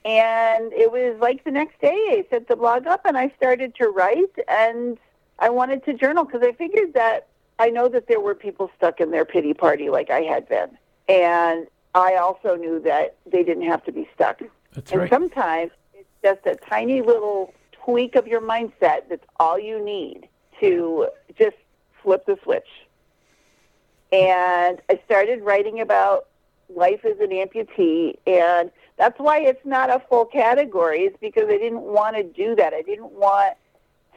and 0.03 0.73
it 0.73 0.91
was 0.91 1.19
like 1.19 1.43
the 1.43 1.51
next 1.51 1.79
day 1.79 1.93
i 2.09 2.25
set 2.29 2.47
the 2.47 2.55
blog 2.55 2.87
up 2.87 3.01
and 3.05 3.17
i 3.17 3.31
started 3.37 3.75
to 3.75 3.87
write 3.89 4.33
and 4.47 4.97
i 5.39 5.49
wanted 5.49 5.85
to 5.85 5.93
journal 5.93 6.25
because 6.25 6.41
i 6.41 6.51
figured 6.53 6.93
that 6.95 7.27
i 7.59 7.69
know 7.69 7.87
that 7.87 8.07
there 8.07 8.19
were 8.19 8.33
people 8.33 8.71
stuck 8.75 8.99
in 8.99 9.11
their 9.11 9.25
pity 9.25 9.53
party 9.53 9.89
like 9.89 10.09
i 10.09 10.21
had 10.21 10.47
been 10.49 10.69
and 11.07 11.67
I 11.95 12.15
also 12.15 12.55
knew 12.55 12.79
that 12.81 13.15
they 13.25 13.41
didn't 13.43 13.63
have 13.63 13.83
to 13.85 13.91
be 13.91 14.07
stuck. 14.13 14.41
That's 14.73 14.91
and 14.91 15.01
right. 15.01 15.09
sometimes 15.09 15.71
it's 15.93 16.09
just 16.21 16.45
a 16.45 16.55
tiny 16.55 17.01
little 17.01 17.53
tweak 17.85 18.15
of 18.15 18.27
your 18.27 18.41
mindset 18.41 19.09
that's 19.09 19.25
all 19.39 19.59
you 19.59 19.83
need 19.83 20.27
to 20.59 21.07
just 21.37 21.55
flip 22.01 22.25
the 22.25 22.37
switch. 22.43 22.67
And 24.11 24.81
I 24.89 24.99
started 25.05 25.41
writing 25.41 25.81
about 25.81 26.27
life 26.69 27.03
as 27.05 27.19
an 27.19 27.29
amputee, 27.29 28.17
and 28.25 28.71
that's 28.97 29.19
why 29.19 29.39
it's 29.39 29.65
not 29.65 29.89
a 29.89 30.01
full 30.09 30.25
category, 30.25 31.01
is 31.01 31.13
because 31.19 31.45
I 31.47 31.57
didn't 31.57 31.81
want 31.81 32.15
to 32.15 32.23
do 32.23 32.55
that. 32.55 32.73
I 32.73 32.81
didn't 32.81 33.11
want 33.11 33.55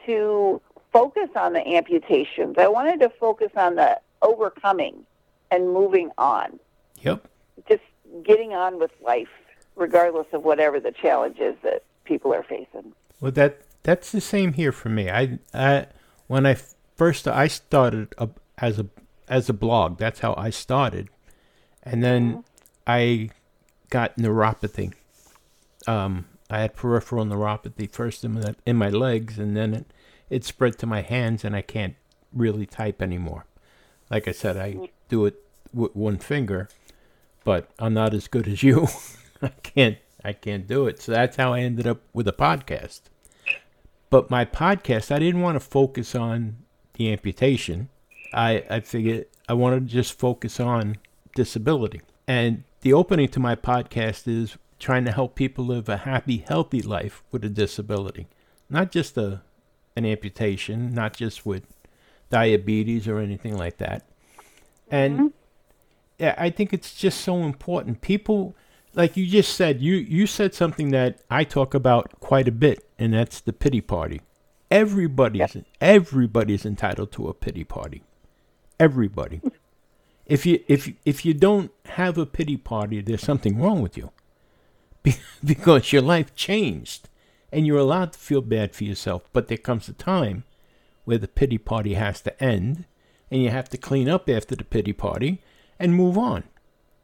to 0.05 0.61
focus 0.93 1.29
on 1.35 1.53
the 1.53 1.67
amputations. 1.67 2.55
I 2.57 2.67
wanted 2.67 2.99
to 3.01 3.09
focus 3.09 3.51
on 3.55 3.75
the 3.75 3.99
overcoming 4.21 5.05
and 5.51 5.71
moving 5.73 6.11
on, 6.17 6.59
Yep. 7.01 7.27
just 7.67 7.81
getting 8.23 8.53
on 8.53 8.79
with 8.79 8.91
life, 9.01 9.29
regardless 9.75 10.27
of 10.31 10.43
whatever 10.43 10.79
the 10.79 10.91
challenge 10.91 11.39
is 11.39 11.55
that 11.63 11.83
people 12.05 12.33
are 12.33 12.43
facing. 12.43 12.93
Well, 13.19 13.31
that 13.33 13.61
that's 13.83 14.11
the 14.11 14.21
same 14.21 14.53
here 14.53 14.71
for 14.71 14.89
me. 14.89 15.09
I, 15.09 15.39
I 15.53 15.87
when 16.27 16.45
I 16.45 16.57
first 16.95 17.27
I 17.27 17.47
started 17.47 18.13
a, 18.17 18.29
as 18.57 18.79
a 18.79 18.87
as 19.27 19.49
a 19.49 19.53
blog. 19.53 19.97
That's 19.97 20.19
how 20.19 20.35
I 20.37 20.49
started, 20.49 21.09
and 21.83 22.03
then 22.03 22.43
I 22.87 23.29
got 23.89 24.17
neuropathy. 24.17 24.93
Um, 25.87 26.25
I 26.49 26.61
had 26.61 26.75
peripheral 26.75 27.25
neuropathy 27.25 27.91
first 27.91 28.23
in 28.23 28.33
my, 28.33 28.55
in 28.65 28.75
my 28.75 28.89
legs, 28.89 29.37
and 29.37 29.55
then 29.55 29.73
it, 29.73 29.85
it 30.29 30.43
spread 30.43 30.77
to 30.79 30.85
my 30.85 31.01
hands, 31.01 31.45
and 31.45 31.55
I 31.55 31.61
can't 31.61 31.95
really 32.33 32.65
type 32.65 33.01
anymore. 33.01 33.45
Like 34.09 34.27
I 34.27 34.31
said, 34.31 34.57
I 34.57 34.89
do 35.07 35.25
it 35.25 35.35
with 35.73 35.95
one 35.95 36.17
finger, 36.17 36.69
but 37.43 37.69
I'm 37.77 37.93
not 37.93 38.13
as 38.13 38.27
good 38.27 38.47
as 38.47 38.63
you. 38.63 38.87
I 39.41 39.49
can't 39.63 39.97
I 40.23 40.33
can't 40.33 40.67
do 40.67 40.87
it. 40.87 41.01
So 41.01 41.11
that's 41.11 41.37
how 41.37 41.53
I 41.53 41.61
ended 41.61 41.87
up 41.87 42.01
with 42.13 42.27
a 42.27 42.33
podcast. 42.33 43.01
But 44.09 44.29
my 44.29 44.45
podcast, 44.45 45.11
I 45.11 45.19
didn't 45.19 45.41
want 45.41 45.55
to 45.55 45.59
focus 45.59 46.15
on 46.15 46.57
the 46.93 47.11
amputation. 47.11 47.89
I 48.33 48.63
I 48.69 48.79
figured 48.81 49.27
I 49.47 49.53
wanted 49.53 49.87
to 49.87 49.93
just 49.93 50.17
focus 50.17 50.59
on 50.59 50.97
disability. 51.35 52.01
And 52.27 52.63
the 52.81 52.93
opening 52.93 53.27
to 53.29 53.39
my 53.39 53.55
podcast 53.55 54.27
is 54.27 54.57
trying 54.79 55.05
to 55.05 55.11
help 55.11 55.35
people 55.35 55.65
live 55.65 55.89
a 55.89 55.97
happy, 55.97 56.37
healthy 56.37 56.81
life 56.81 57.23
with 57.31 57.43
a 57.43 57.49
disability. 57.49 58.27
Not 58.69 58.91
just 58.91 59.17
a 59.17 59.41
an 59.95 60.05
amputation, 60.05 60.93
not 60.93 61.15
just 61.15 61.45
with 61.45 61.63
diabetes 62.29 63.07
or 63.07 63.19
anything 63.19 63.57
like 63.57 63.77
that. 63.77 64.05
And 64.89 65.15
mm-hmm. 65.15 65.27
yeah, 66.19 66.35
I 66.37 66.49
think 66.49 66.73
it's 66.73 66.93
just 66.93 67.21
so 67.21 67.37
important. 67.37 68.01
People, 68.01 68.55
like 68.93 69.15
you 69.17 69.25
just 69.25 69.55
said, 69.55 69.81
you 69.81 69.95
you 69.95 70.27
said 70.27 70.53
something 70.53 70.91
that 70.91 71.21
I 71.29 71.43
talk 71.43 71.73
about 71.73 72.19
quite 72.19 72.47
a 72.47 72.51
bit, 72.51 72.87
and 72.97 73.13
that's 73.13 73.39
the 73.39 73.53
pity 73.53 73.81
party. 73.81 74.21
Everybody's 74.71 75.57
everybody's 75.81 76.65
entitled 76.65 77.11
to 77.13 77.27
a 77.27 77.33
pity 77.33 77.63
party. 77.63 78.03
Everybody. 78.79 79.41
If 80.29 80.45
you 80.45 80.63
if 80.67 80.93
if 81.05 81.25
you 81.25 81.33
don't 81.33 81.71
have 81.85 82.15
a 82.19 82.25
pity 82.27 82.55
party, 82.55 83.01
there's 83.01 83.23
something 83.23 83.59
wrong 83.59 83.81
with 83.81 83.97
you. 83.97 84.11
Be- 85.03 85.15
because 85.43 85.91
your 85.91 86.03
life 86.03 86.35
changed, 86.35 87.09
and 87.51 87.65
you're 87.65 87.79
allowed 87.79 88.13
to 88.13 88.19
feel 88.19 88.41
bad 88.41 88.75
for 88.75 88.83
yourself. 88.83 89.23
But 89.33 89.47
there 89.47 89.57
comes 89.57 89.89
a 89.89 89.93
time 89.93 90.43
where 91.03 91.17
the 91.17 91.27
pity 91.27 91.57
party 91.57 91.95
has 91.95 92.21
to 92.21 92.43
end, 92.43 92.85
and 93.31 93.41
you 93.41 93.49
have 93.49 93.69
to 93.69 93.77
clean 93.77 94.07
up 94.07 94.29
after 94.29 94.55
the 94.55 94.63
pity 94.63 94.93
party 94.93 95.41
and 95.79 95.95
move 95.95 96.15
on. 96.15 96.43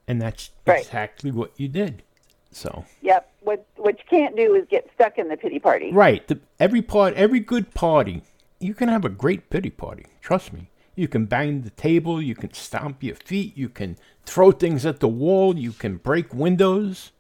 And 0.08 0.22
that's 0.22 0.52
Right. 0.66 0.82
exactly 0.82 1.32
what 1.32 1.52
you 1.58 1.68
did. 1.68 2.04
So 2.52 2.86
Yep. 3.02 3.32
What 3.42 3.66
what 3.76 3.98
you 4.00 4.06
can't 4.10 4.36
do 4.36 4.56
is 4.56 4.66
get 4.70 4.90
stuck 4.96 5.18
in 5.18 5.28
the 5.28 5.38
pity 5.38 5.60
party. 5.60 5.92
right, 5.92 6.28
the, 6.28 6.40
every 6.60 6.82
part, 6.82 7.14
every 7.16 7.40
good 7.40 7.74
party, 7.74 8.24
you 8.60 8.74
can 8.74 8.88
have 8.90 9.06
a 9.06 9.10
great 9.10 9.50
pity 9.50 9.70
party. 9.70 10.06
Trust 10.22 10.54
me. 10.54 10.70
You 10.96 11.08
can 11.10 11.26
bang 11.26 11.62
the 11.62 11.70
table, 11.72 12.22
you 12.22 12.36
can 12.36 12.54
stomp 12.54 13.04
your 13.04 13.16
feet, 13.16 13.58
you 13.58 13.68
can 13.68 13.98
throw 14.26 14.52
things 14.52 14.86
at 14.86 15.02
the 15.02 15.10
wall, 15.10 15.58
you 15.58 15.74
can 15.74 15.98
break 15.98 16.34
windows. 16.34 17.12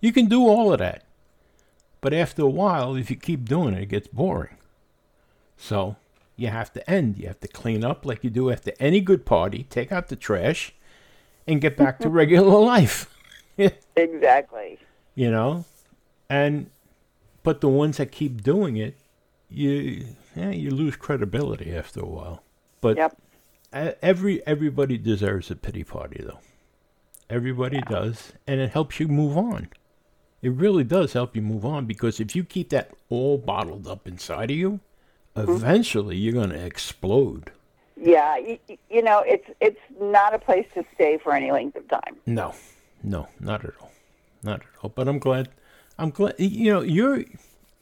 You 0.00 0.12
can 0.12 0.26
do 0.26 0.46
all 0.48 0.72
of 0.72 0.78
that. 0.78 1.04
But 2.00 2.14
after 2.14 2.42
a 2.42 2.48
while, 2.48 2.94
if 2.96 3.10
you 3.10 3.16
keep 3.16 3.48
doing 3.48 3.74
it, 3.74 3.82
it 3.82 3.86
gets 3.86 4.08
boring. 4.08 4.56
So 5.56 5.96
you 6.36 6.48
have 6.48 6.72
to 6.72 6.90
end. 6.90 7.18
You 7.18 7.26
have 7.26 7.40
to 7.40 7.48
clean 7.48 7.84
up 7.84 8.06
like 8.06 8.24
you 8.24 8.30
do 8.30 8.50
after 8.50 8.72
any 8.80 9.00
good 9.00 9.26
party, 9.26 9.64
take 9.68 9.92
out 9.92 10.08
the 10.08 10.16
trash, 10.16 10.72
and 11.48 11.60
get 11.60 11.76
back 11.76 11.98
to 12.00 12.08
regular 12.08 12.58
life. 12.60 13.12
Exactly. 13.96 14.78
you 15.14 15.30
know? 15.30 15.64
And 16.30 16.70
but 17.42 17.60
the 17.60 17.68
ones 17.68 17.96
that 17.96 18.12
keep 18.12 18.42
doing 18.42 18.76
it 18.76 18.96
you 19.50 20.04
yeah, 20.36 20.50
you 20.50 20.70
lose 20.70 20.96
credibility 20.96 21.74
after 21.74 22.00
a 22.00 22.06
while. 22.06 22.42
But 22.80 22.96
Yep. 22.98 23.18
every 23.72 24.46
everybody 24.46 24.98
deserves 24.98 25.50
a 25.50 25.56
pity 25.56 25.84
party 25.84 26.22
though. 26.22 26.40
Everybody 27.30 27.80
does 27.80 28.32
and 28.46 28.60
it 28.60 28.70
helps 28.70 29.00
you 29.00 29.08
move 29.08 29.36
on. 29.36 29.68
It 30.40 30.52
really 30.52 30.84
does 30.84 31.14
help 31.14 31.34
you 31.34 31.42
move 31.42 31.64
on 31.64 31.86
because 31.86 32.20
if 32.20 32.36
you 32.36 32.44
keep 32.44 32.68
that 32.68 32.92
all 33.08 33.38
bottled 33.38 33.88
up 33.88 34.06
inside 34.06 34.50
of 34.52 34.56
you 34.56 34.80
mm-hmm. 35.34 35.50
eventually 35.50 36.16
you're 36.16 36.32
going 36.32 36.50
to 36.50 36.64
explode 36.64 37.52
Yeah. 38.00 38.36
You, 38.38 38.58
you 38.90 39.02
know, 39.02 39.20
it's 39.26 39.48
it's 39.60 39.80
not 40.00 40.34
a 40.34 40.38
place 40.38 40.66
to 40.74 40.84
stay 40.94 41.18
for 41.18 41.32
any 41.32 41.50
length 41.50 41.76
of 41.76 41.88
time. 41.88 42.16
No, 42.26 42.54
no, 43.02 43.28
not 43.40 43.64
at 43.64 43.74
all, 43.80 43.92
not 44.42 44.60
at 44.60 44.66
all. 44.82 44.92
But 44.94 45.08
I'm 45.08 45.18
glad. 45.18 45.48
I'm 45.98 46.10
glad. 46.10 46.34
You 46.38 46.72
know, 46.72 46.80
you're 46.82 47.24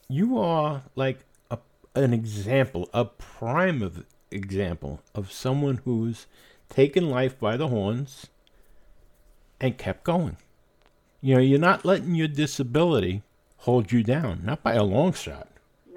you 0.09 0.39
are 0.39 0.83
like 0.95 1.21
a 1.51 1.59
an 1.95 2.13
example, 2.13 2.89
a 2.95 3.05
prime 3.05 3.83
of 3.83 4.05
example 4.31 5.01
of 5.15 5.33
someone 5.33 5.81
who's 5.85 6.27
taken 6.69 7.11
life 7.11 7.39
by 7.39 7.57
the 7.57 7.69
horns 7.69 8.27
and 9.61 9.79
kept 9.79 10.05
going. 10.05 10.37
You 11.21 11.37
know, 11.37 11.41
you're 11.41 11.59
not 11.59 11.85
letting 11.85 12.15
your 12.15 12.29
disability 12.29 13.23
hold 13.59 13.91
you 13.93 14.03
down, 14.03 14.43
not 14.45 14.63
by 14.63 14.75
a 14.75 14.85
long 14.85 15.13
shot 15.13 15.49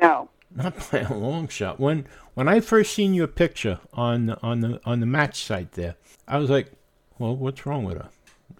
No. 0.01 0.28
Not 0.55 0.75
by 0.91 0.99
a 0.99 1.13
long 1.13 1.47
shot. 1.47 1.79
When 1.79 2.07
when 2.33 2.47
I 2.47 2.59
first 2.59 2.93
seen 2.93 3.13
your 3.13 3.27
picture 3.27 3.79
on 3.93 4.27
the, 4.27 4.41
on 4.41 4.61
the 4.61 4.81
on 4.85 4.99
the 4.99 5.05
match 5.05 5.43
site 5.43 5.73
there, 5.73 5.95
I 6.27 6.37
was 6.37 6.49
like, 6.49 6.71
"Well, 7.17 7.35
what's 7.35 7.65
wrong 7.65 7.83
with 7.83 7.97
her?" 7.97 8.09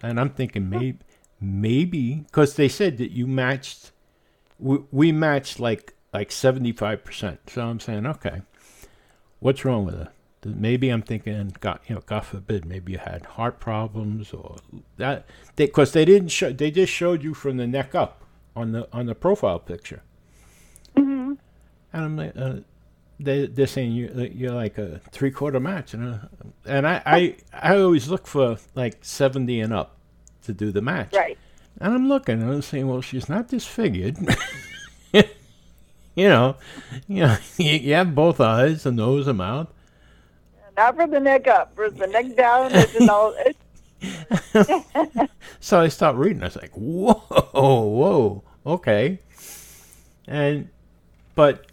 And 0.02 0.18
I'm 0.18 0.30
thinking 0.30 0.68
maybe 0.68 0.98
maybe 1.40 2.16
because 2.26 2.56
they 2.56 2.68
said 2.68 2.98
that 2.98 3.10
you 3.10 3.26
matched, 3.26 3.92
we, 4.58 4.78
we 4.90 5.12
matched 5.12 5.58
like 5.58 5.94
like 6.12 6.32
seventy 6.32 6.72
five 6.72 7.04
percent. 7.04 7.40
So 7.48 7.62
I'm 7.62 7.80
saying, 7.80 8.06
okay, 8.06 8.42
what's 9.40 9.64
wrong 9.64 9.84
with 9.84 9.94
her? 9.94 10.10
Maybe 10.42 10.88
I'm 10.88 11.02
thinking, 11.02 11.54
God, 11.60 11.80
you 11.86 11.94
know, 11.94 12.00
God 12.06 12.24
forbid, 12.24 12.64
maybe 12.64 12.92
you 12.92 12.98
had 12.98 13.26
heart 13.26 13.60
problems 13.60 14.32
or 14.32 14.56
that. 14.96 15.26
Because 15.54 15.92
they, 15.92 16.06
didn't 16.06 16.28
show, 16.28 16.50
they 16.50 16.70
just 16.70 16.90
showed 16.90 17.22
you 17.22 17.34
from 17.34 17.58
the 17.58 17.66
neck 17.66 17.94
up 17.94 18.24
on 18.56 18.72
the 18.72 18.88
on 18.92 19.06
the 19.06 19.14
profile 19.14 19.58
picture. 19.58 20.02
Mm-hmm. 20.96 21.34
And 21.92 22.04
I'm 22.04 22.16
like, 22.16 22.36
uh, 22.36 22.56
they 23.18 23.46
they're 23.46 23.66
saying 23.66 23.92
you 23.92 24.30
you're 24.34 24.52
like 24.52 24.78
a 24.78 25.00
three 25.10 25.30
quarter 25.30 25.60
match, 25.60 25.94
and 25.94 26.14
uh, 26.14 26.18
and 26.64 26.86
I, 26.86 27.02
I 27.04 27.36
I 27.52 27.76
always 27.78 28.08
look 28.08 28.26
for 28.26 28.58
like 28.74 28.98
seventy 29.02 29.60
and 29.60 29.72
up 29.72 29.96
to 30.44 30.52
do 30.52 30.72
the 30.72 30.80
match. 30.80 31.12
Right. 31.12 31.38
And 31.80 31.94
I'm 31.94 32.08
looking, 32.08 32.42
and 32.42 32.50
I'm 32.50 32.62
saying, 32.62 32.88
well, 32.88 33.00
she's 33.00 33.28
not 33.28 33.48
disfigured. 33.48 34.18
you 35.12 35.24
know, 36.28 36.56
you 37.08 37.22
know, 37.22 37.36
you, 37.56 37.94
have 37.94 38.14
both 38.14 38.40
eyes, 38.40 38.84
a 38.84 38.92
nose, 38.92 39.26
a 39.26 39.34
mouth. 39.34 39.68
Not 40.76 40.96
from 40.96 41.10
the 41.10 41.20
neck 41.20 41.46
up. 41.46 41.74
From 41.74 41.96
the 41.96 42.06
neck 42.06 42.36
down, 42.36 42.70
it's 42.72 42.94
an 42.96 43.08
all, 43.08 43.34
it's, 43.38 45.30
So 45.60 45.80
I 45.80 45.88
start 45.88 46.16
reading. 46.16 46.42
I 46.42 46.46
was 46.46 46.56
like, 46.56 46.72
whoa, 46.72 47.14
whoa, 47.52 48.42
okay. 48.66 49.20
And, 50.26 50.68
but 51.34 51.69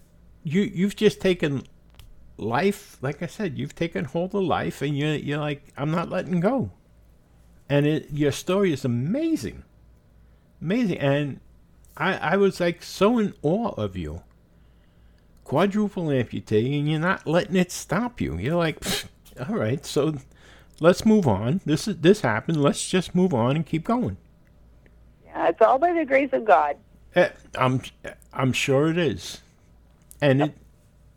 you 0.47 0.61
you've 0.61 0.95
just 0.95 1.19
taken 1.19 1.63
life, 2.37 2.97
like 3.01 3.21
I 3.21 3.27
said, 3.27 3.57
you've 3.57 3.75
taken 3.75 4.05
hold 4.05 4.33
of 4.33 4.43
life, 4.43 4.81
and 4.81 4.97
you're 4.97 5.15
you're 5.15 5.39
like, 5.39 5.73
I'm 5.77 5.91
not 5.91 6.09
letting 6.09 6.39
go. 6.39 6.71
And 7.69 7.85
it, 7.85 8.07
your 8.11 8.31
story 8.31 8.71
is 8.71 8.85
amazing, 8.85 9.63
amazing. 10.61 10.99
And 10.99 11.39
I 11.97 12.17
I 12.33 12.37
was 12.37 12.59
like 12.59 12.81
so 12.81 13.17
in 13.19 13.33
awe 13.41 13.73
of 13.77 13.97
you. 13.97 14.23
Quadruple 15.43 16.07
amputee, 16.07 16.77
and 16.79 16.89
you're 16.89 16.99
not 16.99 17.25
letting 17.25 17.55
it 17.55 17.71
stop 17.71 18.19
you. 18.19 18.37
You're 18.37 18.55
like, 18.55 18.83
all 19.49 19.55
right, 19.55 19.85
so 19.85 20.15
let's 20.79 21.05
move 21.05 21.27
on. 21.27 21.61
This 21.65 21.87
is 21.87 21.97
this 21.97 22.21
happened. 22.21 22.61
Let's 22.61 22.87
just 22.87 23.15
move 23.15 23.33
on 23.33 23.55
and 23.55 23.65
keep 23.65 23.83
going. 23.83 24.17
yeah, 25.25 25.49
it's 25.49 25.61
all 25.61 25.79
by 25.79 25.93
the 25.93 26.05
grace 26.05 26.31
of 26.33 26.45
God. 26.45 26.77
Eh, 27.15 27.29
I'm 27.55 27.81
I'm 28.33 28.53
sure 28.53 28.89
it 28.89 28.97
is, 28.97 29.41
and 30.21 30.41
it, 30.41 30.57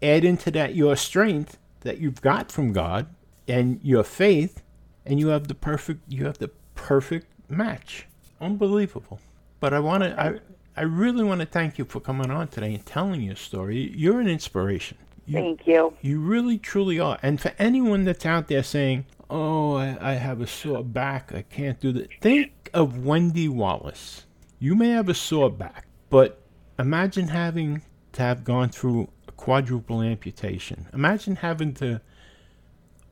add 0.02 0.24
into 0.24 0.50
that 0.52 0.74
your 0.74 0.96
strength 0.96 1.58
that 1.80 1.98
you've 1.98 2.20
got 2.20 2.50
from 2.52 2.72
God 2.72 3.06
and 3.48 3.80
your 3.82 4.04
faith, 4.04 4.62
and 5.04 5.18
you 5.18 5.28
have 5.28 5.48
the 5.48 5.54
perfect 5.54 6.00
you 6.12 6.26
have 6.26 6.38
the 6.38 6.50
perfect 6.74 7.26
match. 7.50 8.06
Unbelievable. 8.40 9.20
But 9.60 9.74
I 9.74 9.80
want 9.80 10.02
to, 10.02 10.20
I, 10.20 10.40
I 10.76 10.84
really 10.84 11.22
want 11.22 11.40
to 11.40 11.46
thank 11.46 11.78
you 11.78 11.84
for 11.84 12.00
coming 12.00 12.30
on 12.30 12.48
today 12.48 12.74
and 12.74 12.86
telling 12.86 13.20
your 13.20 13.36
story. 13.36 13.92
You're 13.94 14.20
an 14.20 14.28
inspiration. 14.28 14.96
You, 15.26 15.34
Thank 15.34 15.66
you. 15.66 15.94
You 16.00 16.20
really, 16.20 16.58
truly 16.58 16.98
are. 16.98 17.18
And 17.22 17.40
for 17.40 17.52
anyone 17.58 18.04
that's 18.04 18.24
out 18.24 18.48
there 18.48 18.62
saying, 18.62 19.04
oh, 19.28 19.74
I, 19.74 19.98
I 20.00 20.12
have 20.14 20.40
a 20.40 20.46
sore 20.46 20.82
back, 20.82 21.32
I 21.34 21.42
can't 21.42 21.78
do 21.78 21.92
that, 21.92 22.08
think 22.20 22.70
of 22.72 23.04
Wendy 23.04 23.48
Wallace. 23.48 24.24
You 24.58 24.74
may 24.74 24.88
have 24.90 25.08
a 25.08 25.14
sore 25.14 25.50
back, 25.50 25.86
but 26.08 26.42
imagine 26.78 27.28
having 27.28 27.82
to 28.20 28.26
have 28.26 28.44
gone 28.44 28.68
through 28.68 29.08
a 29.26 29.32
quadruple 29.32 30.02
amputation. 30.02 30.86
Imagine 30.92 31.36
having 31.36 31.72
to 31.72 32.02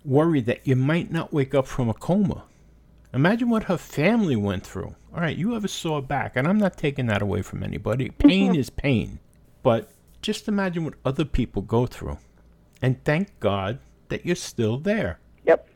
worry 0.04 0.42
that 0.42 0.66
you 0.66 0.76
might 0.76 1.10
not 1.10 1.32
wake 1.32 1.54
up 1.54 1.66
from 1.66 1.88
a 1.88 1.94
coma. 1.94 2.44
Imagine 3.14 3.48
what 3.48 3.64
her 3.64 3.78
family 3.78 4.36
went 4.36 4.66
through. 4.66 4.94
All 5.14 5.20
right, 5.22 5.36
you 5.36 5.54
have 5.54 5.64
a 5.64 5.68
sore 5.68 6.02
back, 6.02 6.36
and 6.36 6.46
I'm 6.46 6.58
not 6.58 6.76
taking 6.76 7.06
that 7.06 7.22
away 7.22 7.40
from 7.40 7.62
anybody. 7.62 8.10
Pain 8.18 8.54
is 8.54 8.68
pain. 8.68 9.18
But 9.62 9.90
just 10.20 10.46
imagine 10.46 10.84
what 10.84 10.94
other 11.06 11.24
people 11.24 11.62
go 11.62 11.86
through. 11.86 12.18
And 12.82 13.02
thank 13.04 13.40
God 13.40 13.78
that 14.10 14.26
you're 14.26 14.36
still 14.36 14.76
there. 14.76 15.20
Yep. 15.44 15.68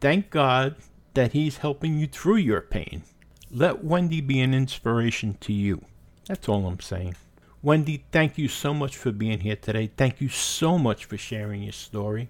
Thank 0.00 0.30
God 0.30 0.74
that 1.14 1.32
He's 1.32 1.58
helping 1.58 2.00
you 2.00 2.08
through 2.08 2.36
your 2.38 2.60
pain. 2.60 3.04
Let 3.48 3.84
Wendy 3.84 4.20
be 4.20 4.40
an 4.40 4.52
inspiration 4.52 5.36
to 5.42 5.52
you. 5.52 5.84
That's 6.26 6.48
all 6.48 6.66
I'm 6.66 6.80
saying. 6.80 7.14
Wendy, 7.62 8.04
thank 8.10 8.38
you 8.38 8.48
so 8.48 8.74
much 8.74 8.96
for 8.96 9.12
being 9.12 9.40
here 9.40 9.56
today. 9.56 9.90
Thank 9.96 10.20
you 10.20 10.28
so 10.28 10.78
much 10.78 11.04
for 11.04 11.16
sharing 11.16 11.62
your 11.62 11.72
story. 11.72 12.28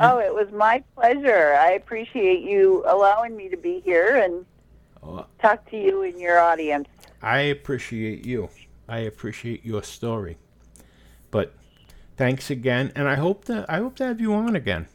Oh, 0.00 0.18
it 0.18 0.34
was 0.34 0.50
my 0.50 0.82
pleasure. 0.94 1.54
I 1.54 1.72
appreciate 1.72 2.42
you 2.42 2.82
allowing 2.86 3.36
me 3.36 3.48
to 3.50 3.56
be 3.56 3.80
here 3.80 4.16
and 4.16 4.44
Oh, 5.06 5.26
talk 5.38 5.68
to 5.70 5.76
you 5.76 6.02
and 6.02 6.18
your 6.18 6.38
audience. 6.38 6.88
I 7.20 7.40
appreciate 7.40 8.24
you. 8.24 8.48
I 8.88 9.00
appreciate 9.00 9.64
your 9.64 9.82
story. 9.82 10.38
But 11.30 11.52
thanks 12.16 12.50
again, 12.50 12.90
and 12.96 13.06
I 13.06 13.16
hope 13.16 13.44
to 13.44 13.66
I 13.68 13.78
hope 13.78 13.96
to 13.96 14.04
have 14.06 14.20
you 14.20 14.32
on 14.32 14.56
again. 14.56 14.86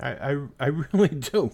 I 0.00 0.10
I, 0.32 0.38
I 0.58 0.66
really 0.92 1.08
do, 1.08 1.52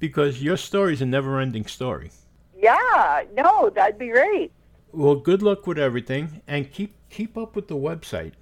because 0.00 0.42
your 0.42 0.56
story 0.56 0.94
is 0.94 1.02
a 1.02 1.06
never-ending 1.06 1.66
story. 1.66 2.10
Yeah, 2.56 3.22
no, 3.34 3.70
that'd 3.70 3.98
be 3.98 4.08
great. 4.08 4.52
Well, 4.94 5.16
good 5.16 5.42
luck 5.42 5.66
with 5.66 5.78
everything, 5.78 6.40
and 6.46 6.70
keep 6.70 6.94
keep 7.10 7.36
up 7.36 7.56
with 7.56 7.68
the 7.68 7.76
website, 7.76 8.32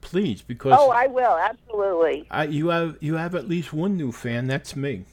please, 0.00 0.42
because 0.42 0.76
Oh, 0.78 0.90
I 0.90 1.06
will, 1.06 1.36
absolutely. 1.38 2.26
I, 2.30 2.44
you 2.44 2.68
have 2.68 2.96
you 3.00 3.14
have 3.14 3.34
at 3.34 3.48
least 3.48 3.72
one 3.72 3.96
new 3.96 4.12
fan. 4.12 4.46
That's 4.48 4.74
me, 4.76 5.04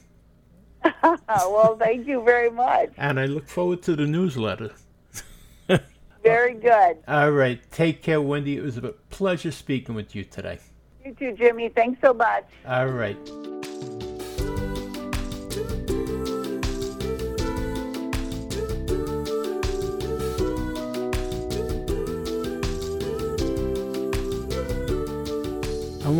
well, 1.28 1.76
thank 1.76 2.06
you 2.06 2.22
very 2.24 2.50
much. 2.50 2.90
and 2.96 3.20
I 3.20 3.26
look 3.26 3.48
forward 3.48 3.82
to 3.82 3.96
the 3.96 4.06
newsletter. 4.06 4.70
Very 6.22 6.52
good. 6.54 6.98
All 7.08 7.30
right, 7.30 7.58
take 7.70 8.02
care, 8.02 8.20
Wendy. 8.20 8.56
It 8.58 8.62
was 8.62 8.76
a 8.76 8.82
pleasure 9.08 9.50
speaking 9.50 9.94
with 9.94 10.14
you 10.14 10.24
today. 10.24 10.58
You 11.04 11.14
too, 11.14 11.32
Jimmy. 11.32 11.70
Thanks 11.70 11.98
so 12.02 12.12
much. 12.12 12.44
All 12.66 12.88
right. 12.88 13.16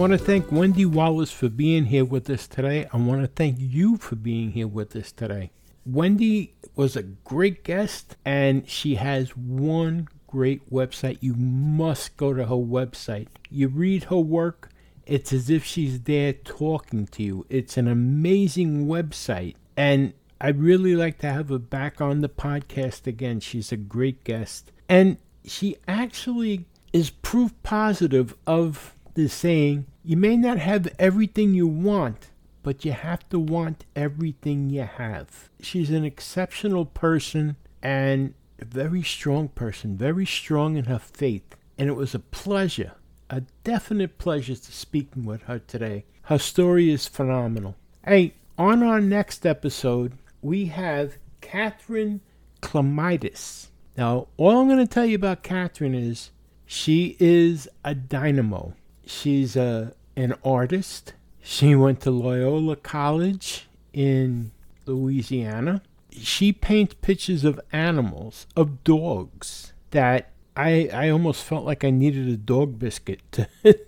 Want 0.00 0.12
to 0.12 0.18
thank 0.18 0.50
Wendy 0.50 0.86
Wallace 0.86 1.30
for 1.30 1.50
being 1.50 1.84
here 1.84 2.06
with 2.06 2.30
us 2.30 2.48
today. 2.48 2.88
I 2.90 2.96
want 2.96 3.20
to 3.20 3.26
thank 3.26 3.56
you 3.58 3.98
for 3.98 4.16
being 4.16 4.52
here 4.52 4.66
with 4.66 4.96
us 4.96 5.12
today. 5.12 5.50
Wendy 5.84 6.54
was 6.74 6.96
a 6.96 7.02
great 7.02 7.64
guest, 7.64 8.16
and 8.24 8.66
she 8.66 8.94
has 8.94 9.36
one 9.36 10.08
great 10.26 10.72
website. 10.72 11.18
You 11.20 11.34
must 11.34 12.16
go 12.16 12.32
to 12.32 12.46
her 12.46 12.54
website. 12.54 13.28
You 13.50 13.68
read 13.68 14.04
her 14.04 14.16
work, 14.16 14.70
it's 15.04 15.34
as 15.34 15.50
if 15.50 15.66
she's 15.66 16.00
there 16.00 16.32
talking 16.32 17.06
to 17.08 17.22
you. 17.22 17.44
It's 17.50 17.76
an 17.76 17.86
amazing 17.86 18.86
website, 18.86 19.56
and 19.76 20.14
I'd 20.40 20.60
really 20.60 20.96
like 20.96 21.18
to 21.18 21.30
have 21.30 21.50
her 21.50 21.58
back 21.58 22.00
on 22.00 22.22
the 22.22 22.30
podcast 22.30 23.06
again. 23.06 23.40
She's 23.40 23.70
a 23.70 23.76
great 23.76 24.24
guest, 24.24 24.72
and 24.88 25.18
she 25.44 25.76
actually 25.86 26.64
is 26.90 27.10
proof 27.10 27.52
positive 27.62 28.34
of 28.46 28.96
the 29.14 29.28
saying 29.28 29.84
you 30.04 30.16
may 30.16 30.36
not 30.36 30.58
have 30.58 30.88
everything 30.98 31.54
you 31.54 31.66
want, 31.66 32.28
but 32.62 32.84
you 32.84 32.92
have 32.92 33.28
to 33.30 33.38
want 33.38 33.84
everything 33.94 34.70
you 34.70 34.82
have. 34.82 35.50
She's 35.60 35.90
an 35.90 36.04
exceptional 36.04 36.86
person 36.86 37.56
and 37.82 38.34
a 38.58 38.64
very 38.64 39.02
strong 39.02 39.48
person, 39.48 39.96
very 39.96 40.26
strong 40.26 40.76
in 40.76 40.84
her 40.84 40.98
faith. 40.98 41.56
And 41.78 41.88
it 41.88 41.96
was 41.96 42.14
a 42.14 42.18
pleasure, 42.18 42.92
a 43.28 43.42
definite 43.64 44.18
pleasure 44.18 44.54
to 44.54 44.72
speaking 44.72 45.24
with 45.24 45.42
her 45.42 45.58
today. 45.58 46.04
Her 46.22 46.38
story 46.38 46.90
is 46.90 47.06
phenomenal. 47.06 47.76
Hey, 48.04 48.34
on 48.58 48.82
our 48.82 49.00
next 49.00 49.46
episode, 49.46 50.12
we 50.42 50.66
have 50.66 51.16
Catherine 51.40 52.20
Clemitis. 52.62 53.68
Now, 53.96 54.28
all 54.36 54.58
I'm 54.58 54.68
going 54.68 54.78
to 54.78 54.86
tell 54.86 55.06
you 55.06 55.16
about 55.16 55.42
Catherine 55.42 55.94
is 55.94 56.30
she 56.66 57.16
is 57.18 57.68
a 57.84 57.94
dynamo. 57.94 58.74
She's 59.10 59.56
a 59.56 59.92
an 60.16 60.34
artist. 60.44 61.14
She 61.42 61.74
went 61.74 62.00
to 62.02 62.10
Loyola 62.10 62.76
College 62.76 63.66
in 63.92 64.52
Louisiana. 64.86 65.82
She 66.12 66.52
paints 66.52 66.94
pictures 67.02 67.44
of 67.44 67.60
animals, 67.72 68.46
of 68.56 68.84
dogs 68.84 69.72
that 69.90 70.30
I 70.56 70.88
I 70.92 71.08
almost 71.08 71.42
felt 71.42 71.64
like 71.64 71.82
I 71.84 71.90
needed 71.90 72.28
a 72.28 72.36
dog 72.36 72.78
biscuit 72.78 73.20
to 73.32 73.48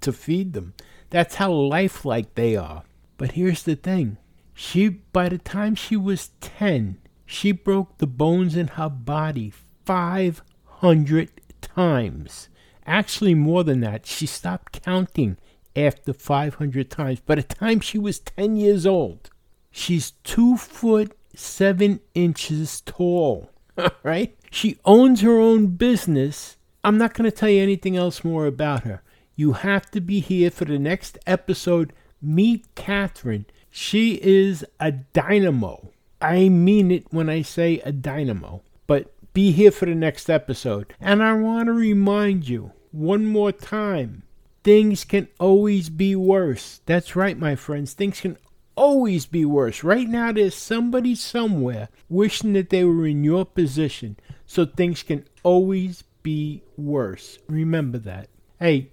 to 0.00 0.12
feed 0.12 0.52
them. 0.52 0.74
That's 1.10 1.36
how 1.36 1.52
lifelike 1.52 2.34
they 2.34 2.56
are. 2.56 2.82
But 3.18 3.32
here's 3.32 3.62
the 3.62 3.76
thing. 3.76 4.18
She 4.52 4.88
by 4.88 5.28
the 5.28 5.38
time 5.38 5.74
she 5.76 5.96
was 5.96 6.30
10, 6.40 6.98
she 7.24 7.52
broke 7.52 7.98
the 7.98 8.06
bones 8.08 8.56
in 8.56 8.68
her 8.68 8.90
body 8.90 9.52
500 9.84 11.30
times. 11.60 12.48
Actually, 12.86 13.34
more 13.34 13.64
than 13.64 13.80
that. 13.80 14.06
She 14.06 14.26
stopped 14.26 14.82
counting 14.82 15.36
after 15.76 16.12
500 16.12 16.90
times. 16.90 17.20
By 17.20 17.36
the 17.36 17.42
time 17.42 17.80
she 17.80 17.98
was 17.98 18.18
10 18.18 18.56
years 18.56 18.86
old, 18.86 19.30
she's 19.70 20.12
two 20.24 20.56
foot 20.56 21.16
seven 21.34 22.00
inches 22.14 22.80
tall. 22.82 23.50
right? 24.02 24.36
She 24.50 24.78
owns 24.84 25.22
her 25.22 25.38
own 25.38 25.68
business. 25.68 26.56
I'm 26.84 26.98
not 26.98 27.14
going 27.14 27.30
to 27.30 27.36
tell 27.36 27.48
you 27.48 27.62
anything 27.62 27.96
else 27.96 28.24
more 28.24 28.46
about 28.46 28.84
her. 28.84 29.02
You 29.34 29.54
have 29.54 29.90
to 29.92 30.00
be 30.00 30.20
here 30.20 30.50
for 30.50 30.64
the 30.64 30.78
next 30.78 31.18
episode. 31.26 31.92
Meet 32.20 32.66
Catherine. 32.74 33.46
She 33.70 34.20
is 34.22 34.64
a 34.78 34.92
dynamo. 34.92 35.90
I 36.20 36.48
mean 36.48 36.90
it 36.90 37.06
when 37.10 37.30
I 37.30 37.42
say 37.42 37.80
a 37.80 37.92
dynamo. 37.92 38.62
But 38.86 39.12
be 39.32 39.52
here 39.52 39.70
for 39.70 39.86
the 39.86 39.94
next 39.94 40.28
episode. 40.28 40.94
And 41.00 41.22
I 41.22 41.32
want 41.34 41.66
to 41.66 41.72
remind 41.72 42.48
you 42.48 42.72
one 42.90 43.26
more 43.26 43.52
time 43.52 44.22
things 44.62 45.04
can 45.04 45.28
always 45.40 45.88
be 45.88 46.14
worse. 46.14 46.80
That's 46.86 47.16
right, 47.16 47.38
my 47.38 47.56
friends. 47.56 47.92
Things 47.94 48.20
can 48.20 48.36
always 48.74 49.26
be 49.26 49.44
worse. 49.44 49.82
Right 49.82 50.08
now, 50.08 50.32
there's 50.32 50.54
somebody 50.54 51.14
somewhere 51.14 51.88
wishing 52.08 52.52
that 52.54 52.70
they 52.70 52.84
were 52.84 53.06
in 53.06 53.24
your 53.24 53.44
position. 53.44 54.16
So 54.46 54.66
things 54.66 55.02
can 55.02 55.24
always 55.42 56.04
be 56.22 56.62
worse. 56.76 57.38
Remember 57.48 57.98
that. 57.98 58.28
Hey, 58.58 58.90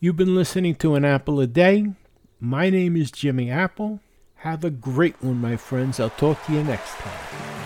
you've 0.00 0.16
been 0.16 0.34
listening 0.34 0.74
to 0.76 0.94
An 0.94 1.04
Apple 1.04 1.40
a 1.40 1.46
Day. 1.46 1.92
My 2.40 2.70
name 2.70 2.96
is 2.96 3.10
Jimmy 3.10 3.50
Apple. 3.50 4.00
Have 4.40 4.64
a 4.64 4.70
great 4.70 5.22
one, 5.22 5.40
my 5.40 5.56
friends. 5.56 5.98
I'll 5.98 6.10
talk 6.10 6.44
to 6.46 6.52
you 6.52 6.62
next 6.62 6.94
time. 6.96 7.65